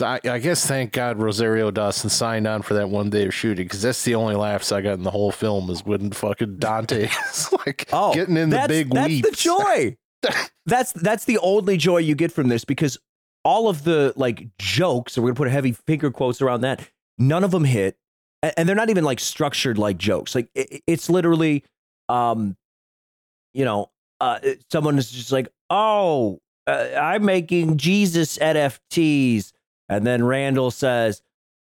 I, 0.00 0.20
I, 0.24 0.38
guess 0.38 0.66
thank 0.66 0.92
God 0.92 1.18
Rosario 1.18 1.70
Dawson 1.70 2.10
signed 2.10 2.46
on 2.46 2.60
for 2.62 2.74
that 2.74 2.90
one 2.90 3.08
day 3.08 3.26
of 3.26 3.34
shooting 3.34 3.64
because 3.64 3.80
that's 3.80 4.04
the 4.04 4.14
only 4.14 4.34
laughs 4.34 4.70
I 4.70 4.82
got 4.82 4.94
in 4.94 5.04
the 5.04 5.10
whole 5.10 5.32
film 5.32 5.70
is 5.70 5.84
when 5.86 6.10
fucking 6.10 6.58
Dante 6.58 7.08
is 7.30 7.52
like 7.52 7.88
oh, 7.92 8.12
getting 8.12 8.36
in 8.36 8.50
the 8.50 8.64
big 8.68 8.92
that's 8.92 9.08
weeps. 9.08 9.30
the 9.30 9.36
joy. 9.36 9.96
that's 10.66 10.92
that's 10.92 11.24
the 11.24 11.38
only 11.38 11.76
joy 11.76 11.98
you 11.98 12.14
get 12.14 12.30
from 12.30 12.48
this 12.48 12.64
because 12.64 12.98
all 13.44 13.68
of 13.68 13.84
the 13.84 14.12
like 14.16 14.48
jokes, 14.58 15.16
and 15.16 15.24
we're 15.24 15.30
gonna 15.30 15.36
put 15.36 15.48
a 15.48 15.52
heavy 15.52 15.72
finger 15.72 16.10
quotes 16.10 16.42
around 16.42 16.62
that. 16.62 16.86
None 17.16 17.44
of 17.44 17.50
them 17.50 17.64
hit. 17.64 17.96
and, 18.42 18.52
and 18.56 18.68
they're 18.68 18.76
not 18.76 18.90
even 18.90 19.04
like 19.04 19.20
structured 19.20 19.78
like 19.78 19.96
jokes. 19.96 20.34
Like 20.34 20.50
it, 20.54 20.82
it's 20.86 21.08
literally, 21.08 21.64
um, 22.08 22.56
you 23.54 23.64
know, 23.64 23.90
uh, 24.20 24.40
someone 24.70 24.98
is 24.98 25.10
just 25.10 25.32
like, 25.32 25.48
"Oh, 25.70 26.40
uh, 26.66 26.88
I'm 27.00 27.24
making 27.24 27.78
Jesus 27.78 28.36
NFTs," 28.38 29.52
and 29.88 30.06
then 30.06 30.24
Randall 30.24 30.70
says, 30.70 31.22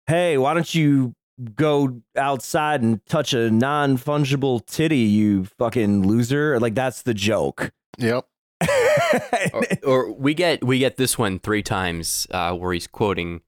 "Hey, 0.07 0.37
why 0.37 0.53
don't 0.53 0.73
you 0.73 1.15
go 1.55 2.01
outside 2.17 2.81
and 2.81 3.05
touch 3.05 3.33
a 3.33 3.49
non 3.49 3.97
fungible 3.97 4.65
titty, 4.65 4.97
you 4.97 5.45
fucking 5.45 6.07
loser?" 6.07 6.59
Like 6.59 6.75
that's 6.75 7.01
the 7.01 7.13
joke. 7.13 7.71
Yep. 7.97 8.25
or, 9.53 9.63
or 9.85 10.11
we 10.11 10.33
get 10.33 10.63
we 10.63 10.79
get 10.79 10.97
this 10.97 11.17
one 11.17 11.39
three 11.39 11.63
times 11.63 12.27
uh, 12.31 12.53
where 12.53 12.73
he's 12.73 12.87
quoting, 12.87 13.41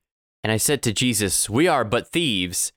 and 0.43 0.51
I 0.51 0.57
said 0.57 0.81
to 0.83 0.93
Jesus, 0.93 1.49
"We 1.49 1.67
are 1.67 1.83
but 1.83 2.07
thieves." 2.07 2.71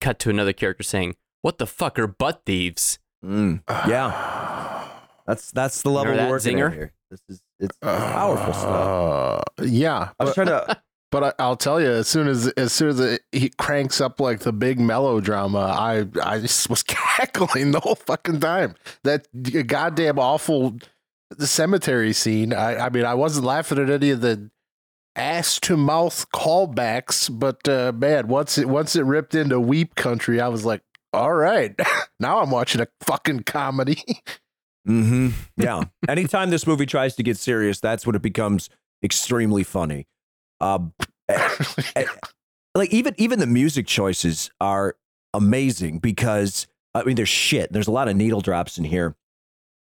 Cut 0.00 0.18
to 0.20 0.30
another 0.30 0.52
character 0.52 0.82
saying, 0.82 1.16
"What 1.42 1.58
the 1.58 1.66
fuck 1.66 1.98
are 1.98 2.06
butt 2.06 2.42
thieves?" 2.46 2.98
Mm, 3.24 3.62
yeah, 3.88 4.88
that's 5.26 5.50
that's 5.50 5.82
the 5.82 5.90
level 5.90 6.12
Remember 6.12 6.32
we're 6.32 6.38
that 6.38 6.46
working 6.46 6.58
zinger? 6.58 6.72
here. 6.72 6.92
This 7.10 7.20
is 7.28 7.42
it's 7.58 7.76
powerful 7.80 8.52
stuff. 8.52 9.42
Uh, 9.58 9.64
yeah, 9.64 10.10
I 10.18 10.24
was 10.24 10.34
but, 10.34 10.46
trying 10.46 10.46
to. 10.48 10.82
but 11.10 11.24
I, 11.24 11.32
I'll 11.38 11.56
tell 11.56 11.80
you, 11.80 11.90
as 11.90 12.08
soon 12.08 12.28
as 12.28 12.48
as 12.48 12.72
soon 12.72 12.88
as 12.88 13.00
it, 13.00 13.22
he 13.32 13.48
cranks 13.50 14.00
up 14.00 14.20
like 14.20 14.40
the 14.40 14.52
big 14.52 14.80
melodrama, 14.80 15.58
I 15.58 16.06
I 16.22 16.40
just 16.40 16.68
was 16.68 16.82
cackling 16.86 17.70
the 17.72 17.80
whole 17.80 17.94
fucking 17.94 18.40
time. 18.40 18.74
That 19.04 19.26
goddamn 19.66 20.18
awful 20.18 20.78
the 21.30 21.46
cemetery 21.46 22.12
scene. 22.12 22.52
I 22.52 22.86
I 22.86 22.88
mean, 22.90 23.04
I 23.04 23.14
wasn't 23.14 23.46
laughing 23.46 23.78
at 23.78 23.90
any 23.90 24.10
of 24.10 24.20
the 24.20 24.50
ass 25.14 25.58
to 25.60 25.76
mouth 25.76 26.30
callbacks, 26.32 27.30
but 27.36 27.66
uh, 27.68 27.92
man, 27.94 28.28
once 28.28 28.58
it 28.58 28.68
once 28.68 28.96
it 28.96 29.04
ripped 29.04 29.34
into 29.34 29.58
weep 29.58 29.94
country, 29.94 30.40
I 30.40 30.48
was 30.48 30.64
like, 30.64 30.82
all 31.12 31.32
right, 31.32 31.74
now 32.20 32.40
I'm 32.40 32.50
watching 32.50 32.80
a 32.80 32.88
fucking 33.02 33.40
comedy. 33.40 34.02
hmm 34.86 35.30
Yeah. 35.56 35.84
Anytime 36.08 36.50
this 36.50 36.66
movie 36.66 36.86
tries 36.86 37.16
to 37.16 37.22
get 37.22 37.36
serious, 37.38 37.80
that's 37.80 38.06
when 38.06 38.14
it 38.14 38.22
becomes 38.22 38.68
extremely 39.02 39.64
funny. 39.64 40.06
Um, 40.60 40.92
like 42.74 42.92
even 42.92 43.14
even 43.18 43.38
the 43.38 43.46
music 43.46 43.86
choices 43.86 44.50
are 44.60 44.96
amazing 45.34 45.98
because 45.98 46.66
I 46.94 47.04
mean 47.04 47.16
there's 47.16 47.28
shit. 47.28 47.72
There's 47.72 47.88
a 47.88 47.92
lot 47.92 48.08
of 48.08 48.16
needle 48.16 48.40
drops 48.40 48.78
in 48.78 48.84
here, 48.84 49.16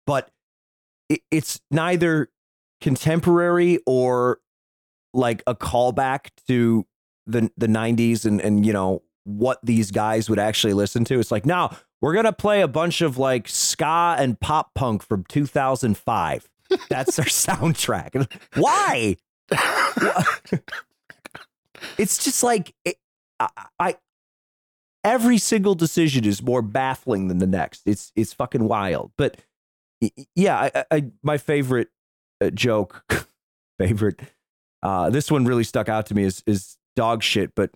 but 0.06 0.30
it, 1.10 1.22
it's 1.32 1.60
neither 1.72 2.30
contemporary 2.82 3.80
or 3.86 4.40
like 5.14 5.44
a 5.48 5.56
callback 5.56 6.30
to 6.48 6.86
the 7.26 7.50
the 7.58 7.68
90s 7.68 8.26
and 8.26 8.42
and 8.42 8.66
you 8.66 8.74
know 8.74 9.02
what 9.26 9.60
these 9.64 9.92
guys 9.92 10.30
would 10.30 10.40
actually 10.40 10.74
listen 10.74 11.04
to. 11.06 11.20
It's 11.20 11.32
like, 11.32 11.46
now 11.46 11.76
we're 12.00 12.14
gonna 12.14 12.32
play 12.32 12.62
a 12.62 12.68
bunch 12.68 13.02
of 13.02 13.18
like 13.18 13.48
ska 13.48 14.16
and 14.18 14.40
pop 14.40 14.74
punk 14.76 15.04
from 15.04 15.26
2005. 15.28 16.50
That's 16.90 17.20
our 17.20 17.26
soundtrack. 17.26 18.32
Why? 18.56 19.18
it's 21.98 22.24
just 22.24 22.44
like 22.44 22.74
it, 22.84 22.98
I, 23.40 23.50
I 23.80 23.96
every 25.04 25.38
single 25.38 25.76
decision 25.76 26.26
is 26.26 26.42
more 26.42 26.62
baffling 26.62 27.28
than 27.28 27.38
the 27.38 27.48
next. 27.48 27.84
It's 27.86 28.12
it's 28.16 28.34
fucking 28.34 28.68
wild. 28.68 29.12
But 29.18 29.38
yeah, 30.36 30.70
I, 30.76 30.86
I, 30.92 31.06
my 31.24 31.38
favorite 31.38 31.90
uh, 32.42 32.50
joke, 32.50 33.06
favorite. 33.80 34.20
Uh, 34.84 35.10
this 35.10 35.32
one 35.32 35.46
really 35.46 35.64
stuck 35.64 35.90
out 35.90 36.06
to 36.08 36.16
me 36.16 36.24
is 36.24 36.44
is 36.46 36.78
dog 36.96 37.24
shit. 37.24 37.54
But 37.56 37.72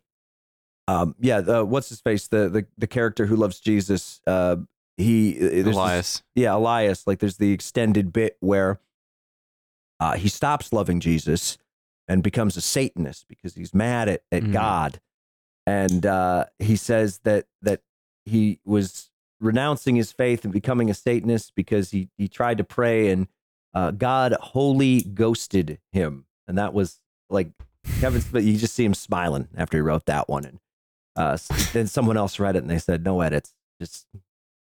um, 0.88 1.16
yeah, 1.20 1.42
the, 1.42 1.64
what's 1.66 1.90
his 1.90 2.02
face? 2.02 2.28
The 2.28 2.50
the 2.50 2.66
the 2.78 2.88
character 2.88 3.26
who 3.26 3.36
loves 3.36 3.60
Jesus. 3.60 4.22
Uh, 4.28 4.58
he 4.98 5.38
uh, 5.38 5.40
there's 5.40 5.66
this- 5.66 5.76
Elias. 5.76 6.24
yeah, 6.36 6.56
Elias. 6.56 7.08
Like 7.08 7.20
there's 7.20 7.38
the 7.38 7.52
extended 7.52 8.12
bit 8.12 8.38
where 8.42 8.80
uh, 10.00 10.14
he 10.16 10.30
stops 10.30 10.72
loving 10.74 11.00
Jesus 11.00 11.58
and 12.08 12.24
becomes 12.24 12.58
a 12.58 12.62
Satanist 12.62 13.28
because 13.28 13.56
he's 13.56 13.74
mad 13.74 14.10
at, 14.10 14.24
at 14.32 14.44
Mhm. 14.44 14.52
God, 14.54 15.00
and 15.66 16.06
uh, 16.06 16.46
he 16.58 16.76
says 16.76 17.20
that 17.20 17.46
that 17.62 17.82
he 18.26 18.60
was 18.66 19.10
renouncing 19.40 19.96
his 19.96 20.12
faith 20.12 20.44
and 20.44 20.52
becoming 20.54 20.90
a 20.90 20.94
Satanist 20.94 21.54
because 21.56 21.92
he 21.92 22.10
he 22.18 22.28
tried 22.28 22.58
to 22.58 22.64
pray 22.64 23.10
and 23.10 23.28
uh, 23.74 23.92
God 23.92 24.34
wholly 24.34 25.02
ghosted 25.02 25.80
him, 25.92 26.26
and 26.48 26.58
that 26.58 26.74
was 26.74 27.00
like 27.30 27.52
Kevin. 28.00 28.22
Smith. 28.22 28.44
You 28.44 28.58
just 28.58 28.74
see 28.76 28.86
him 28.86 28.94
smiling 28.96 29.48
after 29.56 29.78
he 29.78 29.82
wrote 29.82 30.06
that 30.06 30.28
one, 30.28 30.46
and 30.46 30.60
uh, 31.16 31.38
then 31.74 31.86
someone 31.88 32.18
else 32.18 32.40
read 32.40 32.56
it 32.56 32.64
and 32.64 32.70
they 32.70 32.80
said 32.80 33.04
no 33.04 33.22
edits, 33.22 33.54
just 33.80 34.08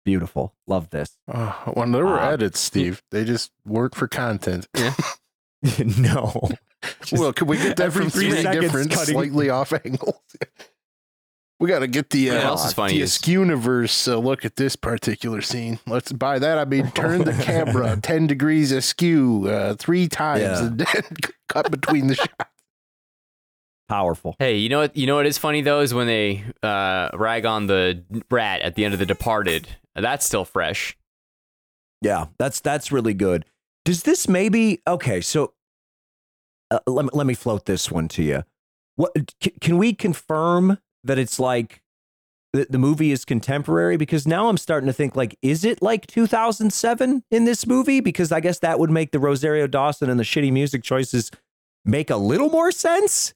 beautiful, 0.08 0.54
love 0.66 0.88
this. 0.88 1.18
Uh, 1.30 1.52
when 1.74 1.92
there 1.92 2.06
were 2.06 2.18
Uh, 2.18 2.30
edits, 2.32 2.58
Steve, 2.60 3.02
they 3.10 3.24
just 3.24 3.50
weren't 3.66 3.94
for 3.94 4.08
content. 4.08 4.66
no. 5.98 6.48
well, 7.12 7.32
could 7.34 7.46
we 7.48 7.56
get 7.58 7.76
that 7.76 7.84
every 7.86 8.02
from 8.04 8.10
three 8.10 8.30
three 8.30 8.42
seconds 8.42 8.62
different, 8.64 8.90
cutting- 8.92 9.14
slightly 9.14 9.50
off 9.58 9.72
angles? 9.72 10.14
we 11.60 11.68
got 11.68 11.80
to 11.80 11.88
get 11.88 12.08
the 12.10 12.18
You 12.20 12.30
know 12.30 12.36
what 12.36 12.44
uh, 12.44 12.48
else 12.48 12.66
is 12.68 12.72
funny 12.72 12.94
the 12.94 13.00
is- 13.02 13.18
Askewniverse 13.18 14.10
uh, 14.10 14.16
look 14.16 14.44
at 14.46 14.56
this 14.56 14.76
particular 14.76 15.42
scene. 15.42 15.78
Let's 15.86 16.10
by 16.12 16.38
that 16.38 16.56
I 16.58 16.64
mean 16.64 16.90
turn 16.92 17.24
the 17.24 17.32
camera 17.34 17.98
ten 18.02 18.26
degrees 18.28 18.72
askew 18.72 19.46
uh, 19.48 19.74
three 19.74 20.08
times 20.08 20.40
Yeah. 20.42 20.66
and 20.68 20.78
then 20.78 21.02
cut 21.50 21.70
between 21.70 22.06
the 22.06 22.14
shots. 22.14 22.32
Powerful. 23.88 24.36
Hey, 24.38 24.56
you 24.58 24.68
know 24.68 24.80
what? 24.80 24.96
You 24.96 25.06
know 25.06 25.16
what 25.16 25.24
is 25.26 25.38
funny 25.38 25.62
though 25.62 25.80
is 25.80 25.94
when 25.94 26.06
they 26.06 26.44
uh, 26.62 27.08
rag 27.14 27.46
on 27.46 27.66
the 27.66 28.04
rat 28.30 28.60
at 28.60 28.74
the 28.74 28.84
end 28.84 28.92
of 28.94 29.00
The 29.00 29.06
Departed. 29.06 29.66
That's 30.00 30.24
still 30.26 30.44
fresh. 30.44 30.96
Yeah, 32.02 32.26
that's 32.38 32.60
that's 32.60 32.92
really 32.92 33.14
good. 33.14 33.44
Does 33.84 34.02
this 34.02 34.28
maybe 34.28 34.80
okay? 34.86 35.20
So 35.20 35.54
uh, 36.70 36.78
let 36.86 37.04
me 37.06 37.10
let 37.12 37.26
me 37.26 37.34
float 37.34 37.66
this 37.66 37.90
one 37.90 38.08
to 38.08 38.22
you. 38.22 38.44
What 38.96 39.12
can, 39.40 39.52
can 39.60 39.78
we 39.78 39.92
confirm 39.94 40.78
that 41.04 41.18
it's 41.18 41.38
like 41.40 41.82
the, 42.52 42.66
the 42.68 42.78
movie 42.78 43.12
is 43.12 43.24
contemporary? 43.24 43.96
Because 43.96 44.26
now 44.26 44.48
I'm 44.48 44.56
starting 44.58 44.86
to 44.86 44.92
think 44.92 45.16
like, 45.16 45.36
is 45.42 45.64
it 45.64 45.80
like 45.82 46.06
2007 46.06 47.24
in 47.30 47.44
this 47.44 47.66
movie? 47.66 48.00
Because 48.00 48.32
I 48.32 48.40
guess 48.40 48.58
that 48.60 48.78
would 48.78 48.90
make 48.90 49.12
the 49.12 49.18
Rosario 49.18 49.66
Dawson 49.66 50.10
and 50.10 50.18
the 50.18 50.24
shitty 50.24 50.52
music 50.52 50.82
choices 50.82 51.30
make 51.84 52.10
a 52.10 52.16
little 52.16 52.50
more 52.50 52.70
sense. 52.70 53.34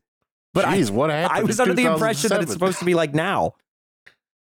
But 0.54 0.64
I- 0.66 0.78
Jeez, 0.78 0.90
what 0.90 1.10
happened? 1.10 1.38
I 1.38 1.42
was 1.42 1.58
under 1.60 1.74
the 1.74 1.84
impression 1.86 2.28
that 2.28 2.42
it's 2.42 2.52
supposed 2.52 2.78
to 2.80 2.84
be 2.84 2.94
like 2.94 3.14
now. 3.14 3.54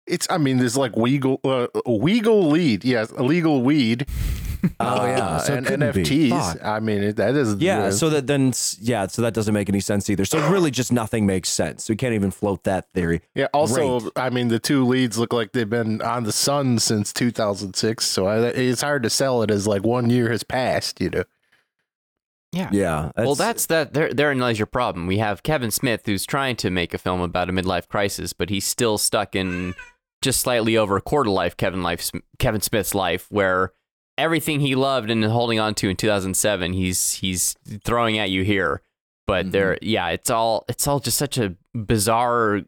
It's. 0.07 0.27
I 0.29 0.37
mean, 0.37 0.57
there's 0.57 0.77
like 0.77 0.95
legal, 0.95 1.39
uh, 1.43 1.67
legal 1.85 2.49
lead. 2.49 2.85
Yes, 2.85 3.11
illegal 3.11 3.61
weed. 3.61 4.05
Oh, 4.79 5.05
yeah, 5.05 5.19
uh, 5.19 5.39
so 5.39 5.53
and. 5.53 5.65
NFTs. 5.67 6.65
I 6.65 6.79
mean, 6.79 7.03
it, 7.03 7.15
that 7.17 7.35
is. 7.35 7.55
Yeah, 7.55 7.85
uh, 7.85 7.91
so 7.91 8.09
that 8.09 8.27
then 8.27 8.53
yeah, 8.79 9.07
so 9.07 9.21
that 9.21 9.33
doesn't 9.33 9.53
make 9.53 9.69
any 9.69 9.79
sense 9.79 10.09
either. 10.09 10.25
So 10.25 10.45
really, 10.49 10.71
just 10.71 10.91
nothing 10.91 11.25
makes 11.25 11.49
sense. 11.49 11.87
We 11.89 11.95
can't 11.95 12.13
even 12.13 12.31
float 12.31 12.63
that 12.63 12.91
theory. 12.91 13.21
Yeah. 13.35 13.47
Also, 13.53 13.99
Great. 13.99 14.11
I 14.15 14.29
mean, 14.29 14.47
the 14.47 14.59
two 14.59 14.85
leads 14.85 15.17
look 15.17 15.31
like 15.31 15.51
they've 15.51 15.69
been 15.69 16.01
on 16.01 16.23
the 16.23 16.31
sun 16.31 16.79
since 16.79 17.13
2006, 17.13 18.05
so 18.05 18.25
I, 18.25 18.47
it's 18.47 18.81
hard 18.81 19.03
to 19.03 19.09
sell 19.09 19.41
it 19.43 19.51
as 19.51 19.67
like 19.67 19.83
one 19.83 20.09
year 20.09 20.29
has 20.31 20.43
passed. 20.43 20.99
You 20.99 21.11
know. 21.11 21.23
Yeah. 22.51 22.69
Yeah. 22.71 23.11
Well, 23.15 23.35
that's 23.35 23.67
that. 23.67 23.93
There, 23.93 24.13
therein 24.13 24.39
lies 24.39 24.57
your 24.57 24.65
problem. 24.65 25.05
We 25.05 25.19
have 25.19 25.43
Kevin 25.43 25.71
Smith 25.71 26.01
who's 26.05 26.25
trying 26.25 26.55
to 26.57 26.69
make 26.69 26.93
a 26.93 26.97
film 26.97 27.21
about 27.21 27.49
a 27.49 27.53
midlife 27.53 27.87
crisis, 27.87 28.33
but 28.33 28.49
he's 28.49 28.65
still 28.65 28.97
stuck 28.97 29.35
in 29.35 29.75
just 30.21 30.41
slightly 30.41 30.77
over 30.77 30.97
a 30.97 31.01
quarter 31.01 31.29
life 31.29 31.55
Kevin 31.57 31.83
life 31.83 32.11
Kevin 32.39 32.61
Smith's 32.61 32.95
life, 32.95 33.27
where 33.29 33.71
everything 34.17 34.59
he 34.59 34.73
loved 34.75 35.09
and 35.11 35.23
holding 35.25 35.59
on 35.59 35.75
to 35.75 35.89
in 35.89 35.95
2007, 35.95 36.73
he's 36.73 37.13
he's 37.13 37.55
throwing 37.83 38.17
at 38.17 38.29
you 38.29 38.43
here. 38.43 38.81
But 39.27 39.47
Mhm. 39.47 39.51
there, 39.51 39.77
yeah, 39.81 40.07
it's 40.09 40.29
all 40.29 40.65
it's 40.69 40.87
all 40.87 40.99
just 40.99 41.17
such 41.17 41.37
a 41.37 41.55
bizarre, 41.75 42.61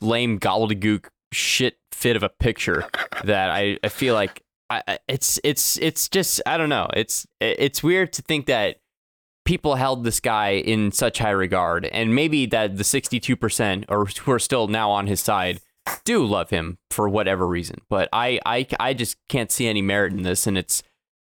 lame 0.00 0.38
gobbledygook 0.38 1.06
shit 1.32 1.78
fit 1.92 2.16
of 2.16 2.22
a 2.22 2.28
picture 2.28 2.84
that 3.24 3.50
I, 3.50 3.78
I 3.84 3.88
feel 3.88 4.14
like 4.14 4.42
I, 4.68 4.98
it's 5.08 5.38
it's 5.44 5.76
it's 5.78 6.08
just 6.08 6.42
I 6.46 6.56
don't 6.56 6.68
know. 6.68 6.88
It's 6.94 7.26
it's 7.40 7.82
weird 7.82 8.12
to 8.14 8.22
think 8.22 8.46
that 8.46 8.80
people 9.44 9.74
held 9.76 10.02
this 10.04 10.18
guy 10.20 10.50
in 10.52 10.92
such 10.92 11.18
high 11.18 11.30
regard, 11.30 11.84
and 11.86 12.14
maybe 12.14 12.46
that 12.46 12.76
the 12.76 12.84
sixty-two 12.84 13.36
percent 13.36 13.84
or 13.88 14.06
who 14.06 14.32
are 14.32 14.38
still 14.38 14.66
now 14.68 14.90
on 14.90 15.06
his 15.06 15.20
side 15.20 15.60
do 16.04 16.24
love 16.24 16.50
him 16.50 16.78
for 16.90 17.08
whatever 17.08 17.46
reason. 17.46 17.80
But 17.88 18.08
I 18.12 18.40
I 18.46 18.66
I 18.80 18.94
just 18.94 19.16
can't 19.28 19.50
see 19.50 19.66
any 19.66 19.82
merit 19.82 20.12
in 20.12 20.22
this, 20.22 20.46
and 20.46 20.56
it's. 20.58 20.82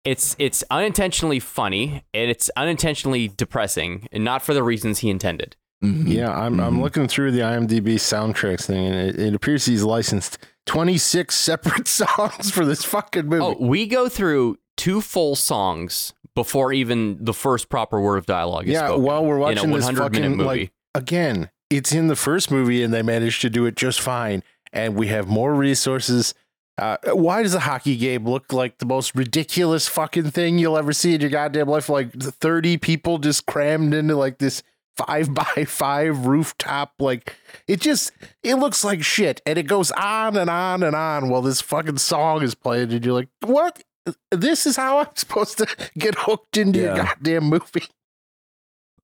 It's 0.04 0.36
it's 0.39 0.64
unintentionally 0.72 1.39
funny 1.39 2.04
and 2.12 2.32
it's 2.32 2.49
unintentionally 2.58 3.28
depressing, 3.28 4.08
and 4.12 4.24
not 4.24 4.41
for 4.41 4.56
the 4.56 4.64
reasons 4.64 4.97
he 4.97 5.12
intended. 5.12 5.56
Mhm. 5.84 6.12
Yeah, 6.12 6.32
I'm 6.36 6.60
I'm 6.60 6.78
Mhm. 6.78 6.82
looking 6.82 7.08
through 7.08 7.30
the 7.34 7.41
IMDb 7.43 7.97
soundtracks 7.99 8.66
thing, 8.66 8.84
and 8.84 8.95
it, 8.95 9.20
it 9.20 9.36
appears 9.36 9.66
he's 9.66 9.84
licensed 9.84 10.39
26 10.66 11.36
separate 11.36 11.88
songs 11.88 12.49
for 12.49 12.66
this 12.66 12.84
fucking 12.84 13.28
movie. 13.28 13.43
Oh, 13.43 13.56
we 13.64 13.86
go 13.86 14.10
through 14.10 14.58
two 14.76 15.02
full 15.02 15.36
songs 15.36 16.14
before 16.34 16.74
even 16.74 17.24
the 17.24 17.34
first 17.34 17.70
proper 17.70 18.02
word 18.02 18.18
of 18.18 18.26
dialogue 18.26 18.66
is 18.68 18.74
yeah, 18.74 18.88
spoken 18.88 19.04
while 19.04 19.24
we're 19.24 19.36
in 19.36 19.41
watching 19.41 19.70
a 19.72 19.76
this 19.76 19.86
100 19.86 20.14
minute 20.14 20.26
fucking 20.30 20.38
movie. 20.38 20.47
like 20.62 20.72
again, 20.95 21.52
it's 21.72 21.91
in 21.91 22.07
the 22.07 22.15
first 22.15 22.51
movie, 22.51 22.84
and 22.84 22.93
they 22.93 23.01
managed 23.01 23.41
to 23.41 23.49
do 23.49 23.65
it 23.65 23.76
just 23.76 23.99
fine. 24.01 24.43
and 24.74 24.95
we 24.95 25.07
have 25.07 25.28
more 25.28 25.53
resources. 25.53 26.34
Uh, 26.78 26.95
why 27.11 27.43
does 27.43 27.53
a 27.53 27.59
hockey 27.59 27.97
game 27.97 28.26
look 28.28 28.53
like 28.53 28.78
the 28.78 28.86
most 28.86 29.13
ridiculous 29.15 29.88
fucking 29.89 30.32
thing 30.32 30.57
you'll 30.57 30.78
ever 30.78 30.93
see 30.93 31.13
in 31.13 31.19
your 31.22 31.30
goddamn 31.30 31.67
life? 31.67 31.89
Like 31.89 32.13
30 32.13 32.78
people 32.78 33.17
just 33.17 33.45
crammed 33.45 33.93
into 33.93 34.15
like 34.15 34.38
this 34.38 34.63
five 34.95 35.34
by 35.34 35.65
five 35.65 36.26
rooftop. 36.26 36.93
Like 36.99 37.36
it 37.67 37.82
just, 37.82 38.11
it 38.43 38.55
looks 38.55 38.84
like 38.86 39.03
shit. 39.03 39.41
And 39.45 39.59
it 39.59 39.63
goes 39.63 39.91
on 39.91 40.38
and 40.38 40.49
on 40.49 40.84
and 40.84 40.95
on 40.95 41.30
while 41.30 41.41
this 41.41 41.59
fucking 41.61 41.97
song 41.97 42.41
is 42.41 42.55
playing. 42.55 42.93
And 42.93 43.03
you're 43.05 43.13
like, 43.13 43.30
what? 43.41 43.84
This 44.32 44.65
is 44.65 44.78
how 44.78 44.99
I'm 44.99 45.07
supposed 45.15 45.57
to 45.59 45.67
get 45.97 46.15
hooked 46.17 46.55
into 46.57 46.80
Yeah. 46.80 46.95
your 46.95 47.03
goddamn 47.05 47.43
movie. 47.43 47.84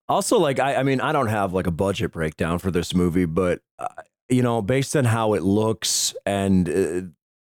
Also, 0.10 0.40
like 0.40 0.60
I, 0.60 0.76
I 0.76 0.84
mean, 0.84 1.02
I 1.02 1.12
don't 1.12 1.28
have 1.28 1.54
like 1.54 1.68
a 1.68 1.72
budget 1.72 2.12
breakdown 2.12 2.60
for 2.60 2.72
this 2.72 2.94
movie, 2.96 3.26
but 3.26 3.62
uh, 3.78 3.88
you 4.30 4.42
know, 4.42 4.62
based 4.62 4.96
on 4.96 5.06
how 5.06 5.34
it 5.34 5.44
looks 5.44 6.16
and 6.26 6.70
uh, 6.70 7.02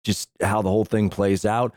just 0.04 0.28
how 0.42 0.62
the 0.62 0.68
whole 0.68 0.84
thing 0.84 1.08
plays 1.10 1.44
out, 1.44 1.74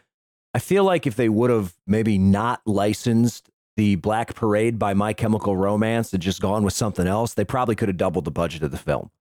I 0.53 0.59
feel 0.59 0.83
like 0.83 1.05
if 1.05 1.15
they 1.15 1.29
would 1.29 1.49
have 1.49 1.73
maybe 1.85 2.17
not 2.17 2.61
licensed 2.65 3.49
the 3.77 3.95
Black 3.95 4.35
Parade 4.35 4.77
by 4.79 4.93
My 4.93 5.13
Chemical 5.13 5.55
Romance 5.55 6.13
and 6.13 6.21
just 6.21 6.41
gone 6.41 6.63
with 6.63 6.73
something 6.73 7.07
else, 7.07 7.33
they 7.35 7.45
probably 7.45 7.75
could 7.75 7.87
have 7.87 7.97
doubled 7.97 8.25
the 8.25 8.31
budget 8.31 8.63
of 8.63 8.71
the 8.71 8.77
film, 8.77 9.11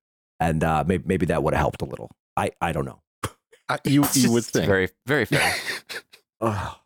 and 0.41 0.65
uh, 0.65 0.83
maybe 0.87 1.05
maybe 1.07 1.27
that 1.27 1.43
would 1.43 1.55
have 1.55 1.61
helped 1.61 1.83
a 1.83 1.87
little. 1.87 2.11
I 2.37 2.51
I 2.61 2.73
don't 2.73 2.85
know. 2.87 3.01
I, 3.69 3.79
you, 3.85 4.05
you 4.15 4.33
would 4.33 4.45
think. 4.47 4.67
very 4.67 4.89
very 5.07 5.25
fair. 5.27 5.55
Oh, 6.43 6.80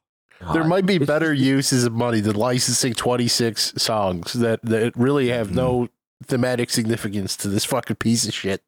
there 0.53 0.65
might 0.65 0.87
be 0.87 0.99
better 1.15 1.33
uses 1.33 1.85
of 1.85 1.93
money 1.93 2.21
than 2.21 2.37
licensing 2.37 2.95
26 2.95 3.75
songs 3.77 4.33
that, 4.35 4.61
that 4.63 4.97
really 4.97 5.29
have 5.29 5.47
Mm-hmm. 5.49 5.57
no 5.57 5.89
thematic 6.25 6.71
significance 6.71 7.37
to 7.39 7.49
this 7.49 7.65
fucking 7.65 7.97
piece 7.97 8.27
of 8.27 8.35
shit. 8.35 8.63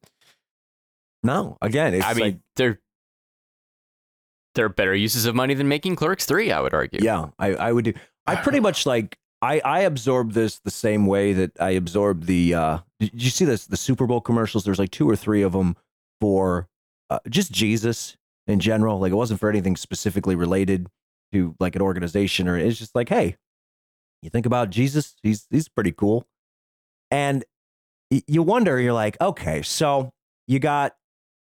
No, 1.23 1.57
again, 1.61 1.93
it's 1.93 2.05
I 2.05 2.13
mean, 2.13 2.23
like 2.23 2.37
they're 2.55 2.79
they're 4.55 4.69
better 4.69 4.95
uses 4.95 5.25
of 5.25 5.35
money 5.35 5.53
than 5.53 5.67
making 5.67 5.95
Clerks 5.95 6.25
three. 6.25 6.51
I 6.51 6.59
would 6.61 6.73
argue. 6.73 6.99
Yeah, 7.01 7.27
I, 7.37 7.53
I 7.55 7.71
would 7.71 7.85
do. 7.85 7.93
I 8.25 8.35
pretty 8.35 8.59
much 8.59 8.85
like 8.85 9.17
I 9.41 9.59
I 9.63 9.79
absorb 9.81 10.31
this 10.33 10.59
the 10.59 10.71
same 10.71 11.05
way 11.05 11.33
that 11.33 11.51
I 11.59 11.71
absorb 11.71 12.25
the. 12.25 12.53
uh 12.53 12.77
Did 12.99 13.11
you 13.21 13.29
see 13.29 13.45
this? 13.45 13.65
The 13.67 13.77
Super 13.77 14.05
Bowl 14.07 14.21
commercials. 14.21 14.63
There's 14.63 14.79
like 14.79 14.91
two 14.91 15.09
or 15.09 15.15
three 15.15 15.41
of 15.41 15.51
them 15.53 15.75
for 16.21 16.67
uh, 17.09 17.19
just 17.29 17.51
Jesus 17.51 18.17
in 18.47 18.59
general. 18.59 18.99
Like 18.99 19.11
it 19.11 19.15
wasn't 19.15 19.39
for 19.39 19.49
anything 19.49 19.75
specifically 19.75 20.35
related 20.35 20.87
to 21.33 21.55
like 21.59 21.75
an 21.75 21.81
organization 21.81 22.47
or 22.47 22.57
it's 22.57 22.79
just 22.79 22.95
like, 22.95 23.09
hey, 23.09 23.35
you 24.21 24.29
think 24.29 24.45
about 24.45 24.69
Jesus? 24.69 25.15
He's 25.21 25.45
he's 25.49 25.67
pretty 25.67 25.91
cool, 25.91 26.25
and 27.11 27.43
you 28.09 28.41
wonder. 28.43 28.79
You're 28.79 28.93
like, 28.93 29.19
okay, 29.21 29.61
so 29.61 30.11
you 30.47 30.59
got 30.59 30.95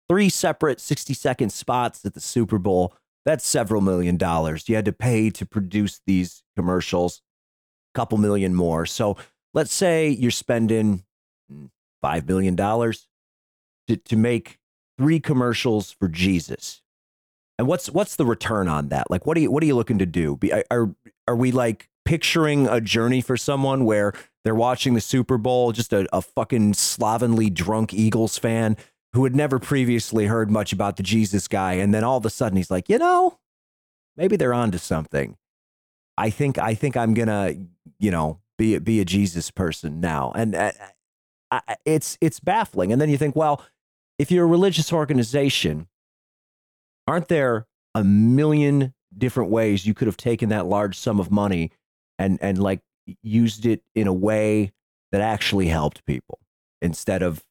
three 0.09 0.29
separate 0.29 0.81
60 0.81 1.15
second 1.15 1.51
spots 1.51 2.05
at 2.05 2.15
the 2.15 2.21
Super 2.21 2.59
Bowl. 2.59 2.95
That's 3.25 3.47
several 3.47 3.81
million 3.81 4.17
dollars. 4.17 4.69
You 4.69 4.75
had 4.75 4.87
to 4.87 4.93
pay 4.93 5.31
to 5.31 5.47
produce 5.47 6.01
these 6.07 6.43
commercials. 6.57 7.21
A 7.95 7.99
couple 7.99 8.19
million 8.19 8.55
more. 8.55 8.87
So 8.87 9.17
let's 9.55 9.73
say 9.73 10.09
you're 10.09 10.31
spending 10.31 11.05
mm, 11.53 11.69
five 12.01 12.27
million 12.27 12.57
dollars 12.57 13.07
to, 13.89 13.97
to 13.97 14.17
make 14.17 14.59
three 14.99 15.21
commercials 15.21 15.93
for 15.93 16.09
jesus 16.09 16.83
and 17.59 17.67
what's 17.67 17.91
what's 17.91 18.17
the 18.17 18.25
return 18.27 18.69
on 18.69 18.89
that 18.89 19.11
like 19.11 19.27
what 19.27 19.37
are 19.37 19.41
you 19.41 19.51
what 19.51 19.63
are 19.63 19.67
you 19.67 19.75
looking 19.75 19.99
to 19.99 20.07
do 20.07 20.37
Be, 20.37 20.53
are 20.71 20.95
are 21.27 21.37
we 21.37 21.51
like 21.53 21.89
picturing 22.05 22.67
a 22.67 22.81
journey 22.81 23.21
for 23.21 23.37
someone 23.37 23.85
where 23.85 24.13
they're 24.45 24.55
watching 24.55 24.95
the 24.95 25.01
super 25.01 25.37
bowl 25.37 25.73
just 25.73 25.93
a, 25.93 26.09
a 26.13 26.23
fucking 26.23 26.75
slovenly 26.75 27.51
drunk 27.51 27.93
eagles 27.93 28.39
fan 28.39 28.77
who 29.13 29.25
had 29.25 29.35
never 29.35 29.59
previously 29.59 30.27
heard 30.27 30.51
much 30.51 30.73
about 30.73 30.97
the 30.97 31.03
Jesus 31.03 31.49
guy. 31.49 31.73
And 31.75 31.95
then 31.95 32.05
all 32.05 32.19
of 32.19 32.27
a 32.27 32.31
sudden 32.31 32.57
he's 32.57 32.71
like, 32.71 32.89
you 32.89 32.99
know, 32.99 33.39
maybe 34.17 34.37
they're 34.37 34.53
onto 34.55 34.79
something. 34.79 35.37
I 36.17 36.31
think 36.31 36.59
I 36.59 36.75
think 36.75 36.97
I'm 36.97 37.15
gonna, 37.15 37.55
you 37.99 38.11
know, 38.11 38.41
be 38.59 38.79
be 38.79 39.01
a 39.01 39.05
Jesus 39.05 39.51
person 39.51 40.01
now. 40.01 40.33
And 40.35 40.55
uh, 40.55 40.73
I- 41.51 41.77
it's 41.85 42.19
it's 42.21 42.41
baffling. 42.41 42.93
And 42.93 43.01
then 43.01 43.09
you 43.09 43.17
think, 43.17 43.35
well, 43.37 43.65
if 44.19 44.31
you're 44.31 44.45
a 44.45 44.49
religious 44.49 44.93
organization, 44.93 45.89
aren't 47.09 47.29
there 47.29 47.67
a 47.95 48.05
million 48.05 48.95
different 49.17 49.51
ways 49.51 49.87
you 49.87 49.95
could 49.95 50.07
have 50.07 50.17
taken 50.17 50.49
that 50.51 50.67
large 50.67 50.97
sum 50.97 51.19
of 51.19 51.31
money 51.31 51.73
and 52.19 52.39
and 52.41 52.59
like 52.59 52.81
used 53.23 53.67
it 53.67 53.83
in 53.95 54.07
a 54.07 54.13
way 54.13 54.73
that 55.11 55.21
actually 55.21 55.69
helped 55.69 56.05
people 56.05 56.39
instead 56.83 57.23
of 57.23 57.43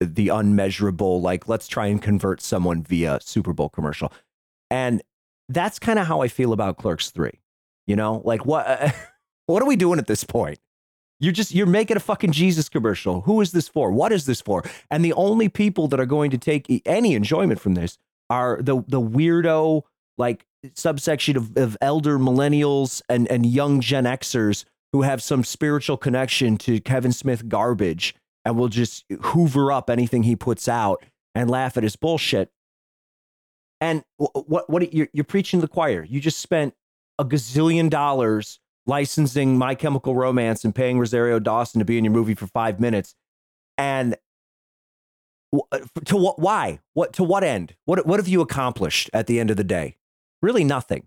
the 0.00 0.28
unmeasurable 0.28 1.20
like 1.20 1.46
let's 1.46 1.68
try 1.68 1.86
and 1.86 2.02
convert 2.02 2.40
someone 2.40 2.82
via 2.82 3.18
super 3.22 3.52
bowl 3.52 3.68
commercial? 3.68 4.12
And 4.70 5.02
that's 5.48 5.78
kind 5.78 5.98
of 5.98 6.06
how 6.06 6.22
i 6.22 6.28
feel 6.28 6.52
about 6.52 6.78
clerks 6.78 7.10
3 7.10 7.42
you 7.86 7.96
know? 7.96 8.22
Like 8.24 8.44
what 8.46 8.66
uh, 8.66 8.90
what 9.46 9.62
are 9.62 9.66
we 9.66 9.76
doing 9.76 9.98
at 9.98 10.06
this 10.06 10.24
point? 10.24 10.58
You're 11.20 11.32
just 11.32 11.54
you're 11.54 11.66
making 11.66 11.96
a 11.96 12.00
fucking 12.00 12.32
jesus 12.32 12.68
commercial. 12.68 13.22
Who 13.22 13.40
is 13.40 13.52
this 13.52 13.68
for? 13.68 13.90
What 13.92 14.12
is 14.12 14.26
this 14.26 14.40
for? 14.40 14.64
And 14.90 15.04
the 15.04 15.12
only 15.12 15.48
people 15.48 15.88
that 15.88 16.00
are 16.00 16.06
going 16.06 16.30
to 16.30 16.38
take 16.38 16.82
any 16.86 17.14
enjoyment 17.14 17.60
from 17.60 17.74
this 17.74 17.98
are 18.30 18.60
the 18.62 18.82
the 18.88 19.00
weirdo 19.00 19.82
like 20.18 20.46
subsection 20.74 21.36
of, 21.36 21.56
of 21.56 21.76
elder 21.80 22.18
millennials 22.18 23.02
and 23.08 23.28
and 23.28 23.46
young 23.46 23.80
gen 23.80 24.04
xers 24.04 24.64
who 24.92 25.02
have 25.02 25.22
some 25.22 25.42
spiritual 25.42 25.96
connection 25.96 26.56
to 26.56 26.80
kevin 26.80 27.12
smith 27.12 27.48
garbage 27.48 28.14
and 28.44 28.56
will 28.56 28.68
just 28.68 29.04
hoover 29.20 29.72
up 29.72 29.88
anything 29.88 30.24
he 30.24 30.36
puts 30.36 30.68
out 30.68 31.04
and 31.34 31.50
laugh 31.50 31.76
at 31.76 31.82
his 31.82 31.96
bullshit. 31.96 32.50
And 33.80 34.02
wh- 34.18 34.48
what 34.48 34.68
what 34.68 34.92
you're, 34.92 35.08
you're 35.12 35.24
preaching 35.24 35.60
to 35.60 35.66
the 35.66 35.72
choir? 35.72 36.04
You 36.04 36.20
just 36.20 36.40
spent 36.40 36.74
a 37.18 37.24
gazillion 37.24 37.90
dollars 37.90 38.60
licensing 38.86 39.56
My 39.56 39.74
Chemical 39.74 40.14
Romance 40.14 40.64
and 40.64 40.74
paying 40.74 40.98
Rosario 40.98 41.38
Dawson 41.38 41.78
to 41.78 41.84
be 41.84 41.98
in 41.98 42.04
your 42.04 42.12
movie 42.12 42.34
for 42.34 42.46
five 42.46 42.80
minutes, 42.80 43.14
and 43.78 44.16
to 46.04 46.16
what? 46.16 46.38
Why? 46.38 46.80
What 46.94 47.12
to 47.14 47.24
what 47.24 47.44
end? 47.44 47.74
What 47.84 48.06
what 48.06 48.18
have 48.18 48.28
you 48.28 48.40
accomplished 48.40 49.10
at 49.12 49.26
the 49.26 49.38
end 49.38 49.50
of 49.50 49.56
the 49.56 49.64
day? 49.64 49.96
Really, 50.40 50.64
nothing. 50.64 51.06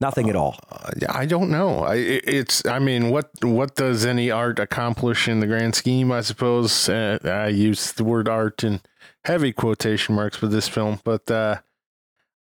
Nothing 0.00 0.28
at 0.28 0.34
all. 0.34 0.58
Uh, 0.68 0.90
I 1.10 1.26
don't 1.26 1.48
know. 1.48 1.84
I 1.84 1.94
it's. 1.94 2.66
I 2.66 2.80
mean, 2.80 3.10
what 3.10 3.30
what 3.42 3.76
does 3.76 4.04
any 4.04 4.32
art 4.32 4.58
accomplish 4.58 5.28
in 5.28 5.38
the 5.38 5.46
grand 5.46 5.76
scheme? 5.76 6.10
I 6.10 6.22
suppose 6.22 6.88
uh, 6.88 7.18
I 7.22 7.48
use 7.48 7.92
the 7.92 8.02
word 8.02 8.28
art 8.28 8.64
in 8.64 8.80
heavy 9.24 9.52
quotation 9.52 10.16
marks 10.16 10.36
for 10.36 10.48
this 10.48 10.66
film, 10.66 10.98
but 11.04 11.30
uh, 11.30 11.58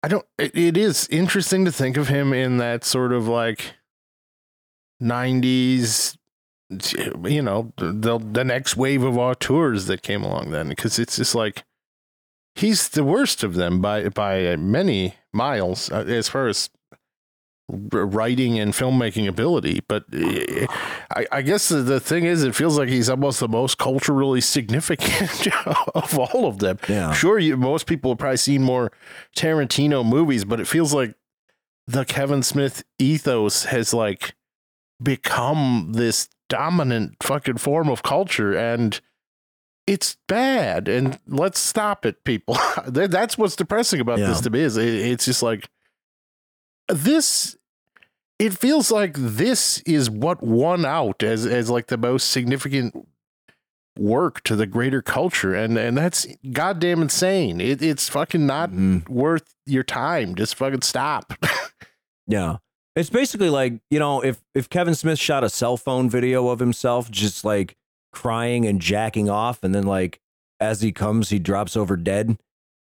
I 0.02 0.08
don't. 0.08 0.26
It, 0.40 0.58
it 0.58 0.76
is 0.76 1.08
interesting 1.10 1.64
to 1.66 1.72
think 1.72 1.98
of 1.98 2.08
him 2.08 2.34
in 2.34 2.58
that 2.58 2.84
sort 2.84 3.14
of 3.14 3.28
like 3.28 3.76
'90s. 5.00 6.18
You 7.26 7.42
know, 7.42 7.74
the 7.78 8.18
the 8.20 8.44
next 8.44 8.78
wave 8.78 9.04
of 9.04 9.18
auteurs 9.18 9.88
that 9.88 10.02
came 10.04 10.24
along 10.24 10.52
then, 10.52 10.70
because 10.70 10.98
it's 11.00 11.18
just 11.18 11.36
like 11.36 11.64
he's 12.56 12.90
the 12.90 13.04
worst 13.04 13.44
of 13.44 13.56
them 13.56 13.82
by 13.82 14.08
by 14.10 14.56
many 14.56 15.16
miles 15.34 15.92
uh, 15.92 16.06
as 16.08 16.30
far 16.30 16.48
as 16.48 16.70
writing 17.72 18.60
and 18.60 18.74
filmmaking 18.74 19.28
ability. 19.28 19.82
But 19.88 20.04
uh, 20.14 20.68
I, 21.16 21.26
I 21.32 21.42
guess 21.42 21.70
the, 21.70 21.78
the 21.78 22.00
thing 22.00 22.26
is, 22.26 22.44
it 22.44 22.56
feels 22.56 22.78
like 22.78 22.90
he's 22.90 23.10
almost 23.10 23.40
the 23.40 23.48
most 23.48 23.78
culturally 23.78 24.42
significant 24.42 25.48
of 25.96 26.18
all 26.18 26.46
of 26.46 26.60
them. 26.60 26.80
Yeah. 26.90 27.14
Sure, 27.14 27.40
you, 27.40 27.58
most 27.58 27.86
people 27.88 28.12
have 28.12 28.18
probably 28.18 28.38
seen 28.38 28.64
more 28.64 28.92
Tarantino 29.36 30.06
movies, 30.06 30.46
but 30.46 30.60
it 30.60 30.68
feels 30.68 30.94
like 30.94 31.16
the 31.88 32.06
Kevin 32.06 32.44
Smith 32.44 32.84
ethos 33.00 33.66
has 33.66 33.94
like 33.94 34.36
become 35.02 35.94
this 35.94 36.30
dominant 36.52 37.16
fucking 37.24 37.58
form 37.58 37.90
of 37.90 38.04
culture 38.04 38.54
and 38.58 39.00
it's 39.88 40.18
bad 40.28 40.88
and 40.88 41.18
let's 41.28 41.60
stop 41.60 42.06
it 42.06 42.24
people 42.24 42.58
that's 42.88 43.38
what's 43.38 43.56
depressing 43.56 44.00
about 44.00 44.20
Yeah. 44.20 44.28
this 44.28 44.42
to 44.42 44.50
me 44.50 44.60
is 44.60 44.78
it, 44.78 44.88
it's 44.94 45.26
just 45.26 45.42
like 45.42 45.70
this 46.90 47.56
it 48.40 48.54
feels 48.54 48.92
like 48.92 49.14
this 49.18 49.80
is 49.82 50.10
what 50.10 50.42
won 50.44 50.86
out 50.86 51.24
as 51.24 51.46
as 51.46 51.70
like 51.70 51.88
the 51.88 51.98
most 51.98 52.30
significant 52.30 53.08
work 53.98 54.42
to 54.44 54.56
the 54.56 54.66
greater 54.66 55.02
culture 55.02 55.54
and 55.54 55.78
and 55.78 55.98
that's 55.98 56.26
goddamn 56.52 57.02
insane 57.02 57.60
it, 57.62 57.82
it's 57.82 58.08
fucking 58.10 58.46
not 58.46 58.72
Mhm. 58.72 59.08
worth 59.10 59.54
your 59.66 59.84
time 59.84 60.36
just 60.36 60.56
fucking 60.56 60.82
stop 60.82 61.34
Yeah. 62.28 62.58
It's 62.96 63.10
basically 63.10 63.50
like, 63.50 63.80
you 63.90 64.00
know, 64.00 64.22
if 64.22 64.42
if 64.54 64.70
Kevin 64.70 64.96
Smith 64.96 65.20
shot 65.20 65.44
a 65.44 65.50
cell 65.50 65.78
phone 65.78 66.10
video 66.10 66.50
of 66.50 66.60
himself 66.60 67.10
just 67.10 67.46
like 67.46 67.78
crying 68.12 68.66
and 68.66 68.82
jacking 68.82 69.30
off 69.30 69.64
and 69.64 69.74
then 69.74 69.84
like 69.84 70.20
as 70.60 70.82
he 70.82 70.92
comes 70.92 71.30
he 71.30 71.40
drops 71.40 71.78
over 71.78 71.96
dead, 71.96 72.38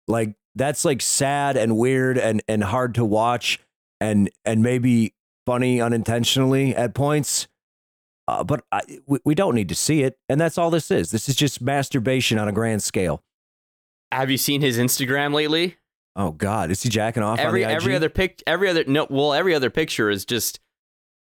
like 0.07 0.35
that's 0.55 0.85
like 0.85 1.01
sad 1.01 1.57
and 1.57 1.77
weird 1.77 2.17
and 2.17 2.41
and 2.47 2.63
hard 2.63 2.95
to 2.95 3.03
watch 3.03 3.59
and 3.99 4.29
and 4.45 4.63
maybe 4.63 5.13
funny 5.45 5.81
unintentionally 5.81 6.73
at 6.75 6.93
points. 6.93 7.47
Uh, 8.27 8.43
but 8.43 8.63
I, 8.71 8.81
we, 9.07 9.19
we 9.25 9.35
don't 9.35 9.55
need 9.55 9.69
to 9.69 9.75
see 9.75 10.03
it 10.03 10.17
and 10.29 10.39
that's 10.39 10.57
all 10.57 10.69
this 10.69 10.91
is. 10.91 11.11
This 11.11 11.27
is 11.27 11.35
just 11.35 11.61
masturbation 11.61 12.37
on 12.39 12.47
a 12.47 12.51
grand 12.53 12.83
scale. 12.83 13.21
have 14.11 14.29
you 14.31 14.37
seen 14.37 14.61
his 14.61 14.77
Instagram 14.77 15.33
lately? 15.33 15.78
Oh 16.19 16.31
God, 16.31 16.69
is 16.69 16.83
he 16.83 16.89
jacking 16.89 17.23
off 17.23 17.39
every 17.39 17.63
on 17.63 17.69
the 17.69 17.75
every 17.75 17.95
other 17.95 18.09
pic 18.09 18.43
every 18.45 18.67
other 18.67 18.83
no 18.85 19.07
well 19.09 19.33
every 19.33 19.55
other 19.55 19.69
picture 19.69 20.09
is 20.09 20.25
just 20.25 20.59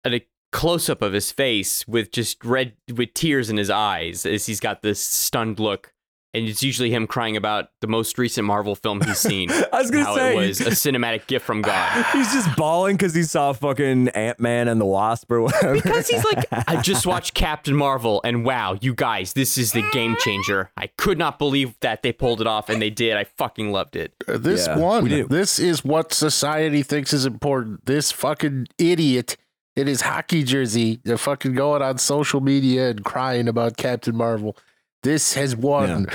a 0.06 0.26
close 0.54 0.88
up 0.90 1.02
of 1.02 1.12
his 1.12 1.34
face 1.34 1.86
with 1.86 2.12
just 2.12 2.44
red 2.46 2.74
with 2.96 3.14
tears 3.14 3.50
in 3.50 3.58
his 3.58 3.70
eyes 3.70 4.26
as 4.26 4.46
he's 4.46 4.62
got 4.62 4.82
this 4.82 5.02
stunned 5.02 5.60
look 5.60 5.92
and 6.36 6.48
it's 6.50 6.62
usually 6.62 6.92
him 6.92 7.08
crying 7.08 7.38
about 7.38 7.70
the 7.82 7.88
most 7.88 8.18
recent 8.18 8.46
Marvel 8.46 8.76
film 8.76 9.02
he's 9.02 9.20
seen. 9.20 9.50
I 9.74 9.80
was 9.82 9.90
gonna 9.90 10.04
how 10.06 10.16
say 10.16 10.34
it 10.34 10.48
was 10.48 10.62
a 10.62 10.72
cinematic 10.72 11.28
gift 11.28 11.46
from 11.46 11.62
God. 11.62 12.06
He's 12.14 12.32
just 12.34 12.56
bawling 12.58 12.98
because 12.98 13.14
he 13.14 13.24
saw 13.24 13.54
fucking 13.54 14.10
Ant 14.10 14.40
Man 14.40 14.68
and 14.68 14.80
the 14.80 14.86
Wasp 14.86 15.32
or 15.32 15.42
whatever. 15.42 15.74
Because 15.74 16.08
he's 16.10 16.24
like, 16.26 16.46
I 16.52 16.82
just 16.82 17.08
watched 17.08 17.34
Captain 17.34 17.76
Marvel, 17.76 18.22
and 18.24 18.44
wow, 18.44 18.78
you 18.82 18.94
guys, 18.94 19.34
this 19.34 19.58
is 19.58 19.72
the 19.72 19.88
game 19.92 20.16
changer. 20.20 20.72
I 20.78 20.88
could 20.88 21.18
not 21.18 21.40
believe 21.40 21.80
that 21.80 22.04
they 22.04 22.12
pulled 22.12 22.42
it 22.42 22.48
off, 22.48 22.70
and 22.70 22.82
they 22.82 22.90
did. 22.90 23.16
I 23.16 23.24
fucking 23.24 23.72
loved 23.72 23.96
it. 23.96 24.14
Uh, 24.28 24.38
This 24.38 24.68
Yeah, 24.68 24.78
one, 24.78 25.28
this 25.28 25.60
is 25.60 25.84
what 25.86 26.14
society 26.14 26.84
thinks 26.84 27.14
is 27.14 27.26
important. 27.26 27.86
This 27.86 28.12
fucking 28.12 28.68
idiot 28.78 29.38
in 29.76 29.88
his 29.88 30.02
hockey 30.02 30.44
jersey, 30.44 31.00
they're 31.04 31.18
fucking 31.18 31.54
going 31.54 31.82
on 31.82 31.98
social 31.98 32.42
media 32.42 32.90
and 32.90 33.04
crying 33.04 33.48
about 33.48 33.78
Captain 33.78 34.16
Marvel. 34.16 34.58
This 35.06 35.34
has 35.36 35.56
won. 35.56 36.08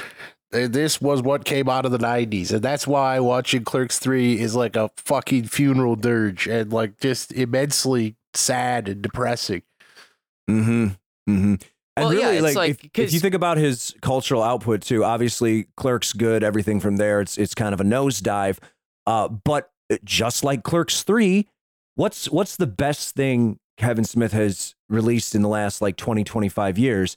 Uh, 0.52 0.66
This 0.68 1.00
was 1.00 1.22
what 1.22 1.44
came 1.44 1.68
out 1.68 1.86
of 1.86 1.92
the 1.92 1.98
90s. 1.98 2.50
And 2.52 2.60
that's 2.60 2.86
why 2.86 3.20
watching 3.20 3.62
Clerks 3.64 3.98
3 4.00 4.38
is 4.40 4.54
like 4.56 4.74
a 4.76 4.90
fucking 4.96 5.44
funeral 5.44 5.94
dirge 5.96 6.46
and 6.48 6.72
like 6.72 6.98
just 7.00 7.32
immensely 7.32 8.16
sad 8.34 8.88
and 8.88 9.00
depressing. 9.00 9.62
Mm-hmm. 10.50 10.86
Mm-hmm. 11.32 11.54
And 11.96 12.06
Well, 12.08 12.14
yeah, 12.14 12.30
really, 12.30 12.36
it's 12.36 12.42
like, 12.44 12.56
like- 12.56 12.70
if, 12.70 12.84
if 12.84 12.92
'cause- 12.92 13.14
you 13.14 13.20
think 13.20 13.34
about 13.34 13.58
his 13.58 13.94
cultural 14.02 14.42
output 14.42 14.82
too, 14.82 15.04
obviously 15.04 15.66
Clerks 15.76 16.12
good, 16.12 16.42
everything 16.42 16.80
from 16.80 16.96
there, 16.96 17.20
it's 17.20 17.38
it's 17.38 17.54
kind 17.54 17.72
of 17.74 17.80
a 17.80 17.84
nosedive. 17.84 18.58
Uh, 19.06 19.28
but 19.28 19.70
just 20.04 20.42
like 20.44 20.62
Clerks 20.64 21.02
three, 21.02 21.46
what's 21.94 22.28
what's 22.30 22.56
the 22.56 22.66
best 22.66 23.14
thing 23.14 23.58
Kevin 23.76 24.04
Smith 24.04 24.32
has 24.32 24.74
released 24.88 25.34
in 25.34 25.42
the 25.42 25.48
last 25.48 25.80
like 25.80 25.96
20, 25.96 26.24
25 26.24 26.78
years? 26.78 27.16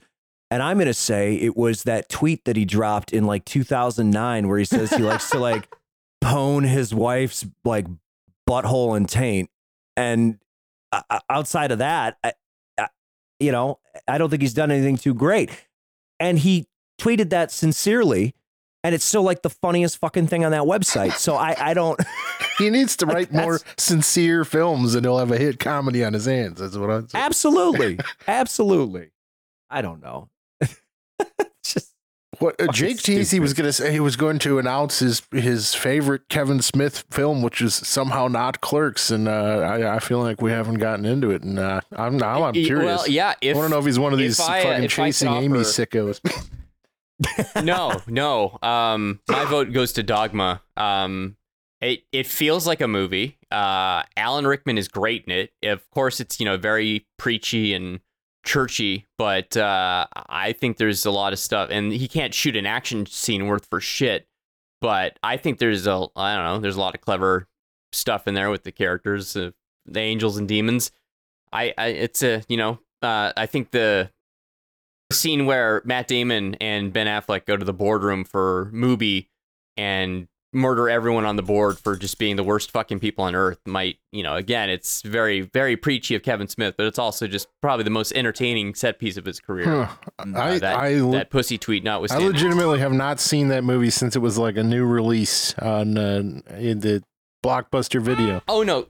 And 0.54 0.62
I'm 0.62 0.78
gonna 0.78 0.93
say 0.93 1.34
it 1.34 1.58
was 1.58 1.82
that 1.86 2.10
tweet 2.10 2.45
that 2.45 2.56
he 2.56 2.64
dropped 2.64 3.12
in 3.12 3.24
like 3.24 3.43
2009 3.43 4.47
where 4.47 4.60
he 4.60 4.66
says 4.66 4.91
he 4.91 5.01
likes 5.01 5.32
to 5.32 5.39
like 5.39 5.68
pwn 6.24 6.64
his 6.64 6.93
wife's 6.93 7.43
like 7.66 7.88
butthole 8.47 8.95
and 8.95 9.10
taint. 9.10 9.49
And 9.97 10.38
uh, 10.91 11.01
outside 11.28 11.72
of 11.72 11.80
that, 11.80 12.20
I, 12.24 12.34
I, 12.78 12.89
you 13.39 13.51
know, 13.51 13.80
I 14.08 14.20
don't 14.20 14.30
think 14.30 14.43
he's 14.43 14.54
done 14.54 14.70
anything 14.70 14.95
too 14.95 15.16
great. 15.16 15.49
And 16.20 16.38
he 16.38 16.68
tweeted 17.01 17.32
that 17.32 17.51
sincerely, 17.51 18.36
and 18.84 18.93
it's 18.93 19.06
still 19.06 19.24
like 19.24 19.41
the 19.41 19.49
funniest 19.49 19.97
fucking 19.97 20.28
thing 20.28 20.45
on 20.45 20.51
that 20.51 20.66
website. 20.66 21.14
So 21.14 21.34
I, 21.34 21.56
I 21.58 21.74
don't. 21.74 21.99
He 22.60 22.70
needs 22.70 22.95
to 22.97 23.08
write 23.08 23.34
more 23.34 23.60
sincere 23.80 24.45
films 24.45 24.93
and 24.93 25.04
he'll 25.04 25.18
have 25.18 25.32
a 25.32 25.39
hit 25.39 25.58
comedy 25.58 26.04
on 26.06 26.14
his 26.14 26.26
hands. 26.28 26.60
That's 26.60 26.78
what 26.78 26.91
I'm 26.91 27.10
saying. 27.10 27.24
absolutely, 27.24 27.99
absolutely. 28.28 29.10
I 29.72 29.82
don't 29.82 30.04
know. 30.04 30.30
Just 31.63 31.93
What 32.39 32.59
uh, 32.59 32.71
Jake 32.71 32.97
Teasy 32.97 33.39
was 33.39 33.53
going 33.53 33.67
to 33.67 33.74
say 33.74 33.91
he 33.91 33.99
was 33.99 34.15
going 34.15 34.39
to 34.39 34.59
announce 34.59 34.99
his 34.99 35.21
his 35.32 35.74
favorite 35.74 36.28
Kevin 36.30 36.61
Smith 36.61 37.03
film, 37.09 37.41
which 37.41 37.61
is 37.61 37.76
somehow 37.76 38.28
not 38.28 38.61
Clerks, 38.61 39.11
and 39.11 39.28
uh, 39.28 39.59
I, 39.59 39.95
I 39.95 39.99
feel 39.99 40.19
like 40.19 40.41
we 40.41 40.51
haven't 40.51 40.80
gotten 40.80 41.05
into 41.05 41.32
it, 41.32 41.43
and 41.43 41.59
uh, 41.59 41.82
I'm 41.95 42.17
now 42.17 42.43
I'm 42.43 42.53
curious. 42.53 42.86
Well, 42.86 43.07
yeah. 43.07 43.34
If 43.41 43.55
I 43.55 43.59
want 43.59 43.69
to 43.69 43.76
know 43.76 43.80
if 43.80 43.86
he's 43.86 43.99
one 43.99 44.13
of 44.13 44.19
these 44.19 44.39
I, 44.39 44.63
fucking 44.63 44.89
chasing 44.89 45.30
Amy 45.30 45.59
offer- 45.59 45.86
sickos. 45.86 46.19
no, 47.63 48.01
no. 48.07 48.57
Um, 48.61 49.19
my 49.30 49.45
vote 49.45 49.71
goes 49.71 49.93
to 49.93 50.03
Dogma. 50.03 50.61
Um, 50.76 51.38
it 51.82 52.03
it 52.11 52.28
feels 52.28 52.65
like 52.65 52.82
a 52.82 52.88
movie. 52.88 53.38
Uh, 53.51 54.03
Alan 54.17 54.47
Rickman 54.47 54.78
is 54.78 54.88
great 54.88 55.26
in 55.26 55.32
it. 55.32 55.51
Of 55.63 55.89
course, 55.91 56.19
it's 56.19 56.39
you 56.39 56.45
know 56.45 56.57
very 56.57 57.05
preachy 57.17 57.74
and 57.74 57.99
churchy, 58.44 59.08
but 59.18 59.56
uh, 59.58 60.06
I 60.30 60.54
think 60.54 60.78
there's 60.78 61.06
a 61.06 61.12
lot 61.12 61.34
of 61.34 61.39
stuff, 61.39 61.70
and 61.72 61.91
he 61.91 62.08
can't 62.08 62.34
shoot 62.34 62.56
an 62.56 62.66
action 62.66 63.06
scene 63.06 63.48
worth 63.48 63.66
for 63.70 63.80
shit. 63.80 64.28
But 64.82 65.18
I 65.24 65.38
think 65.38 65.60
there's 65.60 65.88
a 65.88 66.08
I 66.16 66.36
don't 66.36 66.46
know. 66.46 66.60
There's 66.60 66.76
a 66.76 66.82
lot 66.82 66.96
of 66.96 67.02
clever 67.02 67.48
stuff 67.94 68.28
in 68.28 68.34
there 68.34 68.50
with 68.50 68.64
the 68.64 68.72
characters, 68.72 69.36
uh, 69.36 69.52
the 69.86 70.00
angels 70.00 70.38
and 70.38 70.48
demons. 70.48 70.91
I, 71.52 71.74
I 71.78 71.88
it's 71.88 72.22
a 72.22 72.44
you 72.50 72.58
know 72.58 72.80
uh, 73.02 73.32
I 73.38 73.46
think 73.46 73.72
the 73.72 74.12
scene 75.12 75.46
where 75.46 75.82
Matt 75.86 76.08
Damon 76.08 76.56
and 76.56 76.91
Ben 76.91 77.08
Affleck 77.08 77.46
go 77.46 77.56
to 77.56 77.66
the 77.66 77.74
boardroom 77.74 78.24
for 78.26 78.70
Mooby 78.74 79.28
and 79.78 80.28
murder 80.54 80.89
everyone 80.89 81.26
on 81.26 81.36
the 81.36 81.41
board 81.43 81.80
for 81.80 81.95
just 81.95 82.18
being 82.18 82.36
the 82.36 82.43
worst 82.43 82.72
fucking 82.72 82.99
people 82.99 83.24
on 83.26 83.36
earth 83.36 83.60
might, 83.66 83.97
you 84.12 84.24
know, 84.24 84.36
again, 84.36 84.70
it's 84.70 85.01
very, 85.01 85.41
very 85.41 85.76
preachy 85.76 86.16
of 86.16 86.24
Kevin 86.24 86.47
Smith, 86.47 86.76
but 86.78 86.86
it's 86.88 86.99
also 86.99 87.28
just 87.28 87.47
probably 87.62 87.84
the 87.84 87.89
most 87.89 88.12
entertaining 88.14 88.76
set 88.76 88.99
piece 88.99 89.18
of 89.18 89.26
his 89.26 89.39
career. 89.39 89.86
Huh. 89.86 89.95
Uh, 90.20 90.39
I 90.39 90.60
that, 90.60 90.78
I, 90.78 90.93
that 91.12 91.30
pussy 91.30 91.58
tweet 91.58 91.84
not 91.84 92.01
with 92.01 92.12
I 92.12 92.18
legitimately 92.20 92.80
have 92.80 92.93
not 92.93 93.20
seen 93.20 93.47
that 93.49 93.64
movie 93.64 93.89
since 93.89 94.16
it 94.16 94.20
was 94.20 94.38
like 94.38 94.58
a 94.58 94.64
new 94.64 94.86
release 94.86 95.54
on 95.60 95.97
uh, 95.97 96.24
in 96.58 96.80
the 96.80 97.04
blockbuster 97.43 98.01
video. 98.01 98.41
oh, 98.47 98.64
no. 98.64 98.88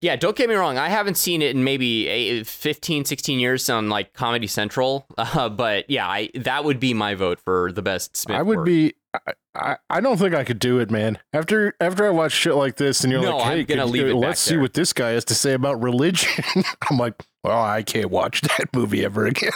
Yeah, 0.00 0.14
don't 0.14 0.36
get 0.36 0.48
me 0.48 0.54
wrong. 0.54 0.78
I 0.78 0.90
haven't 0.90 1.16
seen 1.16 1.42
it 1.42 1.56
in 1.56 1.64
maybe 1.64 2.06
a- 2.06 2.44
15, 2.44 3.04
16 3.04 3.40
years 3.40 3.68
on 3.68 3.88
like 3.88 4.12
Comedy 4.12 4.46
Central. 4.46 5.06
Uh, 5.18 5.48
but 5.48 5.90
yeah, 5.90 6.08
I 6.08 6.30
that 6.36 6.62
would 6.64 6.78
be 6.80 6.94
my 6.94 7.14
vote 7.14 7.40
for 7.40 7.72
the 7.72 7.82
best 7.82 8.16
Smith 8.16 8.38
I 8.38 8.42
would 8.42 8.58
work. 8.58 8.66
be. 8.66 8.94
I, 9.14 9.32
I, 9.54 9.76
I 9.88 10.00
don't 10.00 10.18
think 10.18 10.34
I 10.34 10.44
could 10.44 10.58
do 10.58 10.78
it, 10.80 10.90
man. 10.90 11.18
After 11.32 11.74
after 11.80 12.06
I 12.06 12.10
watch 12.10 12.32
shit 12.32 12.54
like 12.54 12.76
this, 12.76 13.02
and 13.04 13.12
you're 13.12 13.22
No, 13.22 13.38
like, 13.38 13.46
"Hey, 13.46 13.64
gonna 13.64 13.82
could- 13.84 13.90
leave 13.90 14.06
it 14.06 14.14
let's 14.14 14.40
see 14.40 14.50
there. 14.54 14.60
what 14.60 14.74
this 14.74 14.92
guy 14.92 15.10
has 15.10 15.24
to 15.26 15.34
say 15.34 15.54
about 15.54 15.80
religion." 15.82 16.44
I'm 16.90 16.98
like, 16.98 17.14
"Well, 17.42 17.60
I 17.60 17.82
can't 17.82 18.10
watch 18.10 18.40
that 18.58 18.66
movie 18.74 19.04
ever 19.04 19.26
again." 19.26 19.50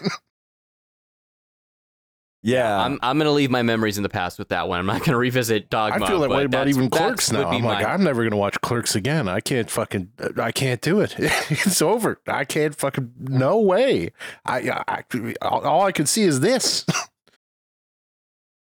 yeah. 2.42 2.80
I'm 2.80 2.98
I'm 3.02 3.18
gonna 3.18 3.30
leave 3.30 3.50
my 3.50 3.62
memories 3.62 3.96
in 3.98 4.02
the 4.02 4.08
past 4.08 4.38
with 4.38 4.48
that 4.48 4.68
one. 4.68 4.80
I'm 4.80 4.86
not 4.86 5.04
gonna 5.04 5.18
revisit 5.18 5.70
Dogma. 5.70 6.04
I 6.04 6.08
feel 6.08 6.20
that 6.20 6.28
but 6.28 6.38
way 6.38 6.44
about 6.44 6.68
even 6.68 6.90
Clerks 6.90 7.30
now. 7.30 7.48
I'm 7.48 7.62
like, 7.62 7.84
my- 7.84 7.92
I'm 7.92 8.02
never 8.02 8.24
gonna 8.24 8.36
watch 8.38 8.60
Clerks 8.62 8.96
again. 8.96 9.28
I 9.28 9.40
can't 9.40 9.70
fucking. 9.70 10.10
I 10.38 10.50
can't 10.50 10.80
do 10.80 11.00
it. 11.00 11.14
it's 11.18 11.80
over. 11.82 12.20
I 12.26 12.44
can't 12.44 12.74
fucking. 12.74 13.12
No 13.20 13.60
way. 13.60 14.12
I, 14.44 14.70
I 14.88 15.04
all 15.42 15.60
all 15.60 15.82
I 15.82 15.92
can 15.92 16.06
see 16.06 16.22
is 16.22 16.40
this. 16.40 16.84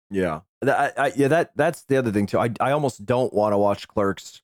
Yeah, 0.09 0.39
that, 0.39 0.46
I, 0.65 0.91
I, 0.97 1.11
yeah, 1.15 1.27
that 1.27 1.51
that's 1.55 1.83
the 1.83 1.97
other 1.97 2.11
thing 2.11 2.25
too. 2.25 2.39
I 2.39 2.49
I 2.59 2.71
almost 2.71 3.05
don't 3.05 3.33
want 3.33 3.53
to 3.53 3.57
watch 3.57 3.87
Clerks 3.87 4.41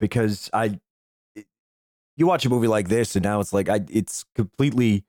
because 0.00 0.50
I, 0.52 0.78
it- 1.34 1.46
you 2.16 2.26
watch 2.26 2.44
a 2.44 2.50
movie 2.50 2.68
like 2.68 2.88
this 2.88 3.16
and 3.16 3.22
now 3.24 3.40
it's 3.40 3.52
like 3.52 3.68
I 3.68 3.80
it's 3.90 4.24
completely 4.34 5.04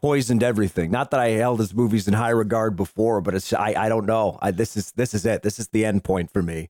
poisoned 0.00 0.42
everything. 0.42 0.90
Not 0.90 1.10
that 1.12 1.20
I 1.20 1.30
held 1.30 1.60
his 1.60 1.74
movies 1.74 2.06
in 2.08 2.14
high 2.14 2.30
regard 2.30 2.76
before, 2.76 3.20
but 3.20 3.34
it's 3.34 3.52
I 3.52 3.74
I 3.76 3.88
don't 3.88 4.06
know. 4.06 4.38
I 4.42 4.50
this 4.50 4.76
is 4.76 4.92
this 4.92 5.14
is 5.14 5.24
it. 5.26 5.42
This 5.42 5.58
is 5.58 5.68
the 5.68 5.84
end 5.84 6.04
point 6.04 6.30
for 6.32 6.42
me. 6.42 6.68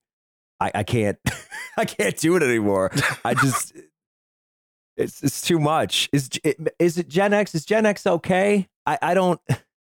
I 0.61 0.71
I 0.77 0.83
can't 0.85 1.19
I 1.77 1.85
can't 1.85 2.17
do 2.17 2.37
it 2.37 2.43
anymore. 2.43 2.91
I 3.25 3.35
just 3.35 3.73
it's 4.97 5.23
it's 5.23 5.41
too 5.43 5.59
much. 5.59 6.09
Is 6.13 6.31
it, 6.45 6.57
is 6.79 6.99
it 6.99 7.09
Gen 7.09 7.33
X? 7.33 7.55
Is 7.55 7.65
Gen 7.65 7.87
X 7.87 8.07
okay? 8.07 8.69
I 8.87 8.99
I 9.03 9.15
don't 9.15 9.41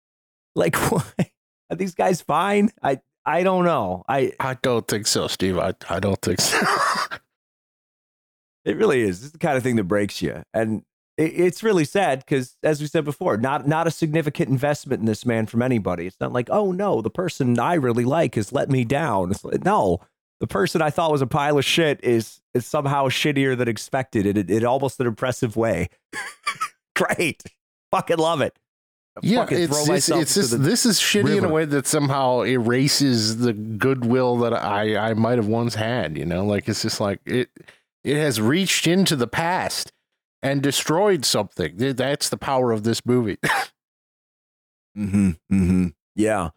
like 0.56 0.76
what. 0.92 1.14
Are 1.70 1.76
these 1.76 1.96
guys 1.96 2.22
fine? 2.22 2.70
I 2.82 3.00
I 3.26 3.44
don't 3.44 3.66
know. 3.66 4.04
I 4.08 4.34
I 4.40 4.58
don't 4.62 4.88
think 4.88 5.08
so, 5.08 5.28
Steve. 5.28 5.58
I 5.58 5.74
I 5.90 6.00
don't 6.00 6.22
think 6.22 6.42
so. 6.42 6.58
it 8.66 8.78
really 8.78 9.02
is. 9.02 9.20
This 9.20 9.28
is 9.28 9.32
the 9.34 9.40
kind 9.40 9.58
of 9.58 9.64
thing 9.64 9.76
that 9.76 9.84
breaks 9.84 10.22
you, 10.22 10.42
and 10.54 10.84
it, 11.18 11.34
it's 11.36 11.64
really 11.64 11.86
sad 11.86 12.20
because, 12.20 12.58
as 12.64 12.82
we 12.82 12.88
said 12.88 13.06
before, 13.06 13.38
not 13.38 13.68
not 13.68 13.88
a 13.88 13.92
significant 13.92 14.50
investment 14.50 15.02
in 15.02 15.06
this 15.06 15.26
man 15.26 15.46
from 15.46 15.62
anybody. 15.62 16.08
It's 16.08 16.20
not 16.20 16.34
like, 16.34 16.50
oh 16.50 16.72
no, 16.72 17.02
the 17.02 17.10
person 17.10 17.60
I 17.60 17.76
really 17.76 18.06
like 18.06 18.36
has 18.36 18.52
let 18.52 18.70
me 18.70 18.84
down. 18.84 19.34
Like, 19.44 19.64
no, 19.64 20.00
the 20.40 20.48
person 20.48 20.82
I 20.82 20.90
thought 20.90 21.12
was 21.12 21.22
a 21.22 21.28
pile 21.28 21.58
of 21.58 21.66
shit 21.66 22.04
is 22.04 22.42
is 22.54 22.66
somehow 22.66 23.10
shittier 23.10 23.58
than 23.58 23.68
expected 23.68 24.26
in, 24.26 24.50
in 24.50 24.66
almost 24.66 25.00
an 25.00 25.08
impressive 25.08 25.56
way. 25.56 25.90
Great, 26.96 27.44
fucking 27.92 28.18
love 28.18 28.42
it. 28.42 28.58
Yeah, 29.22 29.46
it's 29.50 29.90
it's, 29.90 30.10
it's 30.10 30.34
just 30.36 30.64
this 30.64 30.86
is 30.86 31.00
shitty 31.00 31.38
in 31.38 31.46
a 31.46 31.50
way 31.50 31.66
that 31.66 31.88
somehow 31.88 32.42
erases 32.42 33.38
the 33.38 33.54
goodwill 33.54 34.38
that 34.38 34.54
I 34.54 34.98
I 34.98 35.14
might 35.14 35.38
have 35.38 35.48
once 35.48 35.76
had. 35.76 36.18
You 36.18 36.26
know, 36.26 36.46
like 36.46 36.68
it's 36.68 36.82
just 36.82 37.00
like 37.00 37.20
it 37.26 37.50
it 38.04 38.18
has 38.18 38.40
reached 38.40 38.88
into 38.88 39.16
the 39.16 39.28
past 39.28 39.92
and 40.42 40.62
destroyed 40.62 41.26
something. 41.26 41.76
That's 41.78 42.30
the 42.30 42.38
power 42.38 42.72
of 42.72 42.84
this 42.84 43.06
movie. 43.06 43.38
Mm-hmm. 44.98 45.30
Mm-hmm. 45.52 45.88
Yeah. 46.16 46.50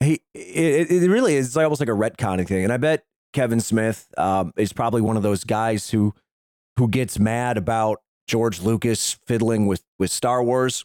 He 0.00 0.20
it, 0.34 0.90
it 0.90 1.10
really 1.10 1.34
is 1.34 1.56
like 1.56 1.64
almost 1.64 1.80
like 1.80 1.88
a 1.88 1.92
retconning 1.92 2.46
thing. 2.46 2.64
And 2.64 2.72
I 2.72 2.76
bet 2.76 3.04
Kevin 3.32 3.60
Smith 3.60 4.08
um, 4.16 4.52
is 4.56 4.72
probably 4.72 5.00
one 5.00 5.16
of 5.16 5.22
those 5.22 5.44
guys 5.44 5.90
who 5.90 6.14
who 6.78 6.88
gets 6.88 7.18
mad 7.18 7.56
about 7.56 8.00
George 8.26 8.60
Lucas 8.60 9.18
fiddling 9.26 9.66
with 9.66 9.82
with 9.98 10.10
Star 10.10 10.42
Wars. 10.42 10.84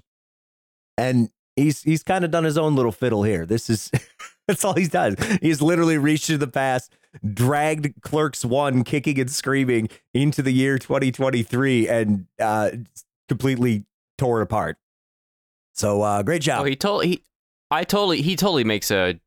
And 0.98 1.30
he's 1.56 1.82
he's 1.84 2.04
kind 2.04 2.26
of 2.26 2.32
done 2.32 2.43
his 2.43 2.58
own 2.58 2.76
little 2.76 2.91
fiddle 2.91 3.24
here. 3.24 3.46
This 3.46 3.70
is 3.70 3.91
That's 4.48 4.64
all 4.64 4.74
he's 4.74 4.89
done. 4.89 5.16
He's 5.41 5.62
literally 5.62 5.98
reached 5.98 6.30
into 6.30 6.46
the 6.46 6.52
past, 6.52 6.96
dragged 7.34 8.02
Clerks 8.02 8.46
One, 8.46 8.84
kicking 8.84 9.20
and 9.20 9.32
screaming, 9.32 9.89
into 10.14 10.41
the 10.41 10.52
year 10.52 10.78
2023, 10.78 11.88
and 11.88 12.28
uh, 12.39 12.72
completely 13.28 13.86
tore 14.18 14.41
it 14.41 14.43
apart. 14.43 14.78
So 15.74 16.04
uh, 16.04 16.24
great 16.24 16.43
job. 16.43 16.62
Oh, 16.62 16.66
he 16.66 16.76
told 16.76 17.06
he, 17.06 17.24
I 17.72 17.84
totally 17.84 18.22
he 18.22 18.36
totally 18.36 18.64
makes 18.64 18.91
a 18.91 19.20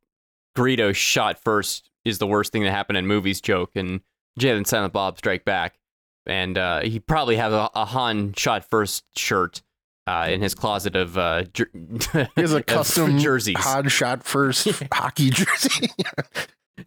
Greedo 0.57 0.95
shot 0.95 1.37
first 1.43 1.89
is 2.05 2.17
the 2.17 2.27
worst 2.27 2.51
thing 2.53 2.63
that 2.63 2.71
happened 2.71 2.97
in 2.97 3.05
movies 3.05 3.41
joke, 3.41 3.71
and 3.75 3.99
Jay 4.37 4.55
and 4.55 4.65
Silent 4.65 4.93
Bob 4.93 5.17
Strike 5.17 5.43
Back, 5.43 5.77
and 6.25 6.57
uh, 6.57 6.79
he 6.81 6.99
probably 6.99 7.35
has 7.35 7.51
a, 7.51 7.69
a 7.75 7.85
Han 7.85 8.33
shot 8.33 8.63
first 8.69 9.03
shirt 9.17 9.61
uh, 10.09 10.27
in 10.29 10.41
his 10.41 10.55
closet 10.55 10.95
of 10.95 11.17
uh, 11.17 11.43
jer- 11.53 11.69
He 12.35 12.41
has 12.41 12.53
a 12.53 12.63
custom 12.63 13.19
jerseys. 13.19 13.57
hard 13.59 13.91
shot 13.91 14.23
first 14.23 14.67
hockey 14.91 15.29
jersey. 15.29 15.87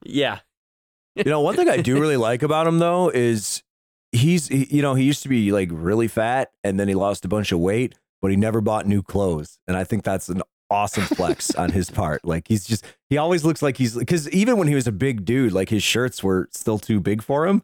Yeah, 0.05 0.39
you 1.14 1.25
know, 1.25 1.41
one 1.43 1.55
thing 1.55 1.68
I 1.68 1.77
do 1.77 2.01
really 2.01 2.16
like 2.16 2.43
about 2.43 2.66
him 2.66 2.79
though 2.79 3.11
is 3.11 3.62
he's 4.11 4.49
he, 4.49 4.66
you 4.75 4.81
know 4.83 4.95
he 4.95 5.05
used 5.05 5.23
to 5.23 5.29
be 5.29 5.53
like 5.53 5.68
really 5.70 6.09
fat 6.09 6.51
and 6.64 6.81
then 6.81 6.89
he 6.89 6.95
lost 6.95 7.25
a 7.27 7.29
bunch 7.29 7.53
of 7.53 7.59
weight, 7.59 7.95
but 8.23 8.31
he 8.31 8.37
never 8.39 8.61
bought 8.62 8.87
new 8.87 9.03
clothes, 9.03 9.59
and 9.68 9.77
I 9.77 9.85
think 9.85 10.03
that's 10.03 10.31
an 10.31 10.43
awesome 10.70 11.05
flex 11.05 11.55
on 11.55 11.70
his 11.73 11.91
part. 11.91 12.25
Like 12.25 12.49
he's 12.49 12.64
just 12.64 12.87
he 13.11 13.18
always 13.18 13.45
looks 13.45 13.61
like 13.61 13.77
he's 13.77 13.95
because 13.95 14.31
even 14.31 14.57
when 14.57 14.66
he 14.66 14.75
was 14.75 14.87
a 14.87 14.93
big 14.93 15.27
dude, 15.27 15.53
like 15.53 15.68
his 15.68 15.83
shirts 15.83 16.23
were 16.25 16.49
still 16.53 16.79
too 16.79 16.99
big 16.99 17.23
for 17.23 17.47
him, 17.47 17.62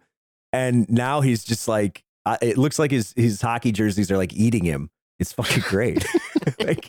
and 0.52 0.86
now 0.90 1.22
he's 1.22 1.44
just 1.44 1.66
like 1.66 2.04
uh, 2.26 2.36
it 2.42 2.58
looks 2.58 2.78
like 2.78 2.90
his 2.90 3.14
his 3.16 3.40
hockey 3.40 3.72
jerseys 3.72 4.10
are 4.10 4.18
like 4.18 4.34
eating 4.34 4.64
him. 4.64 4.90
It's 5.18 5.32
fucking 5.32 5.64
great. 5.66 6.06
like 6.60 6.88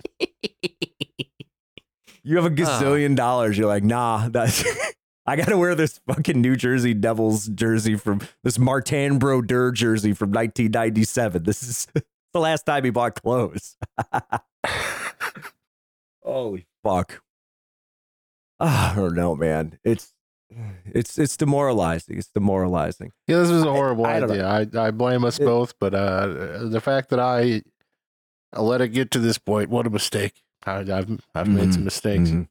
you 2.23 2.36
have 2.38 2.45
a 2.45 2.49
gazillion 2.55 3.15
dollars, 3.15 3.57
you're 3.57 3.67
like, 3.67 3.84
nah, 3.84 4.30
that's. 4.30 4.63
I 5.25 5.36
gotta 5.36 5.57
wear 5.57 5.75
this 5.75 5.99
fucking 6.07 6.41
New 6.41 6.55
Jersey 6.55 6.95
Devils 6.95 7.49
jersey 7.49 7.95
from 7.95 8.19
this 8.43 8.57
Martin 8.57 9.19
Brodeur 9.19 9.71
jersey 9.71 10.13
from 10.13 10.30
1997. 10.32 11.43
This 11.43 11.61
is 11.61 11.88
the 12.34 12.39
last 12.39 12.65
time 12.65 12.84
he 12.84 12.89
bought 12.89 13.21
clothes. 13.21 13.77
Holy 16.23 16.65
fuck! 16.84 17.21
Ah, 18.59 18.91
I 18.93 18.95
don't 18.95 19.13
know, 19.15 19.36
man. 19.36 19.77
It's 19.84 20.13
it's 20.86 21.19
it's 21.19 21.38
demoralizing. 21.38 22.17
It's 22.17 22.30
demoralizing. 22.34 23.11
Yeah, 23.27 23.38
this 23.38 23.51
was 23.51 23.63
a 23.63 23.71
horrible 23.71 24.07
I 24.07 24.19
don't 24.19 24.32
idea. 24.32 24.47
I, 24.47 24.88
I 24.88 24.91
blame 24.91 25.23
us 25.25 25.39
It- 25.39 25.45
both, 25.45 25.73
but 25.80 25.93
uh, 25.93 26.67
the 26.69 26.82
fact 26.82 27.09
that 27.09 27.19
I, 27.19 27.61
I 28.53 28.61
let 28.61 28.81
it 28.81 28.89
get 28.89 29.11
to 29.11 29.19
this 29.19 29.37
point, 29.37 29.69
what 29.69 29.85
a 29.85 29.89
mistake. 29.89 30.41
I, 30.65 30.79
I've 30.79 31.19
I've 31.35 31.47
made 31.47 31.73
some 31.73 31.81
Mhm, 31.83 31.85
mistakes. 31.85 32.29
Mhm. 32.29 32.47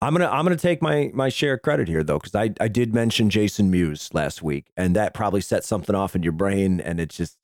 I'm 0.00 0.12
gonna 0.14 0.28
I'm 0.28 0.44
gonna 0.44 0.56
take 0.56 0.82
my 0.82 1.10
my 1.14 1.28
share 1.30 1.54
of 1.54 1.62
credit 1.62 1.88
here 1.88 2.02
though, 2.04 2.18
because 2.18 2.34
I 2.34 2.50
I 2.60 2.68
did 2.68 2.94
mention 2.94 3.30
Jason 3.30 3.70
Mewes 3.70 4.10
last 4.12 4.42
week, 4.42 4.66
and 4.76 4.94
that 4.96 5.14
probably 5.14 5.40
set 5.40 5.64
something 5.64 5.94
off 5.96 6.14
in 6.14 6.22
your 6.22 6.32
brain, 6.32 6.80
and 6.80 7.00
it 7.00 7.08
just 7.10 7.38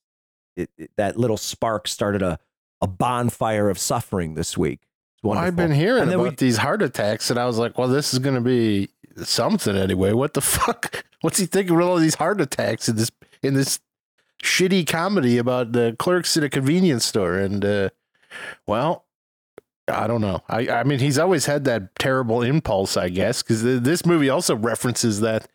it, 0.56 0.70
it- 0.76 0.90
that 0.96 1.16
little 1.18 1.36
spark 1.38 1.88
started 1.88 2.22
a 2.22 2.38
a 2.82 2.86
bonfire 2.86 3.68
of 3.70 3.78
suffering 3.78 4.34
this 4.34 4.56
week. 4.58 4.80
Well. 5.22 5.38
I've 5.38 5.54
been 5.56 5.72
hearing 5.72 6.08
about 6.12 6.22
we- 6.22 6.30
these 6.36 6.56
heart 6.58 6.80
attacks, 6.82 7.28
and 7.30 7.38
I 7.38 7.44
was 7.46 7.58
like, 7.58 7.76
well, 7.76 7.88
this 7.88 8.14
is 8.14 8.20
going 8.20 8.36
to 8.36 8.40
be 8.40 8.88
something 9.22 9.76
anyway. 9.76 10.12
What 10.14 10.32
the 10.32 10.40
fuck? 10.40 11.04
What's 11.20 11.38
he 11.38 11.44
thinking 11.44 11.76
with 11.76 11.84
all 11.84 11.96
these 11.98 12.14
heart 12.14 12.40
attacks 12.40 12.88
in 12.88 12.96
this 12.96 13.10
in 13.42 13.52
this 13.54 13.80
shitty 14.42 14.86
comedy 14.86 15.38
about 15.38 15.72
the 15.72 15.94
clerks 15.98 16.36
at 16.36 16.44
a 16.44 16.48
convenience 16.50 17.04
store? 17.04 17.34
And 17.38 17.64
uh, 17.64 17.90
well, 18.66 19.06
I 19.88 20.06
don't 20.06 20.20
know. 20.20 20.42
I 20.48 20.68
I 20.68 20.84
mean, 20.84 20.98
he's 21.00 21.18
always 21.18 21.46
had 21.46 21.64
that 21.64 21.94
terrible 21.98 22.42
impulse, 22.42 22.96
I 22.96 23.08
guess, 23.08 23.42
because 23.42 23.62
this 23.62 24.06
movie 24.06 24.28
also 24.30 24.54
references 24.56 25.20
that 25.20 25.48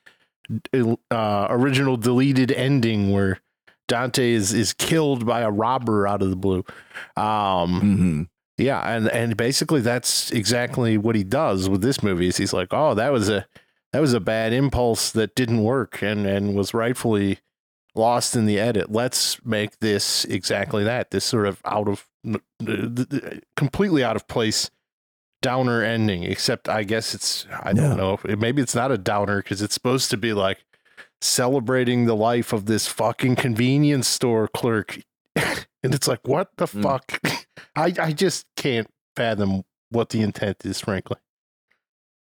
uh, 0.74 1.48
original 1.50 1.98
deleted 1.98 2.52
ending 2.52 3.12
where 3.12 3.40
Dante 3.88 4.32
is 4.32 4.54
is 4.54 4.74
killed 4.74 5.26
by 5.26 5.42
a 5.42 5.52
robber 5.52 6.08
out 6.08 6.22
of 6.22 6.30
the 6.30 6.36
blue. 6.36 6.64
Um, 7.16 7.82
Mhm. 7.82 8.28
yeah, 8.58 8.82
and 8.96 9.08
and 9.10 9.38
basically 9.38 9.82
that's 9.82 10.32
exactly 10.32 10.98
what 10.98 11.16
he 11.16 11.24
does 11.24 11.70
with 11.70 11.82
this 11.82 12.04
movie. 12.04 12.28
Is 12.28 12.38
he's 12.38 12.54
like, 12.54 12.70
oh, 12.72 12.94
that 12.96 13.12
was 13.12 13.30
a 13.30 13.48
that 13.94 14.00
was 14.02 14.14
a 14.14 14.20
bad 14.20 14.54
impulse 14.54 15.12
that 15.12 15.36
didn't 15.36 15.64
work 15.64 16.02
and 16.02 16.26
and 16.26 16.56
was 16.56 16.74
rightfully 16.74 17.40
lost 17.96 18.36
in 18.36 18.46
the 18.46 18.60
edit. 18.60 18.92
Let's 18.92 19.44
make 19.46 19.80
this 19.80 20.26
exactly 20.26 20.84
that. 20.84 21.12
This 21.12 21.26
sort 21.26 21.48
of 21.48 21.62
out 21.66 21.88
of 21.88 22.08
completely 23.56 24.04
out 24.04 24.16
of 24.16 24.28
place 24.28 24.70
downer 25.42 25.84
ending. 25.84 26.24
Except 26.24 26.68
I 26.70 26.84
guess 26.84 27.14
it's 27.14 27.46
I 27.64 27.74
don't 27.74 27.92
Yeah. 27.92 27.96
know. 27.96 28.20
Maybe 28.38 28.62
it's 28.62 28.76
not 28.76 28.92
a 28.92 28.98
downer 28.98 29.42
because 29.42 29.62
it's 29.62 29.74
supposed 29.74 30.10
to 30.12 30.18
be 30.18 30.34
like 30.34 30.66
celebrating 31.22 32.06
the 32.06 32.16
life 32.16 32.54
of 32.54 32.66
this 32.66 32.88
fucking 32.88 33.36
convenience 33.36 34.08
store 34.08 34.48
clerk. 34.48 35.00
and 35.36 35.94
it's 35.94 36.08
like, 36.08 36.28
what 36.28 36.50
the 36.58 36.66
Mm. 36.66 36.84
fuck? 36.84 37.20
I, 37.76 37.94
I 38.00 38.12
just 38.14 38.46
can't 38.56 38.88
fathom 39.16 39.64
what 39.90 40.10
the 40.10 40.22
intent 40.22 40.66
is, 40.66 40.80
frankly. 40.82 41.18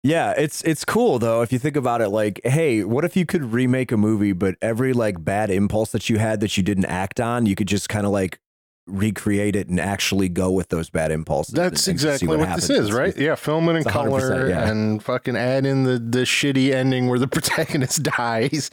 Yeah, 0.03 0.33
it's 0.37 0.61
it's 0.63 0.83
cool 0.83 1.17
though 1.17 1.41
if 1.43 1.53
you 1.53 1.59
think 1.59 1.77
about 1.77 2.01
it. 2.01 2.09
Like, 2.09 2.41
hey, 2.43 2.83
what 2.83 3.05
if 3.05 3.15
you 3.15 3.25
could 3.25 3.53
remake 3.53 3.91
a 3.93 3.97
movie, 3.97 4.33
but 4.33 4.55
every 4.61 4.91
like 4.91 5.23
bad 5.23 5.49
impulse 5.49 5.91
that 5.93 6.09
you 6.09 6.17
had 6.17 6.41
that 6.41 6.57
you 6.57 6.63
didn't 6.63 6.85
act 6.85 7.21
on, 7.21 7.45
you 7.45 7.55
could 7.55 7.67
just 7.69 7.87
kind 7.87 8.05
of 8.05 8.11
like 8.11 8.39
recreate 8.85 9.55
it 9.55 9.69
and 9.69 9.79
actually 9.79 10.27
go 10.27 10.51
with 10.51 10.67
those 10.67 10.89
bad 10.89 11.09
impulses. 11.09 11.53
That's 11.53 11.87
and 11.87 11.97
just 11.97 12.19
see 12.19 12.25
exactly 12.25 12.27
what, 12.37 12.45
happens. 12.45 12.67
this 12.67 12.79
is, 12.79 12.87
It's- 12.89 12.99
right? 12.99 13.15
Yeah, 13.17 13.35
film 13.35 13.69
it 13.69 13.75
in 13.77 13.83
color 13.85 14.49
yeah. 14.49 14.69
and 14.69 15.01
fucking 15.01 15.37
add 15.37 15.65
in 15.65 15.85
the, 15.85 15.97
the 15.99 16.23
shitty 16.25 16.73
ending 16.73 17.07
where 17.07 17.17
the 17.19 17.27
protagonist 17.29 18.03
dies. 18.03 18.71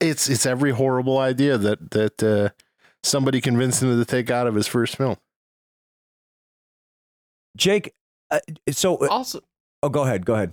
It's 0.00 0.28
it's 0.28 0.44
every 0.44 0.72
horrible 0.72 1.16
idea 1.18 1.56
that 1.56 1.92
that 1.92 2.22
uh, 2.22 2.50
somebody 3.02 3.40
convinced 3.40 3.82
him 3.82 3.98
to 3.98 4.04
take 4.04 4.30
out 4.30 4.46
of 4.46 4.54
his 4.54 4.66
first 4.66 4.96
film. 4.96 5.16
Jake, 7.56 7.94
uh, 8.30 8.40
so 8.70 9.08
also 9.08 9.40
oh, 9.82 9.88
go 9.88 10.02
ahead, 10.02 10.26
go 10.26 10.34
ahead. 10.34 10.52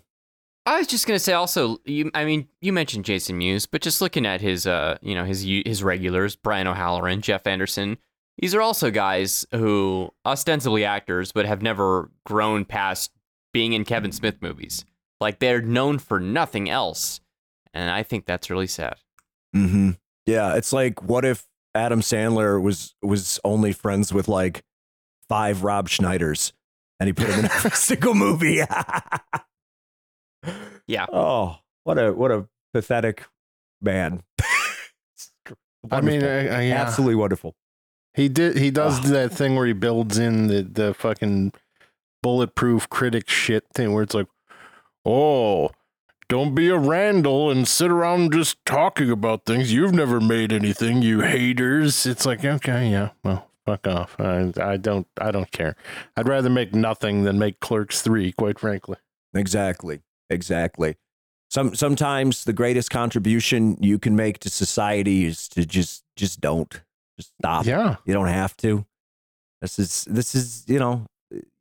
I 0.65 0.79
was 0.79 0.87
just 0.87 1.05
gonna 1.05 1.19
say 1.19 1.33
also, 1.33 1.77
you, 1.85 2.09
I 2.15 2.25
mean, 2.25 2.47
you 2.59 2.73
mentioned 2.73 3.05
Jason 3.05 3.37
Mewes, 3.37 3.65
but 3.67 3.81
just 3.81 4.01
looking 4.01 4.25
at 4.25 4.41
his, 4.41 4.65
uh, 4.65 4.97
you 5.01 5.13
know, 5.13 5.23
his 5.23 5.43
his 5.43 5.83
regulars, 5.83 6.35
Brian 6.35 6.65
O'Halloran, 6.67 7.21
Jeff 7.21 7.45
Anderson, 7.45 7.97
these 8.39 8.55
are 8.55 8.61
also 8.61 8.89
guys 8.89 9.45
who 9.51 10.11
ostensibly 10.25 10.83
actors, 10.83 11.31
but 11.31 11.45
have 11.45 11.61
never 11.61 12.09
grown 12.25 12.65
past 12.65 13.11
being 13.53 13.73
in 13.73 13.85
Kevin 13.85 14.11
Smith 14.11 14.41
movies. 14.41 14.85
Like 15.21 15.39
they're 15.39 15.61
known 15.61 15.99
for 15.99 16.19
nothing 16.19 16.69
else, 16.69 17.21
and 17.73 17.91
I 17.91 18.01
think 18.03 18.25
that's 18.25 18.49
really 18.49 18.67
sad. 18.67 18.95
Mm-hmm. 19.55 19.91
Yeah, 20.25 20.55
it's 20.55 20.73
like 20.73 21.03
what 21.03 21.25
if 21.25 21.45
Adam 21.75 22.01
Sandler 22.01 22.61
was 22.61 22.95
was 23.03 23.39
only 23.43 23.71
friends 23.71 24.11
with 24.11 24.27
like 24.27 24.63
five 25.29 25.63
Rob 25.63 25.89
Schneiders, 25.89 26.53
and 26.99 27.07
he 27.07 27.13
put 27.13 27.27
him 27.27 27.39
in 27.39 27.45
every 27.51 27.71
single 27.71 28.15
movie. 28.15 28.61
Yeah. 30.87 31.05
Oh, 31.11 31.57
what 31.83 31.97
a 31.97 32.13
what 32.13 32.31
a 32.31 32.47
pathetic 32.73 33.25
man. 33.81 34.21
I 35.91 36.01
mean, 36.01 36.23
uh, 36.23 36.59
yeah. 36.61 36.81
absolutely 36.81 37.15
wonderful. 37.15 37.55
He 38.13 38.27
did. 38.29 38.57
He 38.57 38.71
does 38.71 38.99
Oh. 39.05 39.09
that 39.09 39.31
thing 39.33 39.55
where 39.55 39.65
he 39.67 39.73
builds 39.73 40.17
in 40.17 40.47
the 40.47 40.63
the 40.63 40.93
fucking 40.93 41.51
bulletproof 42.23 42.89
critic 42.89 43.29
shit 43.29 43.65
thing, 43.73 43.93
where 43.93 44.03
it's 44.03 44.15
like, 44.15 44.27
oh, 45.05 45.69
don't 46.27 46.55
be 46.55 46.69
a 46.69 46.77
Randall 46.77 47.51
and 47.51 47.67
sit 47.67 47.91
around 47.91 48.33
just 48.33 48.57
talking 48.65 49.11
about 49.11 49.45
things. 49.45 49.71
You've 49.71 49.93
never 49.93 50.19
made 50.19 50.51
anything, 50.51 51.01
you 51.03 51.21
haters. 51.21 52.05
It's 52.07 52.25
like, 52.25 52.43
okay, 52.43 52.89
yeah, 52.89 53.09
well, 53.23 53.51
fuck 53.65 53.85
off. 53.87 54.15
I, 54.19 54.51
I 54.59 54.77
don't. 54.77 55.07
I 55.19 55.29
don't 55.31 55.51
care. 55.51 55.75
I'd 56.17 56.27
rather 56.27 56.49
make 56.49 56.73
nothing 56.73 57.23
than 57.25 57.37
make 57.37 57.59
Clerks 57.59 58.01
three. 58.01 58.31
Quite 58.31 58.57
frankly. 58.59 58.97
Exactly. 59.35 59.99
Exactly. 60.29 60.95
Some 61.49 61.75
sometimes 61.75 62.43
the 62.43 62.53
greatest 62.53 62.89
contribution 62.89 63.77
you 63.79 63.99
can 63.99 64.15
make 64.15 64.39
to 64.39 64.49
society 64.49 65.25
is 65.25 65.47
to 65.49 65.65
just 65.65 66.03
just 66.15 66.41
don't 66.41 66.81
just 67.17 67.31
stop. 67.39 67.65
Yeah. 67.65 67.97
You 68.05 68.13
don't 68.13 68.27
have 68.27 68.57
to. 68.57 68.85
This 69.61 69.79
is 69.79 70.05
this 70.09 70.35
is 70.35 70.65
you 70.67 70.79
know 70.79 71.05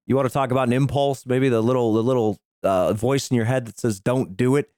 you 0.06 0.16
want 0.16 0.28
to 0.28 0.32
talk 0.32 0.50
about 0.50 0.68
an 0.68 0.72
impulse, 0.72 1.26
maybe 1.26 1.48
the 1.48 1.62
little 1.62 1.92
the 1.92 2.02
little 2.02 2.38
uh, 2.62 2.92
voice 2.92 3.30
in 3.30 3.36
your 3.36 3.44
head 3.44 3.66
that 3.66 3.78
says 3.78 4.00
don't 4.00 4.36
do 4.36 4.56
it. 4.56 4.70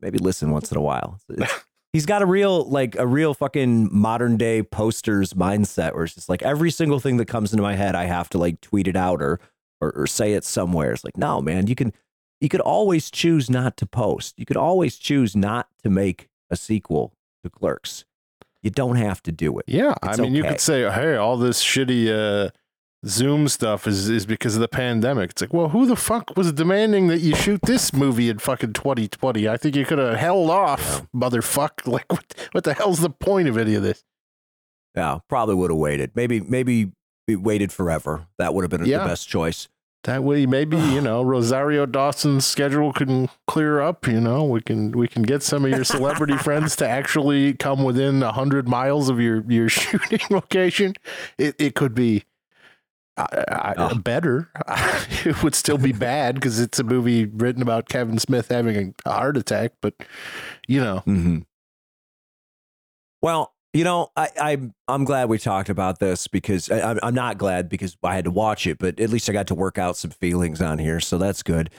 Maybe 0.00 0.18
listen 0.18 0.50
once 0.50 0.70
in 0.70 0.78
a 0.78 0.82
while. 0.82 1.20
He's 1.92 2.06
got 2.06 2.22
a 2.22 2.26
real 2.26 2.64
like 2.64 2.96
a 2.96 3.06
real 3.06 3.34
fucking 3.34 3.90
modern 3.92 4.38
day 4.38 4.62
posters 4.62 5.34
mindset 5.34 5.94
where 5.94 6.04
it's 6.04 6.14
just 6.14 6.28
like 6.28 6.42
every 6.42 6.70
single 6.70 7.00
thing 7.00 7.18
that 7.18 7.26
comes 7.26 7.52
into 7.52 7.62
my 7.62 7.74
head, 7.74 7.94
I 7.94 8.04
have 8.04 8.30
to 8.30 8.38
like 8.38 8.60
tweet 8.60 8.88
it 8.88 8.96
out 8.96 9.20
or 9.20 9.38
or, 9.80 9.90
or 9.90 10.06
say 10.06 10.32
it 10.32 10.44
somewhere. 10.44 10.92
It's 10.92 11.04
like 11.04 11.18
no 11.18 11.42
man, 11.42 11.66
you 11.66 11.74
can 11.74 11.92
you 12.42 12.48
could 12.50 12.60
always 12.60 13.10
choose 13.10 13.48
not 13.48 13.76
to 13.78 13.86
post. 13.86 14.34
You 14.38 14.44
could 14.44 14.56
always 14.58 14.96
choose 14.98 15.34
not 15.34 15.68
to 15.82 15.88
make 15.88 16.28
a 16.50 16.56
sequel 16.56 17.14
to 17.44 17.48
Clerks. 17.50 18.04
You 18.62 18.70
don't 18.70 18.96
have 18.96 19.22
to 19.22 19.32
do 19.32 19.58
it. 19.58 19.64
Yeah, 19.68 19.94
It's 20.02 20.18
I 20.18 20.22
mean, 20.22 20.34
you 20.34 20.42
could 20.42 20.60
say, 20.60 20.82
"Hey, 20.90 21.16
all 21.16 21.36
this 21.36 21.62
shitty 21.64 22.08
uh, 22.10 22.50
Zoom 23.06 23.48
stuff 23.48 23.86
is 23.86 24.08
is 24.08 24.26
because 24.26 24.54
of 24.54 24.60
the 24.60 24.68
pandemic. 24.68 25.30
It's 25.30 25.40
like, 25.42 25.52
well, 25.52 25.68
who 25.70 25.86
the 25.86 25.96
fuck 25.96 26.36
was 26.36 26.52
demanding 26.52 27.08
that 27.08 27.18
you 27.20 27.34
shoot 27.34 27.60
this 27.62 27.92
movie 27.92 28.28
in 28.28 28.38
fucking 28.38 28.72
2020? 28.74 29.48
I 29.48 29.56
think 29.56 29.74
you 29.74 29.84
could 29.84 29.98
have 29.98 30.16
held 30.16 30.50
off, 30.50 31.02
motherfuck. 31.14 31.86
Like, 31.86 32.10
what, 32.12 32.48
what 32.52 32.64
the 32.64 32.74
hell's 32.74 33.00
the 33.00 33.10
point 33.10 33.48
of 33.48 33.56
any 33.58 33.74
of 33.74 33.82
this? 33.82 34.04
Yeah, 34.96 35.18
probably 35.28 35.54
would 35.56 35.70
have 35.70 35.78
waited. 35.78 36.12
Maybe 36.14 36.40
maybe 36.40 36.92
we 37.26 37.34
waited 37.36 37.72
forever. 37.72 38.26
That 38.38 38.52
would 38.54 38.62
have 38.62 38.70
been 38.70 38.84
Yeah. 38.84 38.98
the 38.98 39.06
best 39.06 39.28
choice. 39.28 39.68
That 40.04 40.24
way, 40.24 40.46
maybe 40.46 40.76
you 40.76 41.00
know 41.08 41.22
Rosario 41.22 41.86
Dawson's 41.86 42.44
schedule 42.44 42.92
can 42.92 43.28
clear 43.46 43.80
up. 43.80 44.06
You 44.06 44.20
know, 44.20 44.44
we 44.44 44.60
can 44.60 44.92
we 44.92 45.06
can 45.08 45.22
get 45.22 45.42
some 45.42 45.64
of 45.64 45.70
your 45.70 45.84
celebrity 45.84 46.36
friends 46.38 46.74
to 46.76 46.88
actually 46.88 47.54
come 47.54 47.84
within 47.84 48.22
a 48.22 48.32
hundred 48.32 48.68
miles 48.68 49.08
of 49.08 49.20
your 49.20 49.44
your 49.50 49.68
shooting 49.70 50.20
location. 50.30 50.94
It 51.38 51.54
it 51.58 51.74
could 51.74 51.94
be 51.94 52.24
uh, 53.16 53.26
uh, 53.32 53.74
Oh. 53.76 53.94
better. 53.94 54.50
it 55.24 55.42
would 55.42 55.54
still 55.54 55.78
be 55.78 55.92
bad 55.92 56.34
because 56.36 56.58
it's 56.58 56.78
a 56.78 56.84
movie 56.84 57.26
written 57.26 57.62
about 57.62 57.88
Kevin 57.88 58.18
Smith 58.18 58.48
having 58.48 58.94
a 59.04 59.12
heart 59.12 59.36
attack. 59.36 59.72
But 59.80 59.94
you 60.66 60.80
know, 60.80 60.98
hmm 61.00 61.40
Well, 63.20 63.54
you 63.72 63.84
know, 63.84 64.10
I, 64.16 64.28
I'm 64.40 64.74
I'm 64.88 65.04
glad 65.04 65.28
we 65.28 65.38
talked 65.38 65.68
about 65.68 65.98
this 65.98 66.26
because 66.28 66.70
I, 66.70 66.96
I'm 67.02 67.14
not 67.14 67.38
glad 67.38 67.68
because 67.68 67.96
I 68.02 68.14
had 68.14 68.24
to 68.24 68.30
watch 68.30 68.66
it, 68.66 68.78
but 68.78 68.98
at 69.00 69.10
least 69.10 69.28
I 69.30 69.32
got 69.32 69.46
to 69.48 69.54
work 69.54 69.78
out 69.78 69.96
some 69.96 70.10
feelings 70.10 70.60
on 70.60 70.78
here, 70.78 71.00
so 71.00 71.18
that's 71.18 71.42
good. 71.42 71.70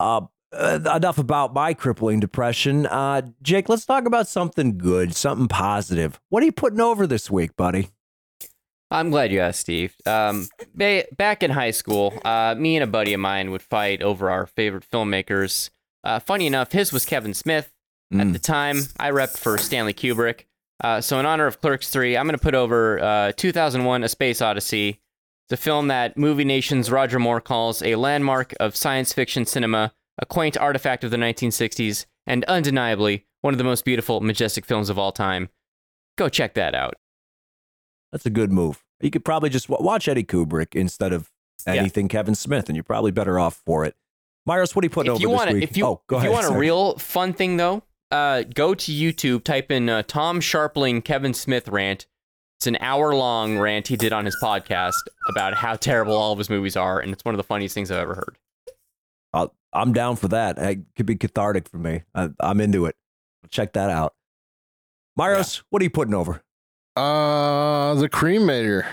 Uh, 0.00 0.22
uh, 0.52 0.78
enough 0.94 1.16
about 1.18 1.54
my 1.54 1.72
crippling 1.72 2.20
depression. 2.20 2.86
Uh, 2.86 3.22
Jake, 3.42 3.68
let's 3.70 3.86
talk 3.86 4.04
about 4.06 4.28
something 4.28 4.76
good, 4.76 5.16
something 5.16 5.48
positive. 5.48 6.20
What 6.28 6.42
are 6.42 6.46
you 6.46 6.52
putting 6.52 6.80
over 6.80 7.06
this 7.06 7.30
week, 7.30 7.56
buddy? 7.56 7.88
I'm 8.90 9.08
glad 9.08 9.32
you 9.32 9.40
asked, 9.40 9.60
Steve. 9.60 9.96
Um, 10.04 10.48
ba- 10.74 11.06
back 11.16 11.42
in 11.42 11.50
high 11.50 11.70
school, 11.70 12.12
uh, 12.26 12.54
me 12.58 12.76
and 12.76 12.84
a 12.84 12.86
buddy 12.86 13.14
of 13.14 13.20
mine 13.20 13.50
would 13.50 13.62
fight 13.62 14.02
over 14.02 14.30
our 14.30 14.44
favorite 14.44 14.84
filmmakers. 14.86 15.70
Uh, 16.04 16.18
funny 16.18 16.46
enough, 16.46 16.72
his 16.72 16.92
was 16.92 17.06
Kevin 17.06 17.32
Smith. 17.32 17.72
At 18.12 18.18
Mm. 18.18 18.32
the 18.34 18.38
time, 18.38 18.76
I 19.00 19.10
repped 19.10 19.38
for 19.38 19.56
Stanley 19.56 19.94
Kubrick. 19.94 20.40
Uh, 20.82 21.00
so, 21.00 21.18
in 21.20 21.26
honor 21.26 21.46
of 21.46 21.60
Clerks 21.60 21.90
3, 21.90 22.16
I'm 22.16 22.26
going 22.26 22.36
to 22.36 22.42
put 22.42 22.54
over 22.54 23.00
uh, 23.02 23.32
2001 23.36 24.02
A 24.04 24.08
Space 24.08 24.42
Odyssey. 24.42 25.00
It's 25.48 25.52
a 25.60 25.62
film 25.62 25.88
that 25.88 26.16
Movie 26.16 26.44
Nation's 26.44 26.90
Roger 26.90 27.18
Moore 27.18 27.40
calls 27.40 27.82
a 27.82 27.94
landmark 27.96 28.52
of 28.58 28.74
science 28.74 29.12
fiction 29.12 29.44
cinema, 29.46 29.92
a 30.18 30.26
quaint 30.26 30.56
artifact 30.56 31.04
of 31.04 31.10
the 31.10 31.16
1960s, 31.16 32.06
and 32.26 32.44
undeniably 32.44 33.26
one 33.42 33.54
of 33.54 33.58
the 33.58 33.64
most 33.64 33.84
beautiful, 33.84 34.20
majestic 34.20 34.64
films 34.64 34.88
of 34.90 34.98
all 34.98 35.12
time. 35.12 35.50
Go 36.16 36.28
check 36.28 36.54
that 36.54 36.74
out. 36.74 36.94
That's 38.10 38.26
a 38.26 38.30
good 38.30 38.52
move. 38.52 38.82
You 39.00 39.10
could 39.10 39.24
probably 39.24 39.50
just 39.50 39.68
watch 39.68 40.06
Eddie 40.08 40.24
Kubrick 40.24 40.74
instead 40.74 41.12
of 41.12 41.30
Yeah. 41.66 41.74
anything 41.74 42.08
Kevin 42.08 42.34
Smith, 42.34 42.68
and 42.68 42.76
you're 42.76 42.84
probably 42.84 43.10
better 43.10 43.38
off 43.38 43.60
for 43.64 43.84
it. 43.84 43.94
Myros, 44.48 44.74
what 44.74 44.84
are 44.84 44.86
you 44.86 44.90
putting 44.90 45.12
if 45.12 45.14
over 45.16 45.22
you 45.22 45.28
this 45.28 45.36
want 45.36 45.52
week? 45.52 45.62
if 45.62 45.76
you 45.76 45.86
oh, 45.86 46.02
go 46.08 46.16
if 46.16 46.22
ahead. 46.24 46.30
you 46.30 46.34
want 46.34 46.54
a 46.54 46.58
real 46.58 46.96
fun 46.98 47.32
thing 47.32 47.56
though, 47.56 47.82
uh, 48.12 48.44
go 48.54 48.74
to 48.74 48.92
YouTube, 48.92 49.42
type 49.42 49.70
in 49.70 49.88
uh, 49.88 50.02
Tom 50.06 50.40
Scharpling 50.40 51.02
Kevin 51.02 51.34
Smith 51.34 51.68
rant. 51.68 52.06
It's 52.58 52.66
an 52.68 52.76
hour 52.80 53.14
long 53.14 53.58
rant 53.58 53.88
he 53.88 53.96
did 53.96 54.12
on 54.12 54.24
his 54.24 54.36
podcast 54.40 55.00
about 55.28 55.54
how 55.54 55.74
terrible 55.74 56.14
all 56.14 56.32
of 56.32 56.38
his 56.38 56.48
movies 56.48 56.76
are, 56.76 57.00
and 57.00 57.12
it's 57.12 57.24
one 57.24 57.34
of 57.34 57.38
the 57.38 57.44
funniest 57.44 57.74
things 57.74 57.90
I've 57.90 57.98
ever 57.98 58.14
heard. 58.14 58.38
I'll, 59.32 59.54
I'm 59.72 59.92
down 59.92 60.16
for 60.16 60.28
that. 60.28 60.58
It 60.58 60.80
could 60.94 61.06
be 61.06 61.16
cathartic 61.16 61.68
for 61.68 61.78
me. 61.78 62.02
I, 62.14 62.30
I'm 62.38 62.60
into 62.60 62.84
it. 62.86 62.94
Check 63.50 63.72
that 63.72 63.90
out. 63.90 64.14
Myros, 65.18 65.62
what 65.70 65.82
are 65.82 65.84
you 65.84 65.90
putting 65.90 66.14
over? 66.14 66.42
Uh, 66.94 67.94
the 67.94 68.08
cremator. 68.08 68.86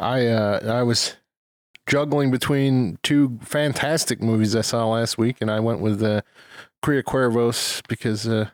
I 0.00 0.26
uh, 0.26 0.78
I 0.78 0.82
was 0.82 1.16
juggling 1.86 2.30
between 2.30 2.98
two 3.02 3.38
fantastic 3.42 4.20
movies 4.20 4.56
I 4.56 4.62
saw 4.62 4.88
last 4.88 5.18
week, 5.18 5.36
and 5.40 5.50
I 5.50 5.60
went 5.60 5.80
with 5.80 6.02
uh, 6.02 6.22
Cria 6.84 7.02
Cuervos 7.02 7.80
because 7.88 8.28
uh, 8.28 8.50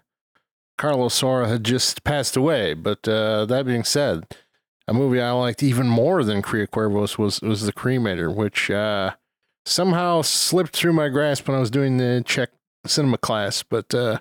Carlos 0.79 1.21
Saura 1.21 1.49
had 1.49 1.65
just 1.65 2.05
passed 2.05 2.37
away. 2.37 2.75
But 2.75 3.09
uh, 3.09 3.45
that 3.47 3.67
being 3.67 3.83
said, 3.83 4.25
a 4.87 4.95
movie 4.95 5.21
I 5.21 5.33
liked 5.33 5.65
even 5.65 5.89
more 5.89 6.23
than 6.23 6.41
Cria 6.41 6.69
Cuervos 6.69 7.19
was 7.19 7.41
was 7.41 7.63
The 7.63 7.73
Cremator, 7.73 8.33
which 8.33 8.71
uh, 8.71 9.17
somehow 9.67 10.23
slipped 10.23 10.77
through 10.77 10.93
my 10.93 11.09
grasp 11.09 11.49
when 11.49 11.57
I 11.57 11.61
was 11.61 11.73
doing 11.73 11.97
the 11.97 12.23
Czech 12.25 12.51
cinema 12.87 13.19
class, 13.19 13.65
but. 13.65 13.93
Uh, 13.93 14.21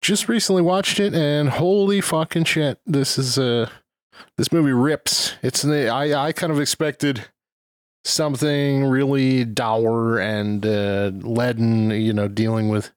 just 0.00 0.28
recently 0.28 0.60
watched 0.60 1.00
it 1.00 1.14
and 1.14 1.48
holy 1.48 1.98
fucking 1.98 2.44
shit 2.44 2.78
this 2.84 3.16
is 3.16 3.38
uh 3.38 3.66
this 4.36 4.52
movie 4.52 4.70
rips 4.70 5.32
it's 5.42 5.64
i 5.64 6.26
i 6.26 6.30
kind 6.30 6.52
of 6.52 6.60
expected 6.60 7.24
something 8.04 8.84
really 8.84 9.46
dour 9.46 10.18
and 10.18 10.66
uh 10.66 11.10
leaden 11.22 11.88
you 11.88 12.12
know 12.12 12.28
dealing 12.28 12.68
with 12.68 12.92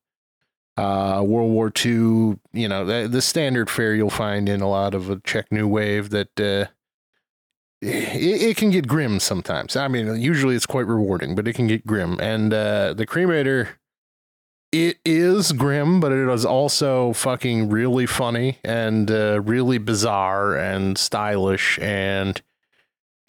uh 0.77 1.21
world 1.25 1.51
war 1.51 1.71
ii 1.85 2.35
you 2.53 2.67
know 2.67 2.85
the, 2.85 3.07
the 3.09 3.21
standard 3.21 3.69
fare 3.69 3.95
you'll 3.95 4.09
find 4.09 4.47
in 4.47 4.61
a 4.61 4.69
lot 4.69 4.93
of 4.93 5.09
a 5.09 5.19
czech 5.19 5.51
new 5.51 5.67
wave 5.67 6.09
that 6.09 6.39
uh 6.39 6.65
it, 7.81 8.41
it 8.41 8.57
can 8.57 8.71
get 8.71 8.87
grim 8.87 9.19
sometimes 9.19 9.75
i 9.75 9.87
mean 9.87 10.19
usually 10.19 10.55
it's 10.55 10.65
quite 10.65 10.87
rewarding 10.87 11.35
but 11.35 11.47
it 11.47 11.53
can 11.53 11.67
get 11.67 11.85
grim 11.85 12.19
and 12.19 12.53
uh 12.53 12.93
the 12.93 13.05
cremator 13.05 13.69
it 14.71 14.97
is 15.05 15.53
grim, 15.53 15.99
but 15.99 16.11
it 16.11 16.29
is 16.29 16.45
also 16.45 17.13
fucking 17.13 17.69
really 17.69 18.05
funny 18.05 18.59
and 18.63 19.09
uh, 19.09 19.41
really 19.41 19.77
bizarre 19.77 20.55
and 20.55 20.97
stylish. 20.97 21.79
And 21.79 22.41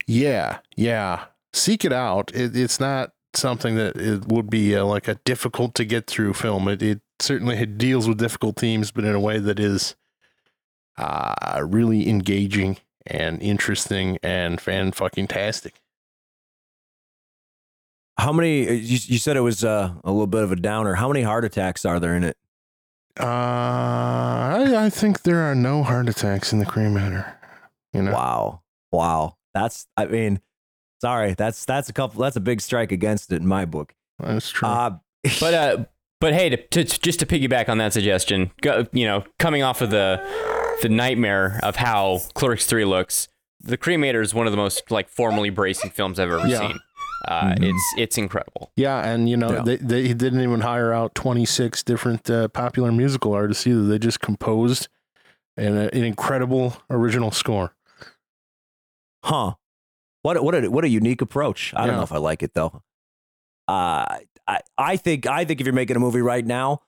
yeah, 0.06 0.58
yeah, 0.76 1.26
seek 1.52 1.84
it 1.84 1.92
out. 1.92 2.32
It, 2.34 2.56
it's 2.56 2.80
not 2.80 3.12
something 3.34 3.76
that 3.76 3.96
it 3.96 4.26
would 4.26 4.50
be 4.50 4.76
uh, 4.76 4.84
like 4.84 5.06
a 5.06 5.16
difficult 5.24 5.74
to 5.76 5.84
get 5.84 6.06
through 6.06 6.34
film. 6.34 6.66
It, 6.66 6.82
it 6.82 7.00
certainly 7.20 7.56
it 7.56 7.78
deals 7.78 8.08
with 8.08 8.18
difficult 8.18 8.56
themes, 8.56 8.90
but 8.90 9.04
in 9.04 9.14
a 9.14 9.20
way 9.20 9.38
that 9.38 9.58
is 9.58 9.96
uh, 10.96 11.62
really 11.64 12.08
engaging 12.08 12.78
and 13.06 13.40
interesting 13.42 14.18
and 14.22 14.60
fan 14.60 14.92
fucking 14.92 15.28
tastic. 15.28 15.80
How 18.18 18.32
many? 18.32 18.62
You, 18.64 18.98
you 19.06 19.18
said 19.18 19.36
it 19.36 19.40
was 19.42 19.62
uh, 19.64 19.92
a 20.02 20.10
little 20.10 20.26
bit 20.26 20.42
of 20.42 20.50
a 20.50 20.56
downer. 20.56 20.94
How 20.94 21.08
many 21.08 21.22
heart 21.22 21.44
attacks 21.44 21.84
are 21.84 22.00
there 22.00 22.16
in 22.16 22.24
it? 22.24 22.36
Uh, 23.18 23.24
I, 23.24 24.84
I 24.86 24.90
think 24.90 25.22
there 25.22 25.40
are 25.40 25.54
no 25.54 25.82
heart 25.82 26.08
attacks 26.08 26.52
in 26.52 26.58
the 26.58 26.66
cremator. 26.66 27.32
You 27.92 28.02
know, 28.02 28.12
Wow, 28.12 28.62
wow. 28.92 29.36
That's. 29.54 29.86
I 29.96 30.06
mean, 30.06 30.40
sorry. 31.00 31.34
That's 31.34 31.64
that's 31.64 31.88
a 31.88 31.92
couple. 31.92 32.20
That's 32.20 32.36
a 32.36 32.40
big 32.40 32.60
strike 32.60 32.90
against 32.90 33.32
it 33.32 33.40
in 33.40 33.46
my 33.46 33.64
book. 33.64 33.94
that's 34.18 34.50
true. 34.50 34.68
Uh, 34.68 34.98
But 35.40 35.54
uh, 35.54 35.84
but 36.20 36.34
hey, 36.34 36.50
to, 36.50 36.56
to 36.56 36.84
just 36.84 37.18
to 37.20 37.26
piggyback 37.26 37.68
on 37.68 37.78
that 37.78 37.92
suggestion, 37.92 38.50
go, 38.62 38.86
you 38.92 39.04
know, 39.06 39.24
coming 39.38 39.62
off 39.62 39.80
of 39.80 39.90
the 39.90 40.20
the 40.82 40.88
nightmare 40.88 41.58
of 41.62 41.76
how 41.76 42.20
Clerks 42.34 42.66
Three 42.66 42.84
looks, 42.84 43.28
The 43.60 43.76
Cremator 43.78 44.22
is 44.22 44.32
one 44.34 44.46
of 44.46 44.52
the 44.52 44.56
most 44.56 44.90
like 44.90 45.08
formally 45.08 45.50
bracing 45.50 45.90
films 45.90 46.18
I've 46.20 46.30
ever 46.30 46.46
Yeah. 46.46 46.58
seen. 46.60 46.78
Uh, 47.26 47.42
Mhm. 47.54 47.64
It's 47.70 47.94
it's 47.98 48.18
incredible. 48.18 48.70
Yeah, 48.76 49.04
and 49.04 49.28
you 49.28 49.36
know 49.36 49.50
Yeah. 49.52 49.62
they, 49.64 49.76
they 49.76 50.14
didn't 50.14 50.40
even 50.40 50.60
hire 50.60 50.92
out 50.92 51.14
twenty 51.16 51.44
six 51.44 51.82
different 51.82 52.30
uh, 52.30 52.46
popular 52.48 52.92
musical 52.92 53.32
artists 53.32 53.66
either. 53.66 53.82
They 53.86 53.98
just 53.98 54.20
composed 54.20 54.86
an, 55.56 55.76
uh, 55.76 55.90
an 55.92 56.04
incredible 56.04 56.76
original 56.88 57.32
score. 57.32 57.74
Huh. 59.24 59.54
What 60.22 60.42
what 60.44 60.54
a 60.54 60.70
what 60.70 60.84
a 60.84 60.88
unique 60.88 61.20
approach. 61.20 61.72
I 61.76 61.86
don't 61.86 61.96
know 61.96 62.02
if 62.02 62.12
I 62.12 62.18
like 62.18 62.42
it 62.42 62.54
though. 62.54 62.82
Uh, 63.68 64.18
I 64.46 64.60
I 64.78 64.96
think 64.96 65.26
I 65.26 65.44
think 65.44 65.60
if 65.60 65.66
you're 65.66 65.74
making 65.74 65.96
a 65.96 66.00
movie 66.00 66.22
right 66.22 66.44
now, 66.44 66.80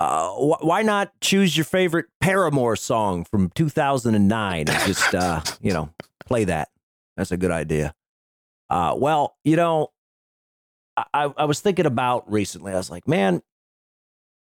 uh, 0.00 0.28
wh- 0.30 0.62
why 0.62 0.82
not 0.82 1.12
choose 1.20 1.56
your 1.56 1.64
favorite 1.64 2.06
Paramore 2.20 2.76
song 2.76 3.24
from 3.24 3.50
2009 3.50 4.68
and 4.68 4.86
just 4.86 5.14
uh, 5.14 5.40
you 5.60 5.72
know 5.72 5.88
play 6.26 6.44
that? 6.44 6.68
That's 7.16 7.32
a 7.32 7.36
good 7.38 7.50
idea. 7.50 7.94
Uh, 8.68 8.94
well, 8.98 9.36
you 9.44 9.56
know, 9.56 9.92
I 10.96 11.32
I 11.36 11.44
was 11.46 11.60
thinking 11.60 11.86
about 11.86 12.30
recently. 12.30 12.72
I 12.72 12.76
was 12.76 12.90
like, 12.90 13.08
man, 13.08 13.42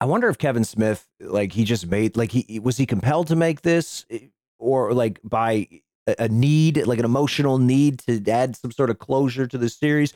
I 0.02 0.06
wonder 0.06 0.28
if 0.30 0.38
Kevin 0.38 0.66
Smith 0.66 1.08
like 1.22 1.54
he 1.54 1.64
just 1.64 1.88
made 1.88 2.18
like 2.18 2.32
he 2.32 2.60
was 2.60 2.78
he 2.78 2.86
compelled 2.86 3.28
to 3.28 3.36
make 3.36 3.62
this 3.62 4.06
eh, 4.10 4.20
or 4.58 4.94
like 4.94 5.20
by 5.24 5.68
a 6.18 6.28
need, 6.28 6.86
like 6.88 7.00
an 7.00 7.06
emotional 7.06 7.60
need 7.60 8.00
to 8.00 8.24
add 8.32 8.56
some 8.56 8.72
sort 8.72 8.90
of 8.90 8.98
closure 9.00 9.46
to 9.48 9.58
the 9.58 9.70
series. 9.70 10.14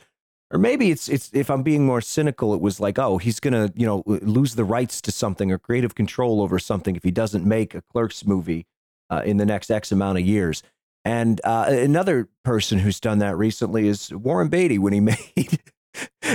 Or 0.54 0.58
maybe 0.58 0.92
it's 0.92 1.08
it's 1.08 1.30
if 1.32 1.50
I'm 1.50 1.64
being 1.64 1.84
more 1.84 2.00
cynical, 2.00 2.54
it 2.54 2.60
was 2.60 2.78
like, 2.78 2.96
oh, 2.96 3.18
he's 3.18 3.40
gonna, 3.40 3.72
you 3.74 3.84
know, 3.84 4.04
lose 4.06 4.54
the 4.54 4.62
rights 4.62 5.00
to 5.00 5.10
something 5.10 5.50
or 5.50 5.58
creative 5.58 5.96
control 5.96 6.40
over 6.40 6.60
something 6.60 6.94
if 6.94 7.02
he 7.02 7.10
doesn't 7.10 7.44
make 7.44 7.74
a 7.74 7.82
Clerks 7.82 8.24
movie 8.24 8.66
uh, 9.10 9.22
in 9.26 9.38
the 9.38 9.44
next 9.44 9.68
X 9.68 9.90
amount 9.90 10.18
of 10.18 10.24
years. 10.24 10.62
And 11.04 11.40
uh, 11.42 11.66
another 11.68 12.28
person 12.44 12.78
who's 12.78 13.00
done 13.00 13.18
that 13.18 13.36
recently 13.36 13.88
is 13.88 14.14
Warren 14.14 14.46
Beatty 14.46 14.78
when 14.78 14.92
he 14.92 15.00
made 15.00 15.58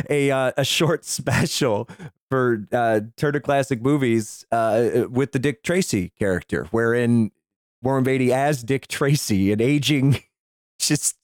a 0.10 0.32
uh, 0.32 0.52
a 0.58 0.66
short 0.66 1.06
special 1.06 1.88
for 2.30 2.68
uh, 2.74 3.00
Turner 3.16 3.40
Classic 3.40 3.82
Movies 3.82 4.46
uh, 4.52 5.06
with 5.10 5.32
the 5.32 5.40
Dick 5.40 5.64
Tracy 5.64 6.12
character, 6.20 6.68
wherein 6.72 7.32
Warren 7.82 8.04
Beatty 8.04 8.34
as 8.34 8.64
Dick 8.64 8.90
Tracy, 8.90 9.54
an 9.54 9.62
aging, 9.62 10.22
just 10.80 11.16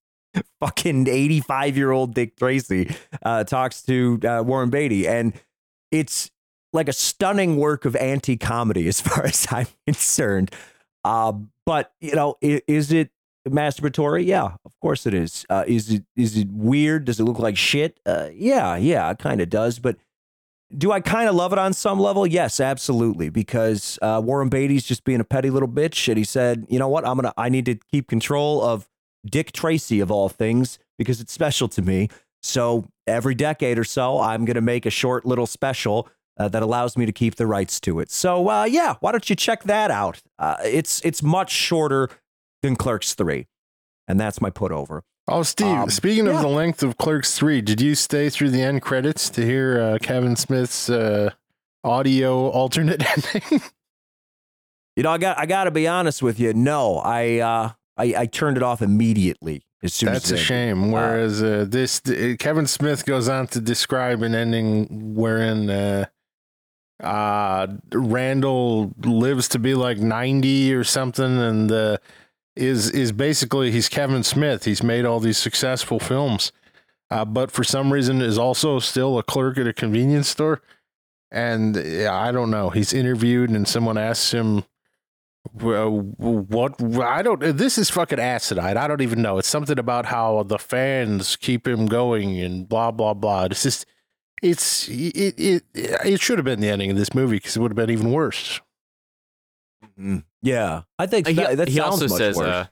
fucking 0.59 1.07
85 1.07 1.77
year 1.77 1.91
old 1.91 2.13
Dick 2.13 2.36
Tracy 2.38 2.95
uh, 3.23 3.43
talks 3.43 3.81
to 3.83 4.19
uh, 4.27 4.43
Warren 4.43 4.69
Beatty. 4.69 5.07
And 5.07 5.33
it's 5.91 6.31
like 6.73 6.88
a 6.88 6.93
stunning 6.93 7.57
work 7.57 7.86
of 7.86 7.95
anti 7.95 8.38
comedy 8.38 8.88
as 8.88 9.01
far 9.01 9.25
as 9.25 9.47
I'm 9.49 9.67
concerned. 9.86 10.51
Uh, 11.03 11.33
but, 11.65 11.93
you 11.99 12.15
know, 12.15 12.36
is, 12.41 12.91
it 12.91 13.11
masturbatory? 13.47 14.25
Yeah, 14.25 14.55
of 14.65 14.79
course 14.81 15.05
it 15.05 15.13
is. 15.13 15.45
Uh, 15.49 15.63
is 15.67 15.91
it 15.91 16.03
is 16.15 16.36
it 16.38 16.47
weird? 16.51 17.05
Does 17.05 17.19
it 17.19 17.23
look 17.23 17.39
like 17.39 17.57
shit? 17.57 17.99
Uh, 18.05 18.29
yeah, 18.33 18.75
yeah, 18.75 19.09
it 19.11 19.19
kind 19.19 19.39
of 19.39 19.49
does. 19.49 19.77
But 19.79 19.97
do 20.75 20.91
I 20.91 20.99
kind 20.99 21.29
of 21.29 21.36
love 21.36 21.53
it 21.53 21.59
on 21.59 21.73
some 21.73 21.99
level? 21.99 22.25
Yes, 22.25 22.59
absolutely. 22.59 23.29
Because 23.29 23.99
uh, 24.01 24.21
Warren 24.23 24.49
Beatty's 24.49 24.83
just 24.83 25.03
being 25.03 25.19
a 25.19 25.23
petty 25.23 25.49
little 25.49 25.69
bitch, 25.69 26.07
and 26.07 26.17
he 26.17 26.23
said, 26.23 26.65
"You 26.69 26.79
know 26.79 26.88
what? 26.88 27.07
I'm 27.07 27.15
gonna. 27.17 27.33
I 27.38 27.49
need 27.49 27.65
to 27.65 27.75
keep 27.75 28.07
control 28.07 28.63
of 28.63 28.88
Dick 29.26 29.51
Tracy 29.51 29.99
of 29.99 30.11
all 30.11 30.30
things 30.30 30.80
because 30.97 31.19
it's 31.19 31.34
special 31.34 31.67
to 31.69 31.82
me. 31.82 32.09
So 32.43 32.88
every 33.07 33.36
decade 33.36 33.80
or 33.80 33.84
so, 33.84 34.19
I'm 34.19 34.45
gonna 34.45 34.61
make 34.61 34.86
a 34.86 34.89
short 34.91 35.26
little 35.26 35.47
special." 35.47 36.07
Uh, 36.38 36.49
that 36.49 36.61
allows 36.61 36.97
me 36.97 37.05
to 37.05 37.13
keep 37.13 37.36
the 37.36 37.47
rights 37.47 37.80
to 37.80 38.01
it. 38.01 38.11
So 38.11 38.49
uh, 38.49 38.65
yeah, 38.65 38.95
why 38.99 39.13
don't 39.13 39.30
you 39.30 39.38
check 39.38 39.63
that 39.63 39.89
out? 39.89 40.21
Uh, 40.38 40.57
it's 40.65 40.99
it's 41.05 41.23
much 41.23 41.49
shorter 41.49 42.09
than 42.61 42.76
Clerks 42.76 43.13
three, 43.13 43.47
and 44.05 44.19
that's 44.19 44.41
my 44.41 44.49
put 44.49 44.73
over. 44.73 45.03
Oh, 45.30 45.43
Steve, 45.43 45.67
Um, 45.67 45.89
speaking 45.89 46.26
yeah. 46.26 46.36
of 46.36 46.41
the 46.41 46.49
length 46.49 46.84
of 46.84 46.97
Clerks 46.97 47.36
3, 47.36 47.59
did 47.61 47.82
you 47.82 47.95
stay 47.95 48.30
through 48.30 48.51
the 48.51 48.61
end 48.61 48.84
credits 48.84 49.28
to 49.32 49.43
hear 49.43 49.80
uh, 49.82 49.97
Kevin 49.99 50.36
Smith's 50.36 50.88
uh, 50.88 51.32
audio 51.84 52.49
alternate 52.49 53.01
ending? 53.34 53.61
You 54.95 55.03
know, 55.03 55.11
I 55.11 55.17
got 55.17 55.38
I 55.39 55.45
got 55.45 55.63
to 55.63 55.71
be 55.71 55.88
honest 55.88 56.21
with 56.21 56.39
you. 56.39 56.53
No, 56.53 56.97
I 56.97 57.39
uh, 57.39 57.71
I, 57.97 58.13
I 58.17 58.25
turned 58.25 58.57
it 58.57 58.63
off 58.63 58.81
immediately 58.81 59.63
as 59.83 59.93
soon 59.93 60.11
That's 60.11 60.31
as 60.31 60.39
a 60.39 60.43
shame. 60.43 60.91
Whereas 60.91 61.41
uh, 61.41 61.65
this, 61.67 62.01
uh, 62.07 62.35
Kevin 62.37 62.67
Smith 62.67 63.05
goes 63.05 63.29
on 63.29 63.47
to 63.47 63.61
describe 63.61 64.21
an 64.21 64.35
ending 64.35 65.15
wherein 65.15 65.69
uh, 65.69 66.05
uh, 67.01 67.67
Randall 67.93 68.93
lives 69.03 69.47
to 69.49 69.59
be 69.59 69.75
like 69.75 69.97
90 69.97 70.73
or 70.73 70.83
something 70.83 71.37
and 71.37 71.71
uh, 71.71 71.97
is, 72.55 72.89
is 72.91 73.11
basically, 73.11 73.71
he's 73.71 73.89
Kevin 73.89 74.23
Smith. 74.23 74.65
He's 74.65 74.83
made 74.83 75.05
all 75.05 75.19
these 75.19 75.37
successful 75.37 75.99
films, 75.99 76.51
uh, 77.09 77.25
but 77.25 77.51
for 77.51 77.63
some 77.63 77.93
reason 77.93 78.21
is 78.21 78.37
also 78.37 78.79
still 78.79 79.17
a 79.17 79.23
clerk 79.23 79.57
at 79.57 79.67
a 79.67 79.73
convenience 79.73 80.27
store. 80.27 80.61
And 81.31 81.77
uh, 81.77 82.11
I 82.13 82.31
don't 82.31 82.51
know. 82.51 82.69
He's 82.69 82.93
interviewed 82.93 83.49
and 83.49 83.67
someone 83.67 83.97
asks 83.97 84.31
him, 84.31 84.63
what 85.53 86.81
I 87.01 87.21
don't. 87.21 87.39
This 87.57 87.77
is 87.77 87.89
fucking 87.89 88.19
acidite. 88.19 88.77
I 88.77 88.87
don't 88.87 89.01
even 89.01 89.21
know. 89.21 89.37
It's 89.37 89.47
something 89.47 89.79
about 89.79 90.05
how 90.05 90.43
the 90.43 90.57
fans 90.59 91.35
keep 91.35 91.67
him 91.67 91.85
going 91.85 92.39
and 92.39 92.67
blah 92.67 92.91
blah 92.91 93.13
blah. 93.13 93.45
It's 93.45 93.63
just, 93.63 93.85
it's 94.41 94.87
it 94.89 95.35
it 95.39 95.63
it 95.73 96.21
should 96.21 96.37
have 96.37 96.45
been 96.45 96.59
the 96.61 96.69
ending 96.69 96.91
of 96.91 96.97
this 96.97 97.13
movie 97.13 97.37
because 97.37 97.55
it 97.55 97.59
would 97.59 97.71
have 97.71 97.75
been 97.75 97.89
even 97.89 98.11
worse. 98.11 98.61
Mhm. 99.99 100.23
Yeah, 100.41 100.81
I 100.99 101.05
think 101.07 101.27
Uh, 101.27 101.29
he- 101.29 101.35
that, 101.37 101.57
that 101.57 101.67
he 101.69 101.79
also 101.79 102.07
much 102.07 102.17
says, 102.17 102.35
worse. 102.37 102.67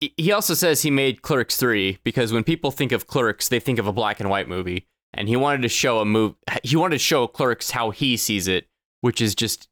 He- 0.00 0.14
He 0.16 0.32
also 0.32 0.54
says 0.54 0.82
he 0.82 0.90
made 0.90 1.22
Clerks 1.22 1.56
3 1.56 1.98
because 2.04 2.32
when 2.32 2.44
people 2.44 2.70
think 2.70 2.92
of 2.92 3.06
Clerks, 3.08 3.48
they 3.48 3.58
think 3.58 3.78
of 3.80 3.86
a 3.86 3.92
black 3.92 4.20
and 4.20 4.30
white 4.30 4.48
movie. 4.48 4.86
And 5.14 5.28
he 5.28 5.34
wanted 5.36 5.62
to 5.62 5.68
show 5.68 5.98
a 6.00 6.04
move. 6.04 6.34
He 6.62 6.76
wanted 6.76 6.96
to 6.96 6.98
show 7.04 7.26
Clerks 7.26 7.70
how 7.72 7.90
he 7.90 8.16
sees 8.16 8.46
it, 8.46 8.68
which 9.00 9.20
is 9.20 9.34
just 9.34 9.66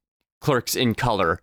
Clerks 0.46 0.76
in 0.76 0.94
color. 0.94 1.40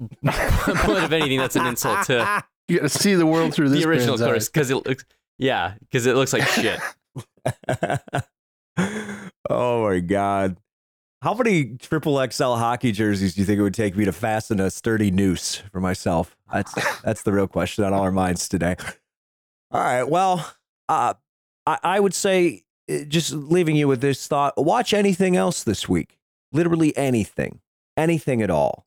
but 0.22 1.04
if 1.04 1.12
anything, 1.12 1.38
that's 1.38 1.54
an 1.54 1.66
insult 1.66 2.06
to 2.06 2.42
You 2.68 2.78
got 2.78 2.90
to 2.90 2.98
see 2.98 3.14
the 3.14 3.26
world 3.26 3.52
through 3.52 3.68
this 3.68 3.82
the 3.82 3.88
original 3.90 4.16
man's. 4.16 4.22
Clerks 4.22 4.48
because 4.48 4.70
it 4.70 4.76
looks, 4.76 5.04
yeah, 5.36 5.74
because 5.80 6.06
it 6.06 6.16
looks 6.16 6.32
like 6.32 6.48
shit. 6.48 6.80
oh 9.50 9.86
my 9.86 10.00
god. 10.00 10.56
How 11.20 11.34
many 11.34 11.76
triple 11.76 12.26
XL 12.26 12.54
hockey 12.54 12.90
jerseys 12.92 13.34
do 13.34 13.42
you 13.42 13.46
think 13.46 13.58
it 13.58 13.62
would 13.62 13.74
take 13.74 13.94
me 13.94 14.06
to 14.06 14.12
fasten 14.12 14.60
a 14.60 14.70
sturdy 14.70 15.10
noose 15.10 15.56
for 15.70 15.82
myself? 15.82 16.34
That's 16.50 16.72
that's 17.02 17.24
the 17.24 17.32
real 17.34 17.46
question 17.46 17.84
on 17.84 17.92
all 17.92 18.00
our 18.00 18.10
minds 18.10 18.48
today. 18.48 18.76
All 19.70 19.82
right. 19.82 20.04
Well, 20.04 20.54
uh, 20.88 21.12
I, 21.66 21.78
I 21.82 22.00
would 22.00 22.14
say 22.14 22.62
uh, 22.90 23.00
just 23.06 23.34
leaving 23.34 23.76
you 23.76 23.86
with 23.86 24.00
this 24.00 24.26
thought: 24.26 24.54
watch 24.56 24.94
anything 24.94 25.36
else 25.36 25.62
this 25.62 25.86
week. 25.86 26.18
Literally 26.52 26.96
anything, 26.96 27.60
anything 27.96 28.42
at 28.42 28.50
all. 28.50 28.86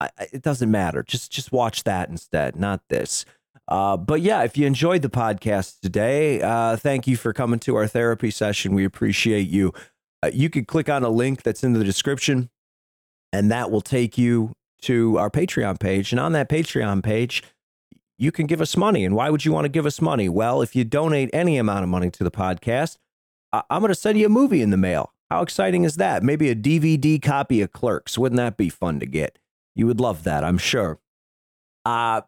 I, 0.00 0.10
it 0.32 0.42
doesn't 0.42 0.70
matter. 0.70 1.02
Just 1.02 1.30
just 1.30 1.52
watch 1.52 1.84
that 1.84 2.08
instead, 2.08 2.56
not 2.56 2.82
this. 2.88 3.24
Uh, 3.68 3.96
but 3.96 4.20
yeah, 4.20 4.42
if 4.42 4.56
you 4.56 4.66
enjoyed 4.66 5.02
the 5.02 5.10
podcast 5.10 5.80
today, 5.80 6.40
uh, 6.42 6.76
thank 6.76 7.06
you 7.06 7.16
for 7.16 7.32
coming 7.32 7.60
to 7.60 7.76
our 7.76 7.86
therapy 7.86 8.30
session. 8.30 8.74
We 8.74 8.84
appreciate 8.84 9.48
you. 9.48 9.72
Uh, 10.22 10.30
you 10.32 10.50
could 10.50 10.66
click 10.66 10.88
on 10.88 11.04
a 11.04 11.08
link 11.08 11.42
that's 11.42 11.62
in 11.62 11.72
the 11.74 11.84
description, 11.84 12.50
and 13.32 13.50
that 13.50 13.70
will 13.70 13.80
take 13.80 14.18
you 14.18 14.54
to 14.82 15.18
our 15.18 15.30
Patreon 15.30 15.78
page. 15.78 16.12
And 16.12 16.18
on 16.18 16.32
that 16.32 16.48
Patreon 16.48 17.02
page, 17.04 17.44
you 18.18 18.32
can 18.32 18.46
give 18.46 18.60
us 18.60 18.76
money. 18.76 19.04
And 19.04 19.14
why 19.14 19.30
would 19.30 19.44
you 19.44 19.52
want 19.52 19.66
to 19.66 19.70
give 19.70 19.86
us 19.86 20.00
money? 20.00 20.28
Well, 20.28 20.62
if 20.62 20.74
you 20.74 20.84
donate 20.84 21.30
any 21.32 21.56
amount 21.56 21.84
of 21.84 21.88
money 21.90 22.10
to 22.10 22.24
the 22.24 22.30
podcast, 22.30 22.96
I- 23.52 23.62
I'm 23.70 23.80
going 23.80 23.90
to 23.90 23.94
send 23.94 24.18
you 24.18 24.26
a 24.26 24.30
movie 24.30 24.62
in 24.62 24.70
the 24.70 24.76
mail. 24.76 25.12
How 25.30 25.42
exciting 25.42 25.84
is 25.84 25.96
that? 25.96 26.22
Maybe 26.22 26.48
a 26.50 26.54
DVD 26.54 27.20
copy 27.22 27.60
of 27.62 27.72
Clerks. 27.72 28.18
Wouldn't 28.18 28.36
that 28.38 28.56
be 28.56 28.68
fun 28.68 28.98
to 29.00 29.06
get? 29.06 29.38
You 29.76 29.86
would 29.86 30.00
love 30.00 30.24
that, 30.24 30.42
I'm 30.44 30.58
sure. 30.58 30.98
Uh, 31.84 32.22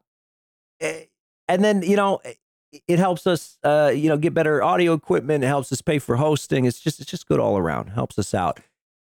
eh, 0.80 1.04
and 1.48 1.64
then, 1.64 1.82
you 1.82 1.96
know, 1.96 2.20
it- 2.24 2.38
it 2.88 2.98
helps 2.98 3.26
us, 3.26 3.58
uh, 3.64 3.92
you 3.94 4.08
know, 4.08 4.16
get 4.16 4.32
better 4.32 4.62
audio 4.62 4.94
equipment. 4.94 5.44
It 5.44 5.48
helps 5.48 5.70
us 5.72 5.82
pay 5.82 5.98
for 5.98 6.16
hosting. 6.16 6.64
It's 6.64 6.80
just, 6.80 7.00
it's 7.00 7.10
just 7.10 7.26
good 7.26 7.38
all 7.38 7.58
around. 7.58 7.88
Helps 7.90 8.18
us 8.18 8.32
out. 8.32 8.60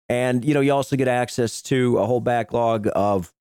And, 0.09 0.43
you 0.43 0.55
know, 0.55 0.61
you 0.61 0.73
also 0.73 0.97
get 0.97 1.07
access 1.07 1.61
to 1.63 1.99
a 1.99 2.07
whole 2.07 2.21
backlog 2.21 2.89
of 2.95 3.35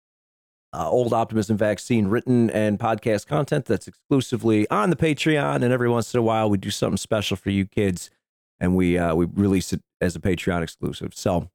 uh, 0.73 0.89
old 0.89 1.13
optimism 1.13 1.55
vaccine 1.55 2.07
written 2.09 2.49
and 2.49 2.77
podcast 2.77 3.25
content 3.25 3.63
that's 3.65 3.87
exclusively 3.87 4.69
on 4.69 4.89
the 4.89 4.97
Patreon. 4.97 5.63
And 5.63 5.71
every 5.71 5.87
once 5.87 6.13
in 6.13 6.17
a 6.19 6.23
while, 6.23 6.49
we 6.49 6.57
do 6.57 6.71
something 6.71 6.97
special 6.97 7.37
for 7.37 7.49
you 7.51 7.65
kids, 7.65 8.09
and 8.59 8.75
we 8.75 8.97
uh, 8.97 9.15
we 9.15 9.25
release 9.25 9.73
it 9.73 9.81
as 10.01 10.15
a 10.15 10.19
Patreon 10.19 10.63
exclusive. 10.63 11.13
So 11.13 11.49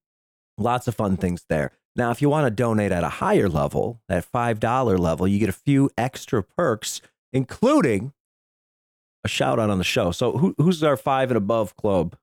lots 0.59 0.88
of 0.88 0.94
fun 0.94 1.16
things 1.16 1.44
there. 1.48 1.72
Now, 1.94 2.11
if 2.11 2.22
you 2.22 2.30
want 2.30 2.46
to 2.46 2.50
donate 2.50 2.92
at 2.92 3.05
a 3.05 3.09
higher 3.09 3.48
level, 3.48 4.00
at 4.09 4.24
five 4.24 4.61
dollar 4.61 4.96
level, 4.96 5.28
you 5.28 5.38
get 5.38 5.48
a 5.48 5.53
few 5.53 5.90
extra 5.98 6.42
perks, 6.42 7.00
including 7.32 8.12
a 9.24 9.28
shout 9.28 9.59
out 9.59 9.70
on 9.70 9.78
the 9.78 9.84
show. 9.84 10.11
So 10.11 10.32
who, 10.38 10.55
who's 10.59 10.82
our 10.82 10.96
five 10.96 11.30
and 11.30 11.36
above 11.36 11.76
club 11.76 12.16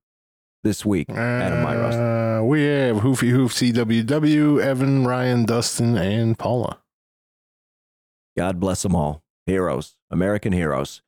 this 0.63 0.85
week? 0.85 1.09
Adam 1.09 1.63
Myros. 1.63 2.39
Uh, 2.39 2.43
we 2.43 2.63
have 2.63 2.99
Hoofy 2.99 3.29
Hoof 3.29 3.53
CWW, 3.53 4.61
Evan, 4.61 5.05
Ryan, 5.05 5.45
Dustin, 5.45 5.97
and 5.97 6.37
Paula. 6.37 6.79
God 8.37 8.59
bless 8.59 8.81
them 8.81 8.95
all. 8.95 9.23
Heroes, 9.45 9.95
American 10.11 10.53
heroes. 10.53 11.01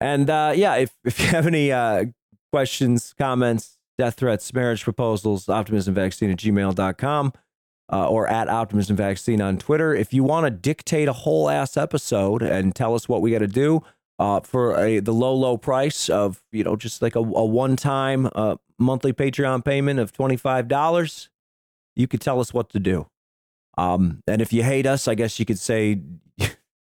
And 0.00 0.28
uh, 0.28 0.52
yeah, 0.54 0.76
if, 0.76 0.92
if 1.04 1.18
you 1.20 1.26
have 1.26 1.46
any 1.46 1.72
uh, 1.72 2.06
questions, 2.52 3.14
comments, 3.18 3.78
death 3.98 4.14
threats, 4.14 4.52
marriage 4.52 4.84
proposals, 4.84 5.46
optimismvaccine 5.46 6.32
at 6.32 6.38
gmail.com 6.38 7.32
uh, 7.92 8.08
or 8.08 8.28
at 8.28 8.48
optimism 8.48 8.96
vaccine 8.96 9.40
on 9.40 9.58
Twitter. 9.58 9.94
If 9.94 10.12
you 10.12 10.24
want 10.24 10.46
to 10.46 10.50
dictate 10.50 11.08
a 11.08 11.12
whole 11.12 11.48
ass 11.48 11.76
episode 11.76 12.42
and 12.42 12.74
tell 12.74 12.94
us 12.94 13.08
what 13.08 13.22
we 13.22 13.30
got 13.30 13.38
to 13.38 13.46
do 13.46 13.82
uh, 14.18 14.40
for 14.40 14.76
a, 14.78 15.00
the 15.00 15.12
low, 15.12 15.34
low 15.34 15.56
price 15.56 16.08
of, 16.08 16.42
you 16.52 16.64
know, 16.64 16.76
just 16.76 17.02
like 17.02 17.16
a, 17.16 17.20
a 17.20 17.44
one 17.44 17.76
time 17.76 18.28
uh, 18.34 18.56
monthly 18.78 19.12
Patreon 19.12 19.64
payment 19.64 20.00
of 20.00 20.12
$25, 20.12 21.28
you 21.94 22.06
could 22.06 22.20
tell 22.20 22.40
us 22.40 22.52
what 22.52 22.70
to 22.70 22.80
do. 22.80 23.06
Um, 23.78 24.22
and 24.26 24.40
if 24.40 24.52
you 24.52 24.62
hate 24.62 24.86
us, 24.86 25.06
I 25.06 25.14
guess 25.14 25.38
you 25.38 25.44
could 25.44 25.58
say 25.58 26.00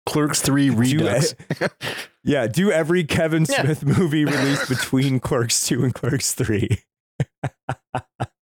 Clerks 0.06 0.42
3 0.42 0.70
Redux. 0.70 1.36
yeah, 2.24 2.48
do 2.48 2.72
every 2.72 3.04
Kevin 3.04 3.46
Yeah. 3.50 3.64
Smith 3.64 3.86
movie 3.86 4.26
released 4.26 4.70
between 4.70 5.20
Clerks 5.20 5.66
2 5.68 5.84
and 5.84 5.94
Clerks 5.94 6.34
3. 6.34 6.70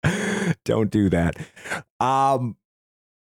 Don't 0.64 0.90
do 0.90 1.08
that. 1.10 1.36
Um 2.00 2.56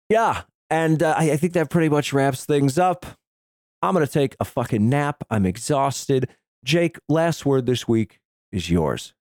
yeah, 0.09 0.41
and 0.69 1.01
uh, 1.01 1.15
I, 1.17 1.31
I 1.31 1.37
think 1.37 1.53
that 1.53 1.69
pretty 1.69 1.89
much 1.89 2.13
wraps 2.13 2.45
things 2.45 2.77
up. 2.77 3.05
I'm 3.81 3.93
going 3.93 4.05
to 4.05 4.11
take 4.11 4.35
a 4.39 4.45
fucking 4.45 4.87
nap. 4.87 5.23
I'm 5.29 5.45
exhausted. 5.45 6.29
Jake, 6.63 6.97
last 7.09 7.45
word 7.45 7.65
this 7.65 7.87
week 7.87 8.19
is 8.51 8.69
yours. 8.69 9.13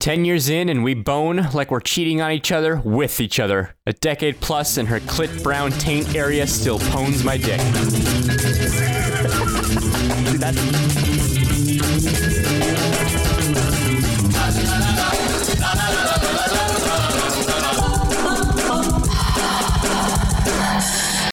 10 0.00 0.24
years 0.24 0.48
in 0.48 0.70
and 0.70 0.82
we 0.82 0.94
bone 0.94 1.50
like 1.52 1.70
we're 1.70 1.78
cheating 1.78 2.22
on 2.22 2.32
each 2.32 2.50
other 2.50 2.76
with 2.76 3.20
each 3.20 3.38
other. 3.38 3.76
A 3.86 3.92
decade 3.92 4.40
plus 4.40 4.78
and 4.78 4.88
her 4.88 5.00
clit 5.00 5.42
brown 5.42 5.72
taint 5.72 6.14
area 6.14 6.46
still 6.46 6.78
pones 6.78 7.22
my 7.22 7.36
dick. 7.36 7.60
That's 10.40 10.99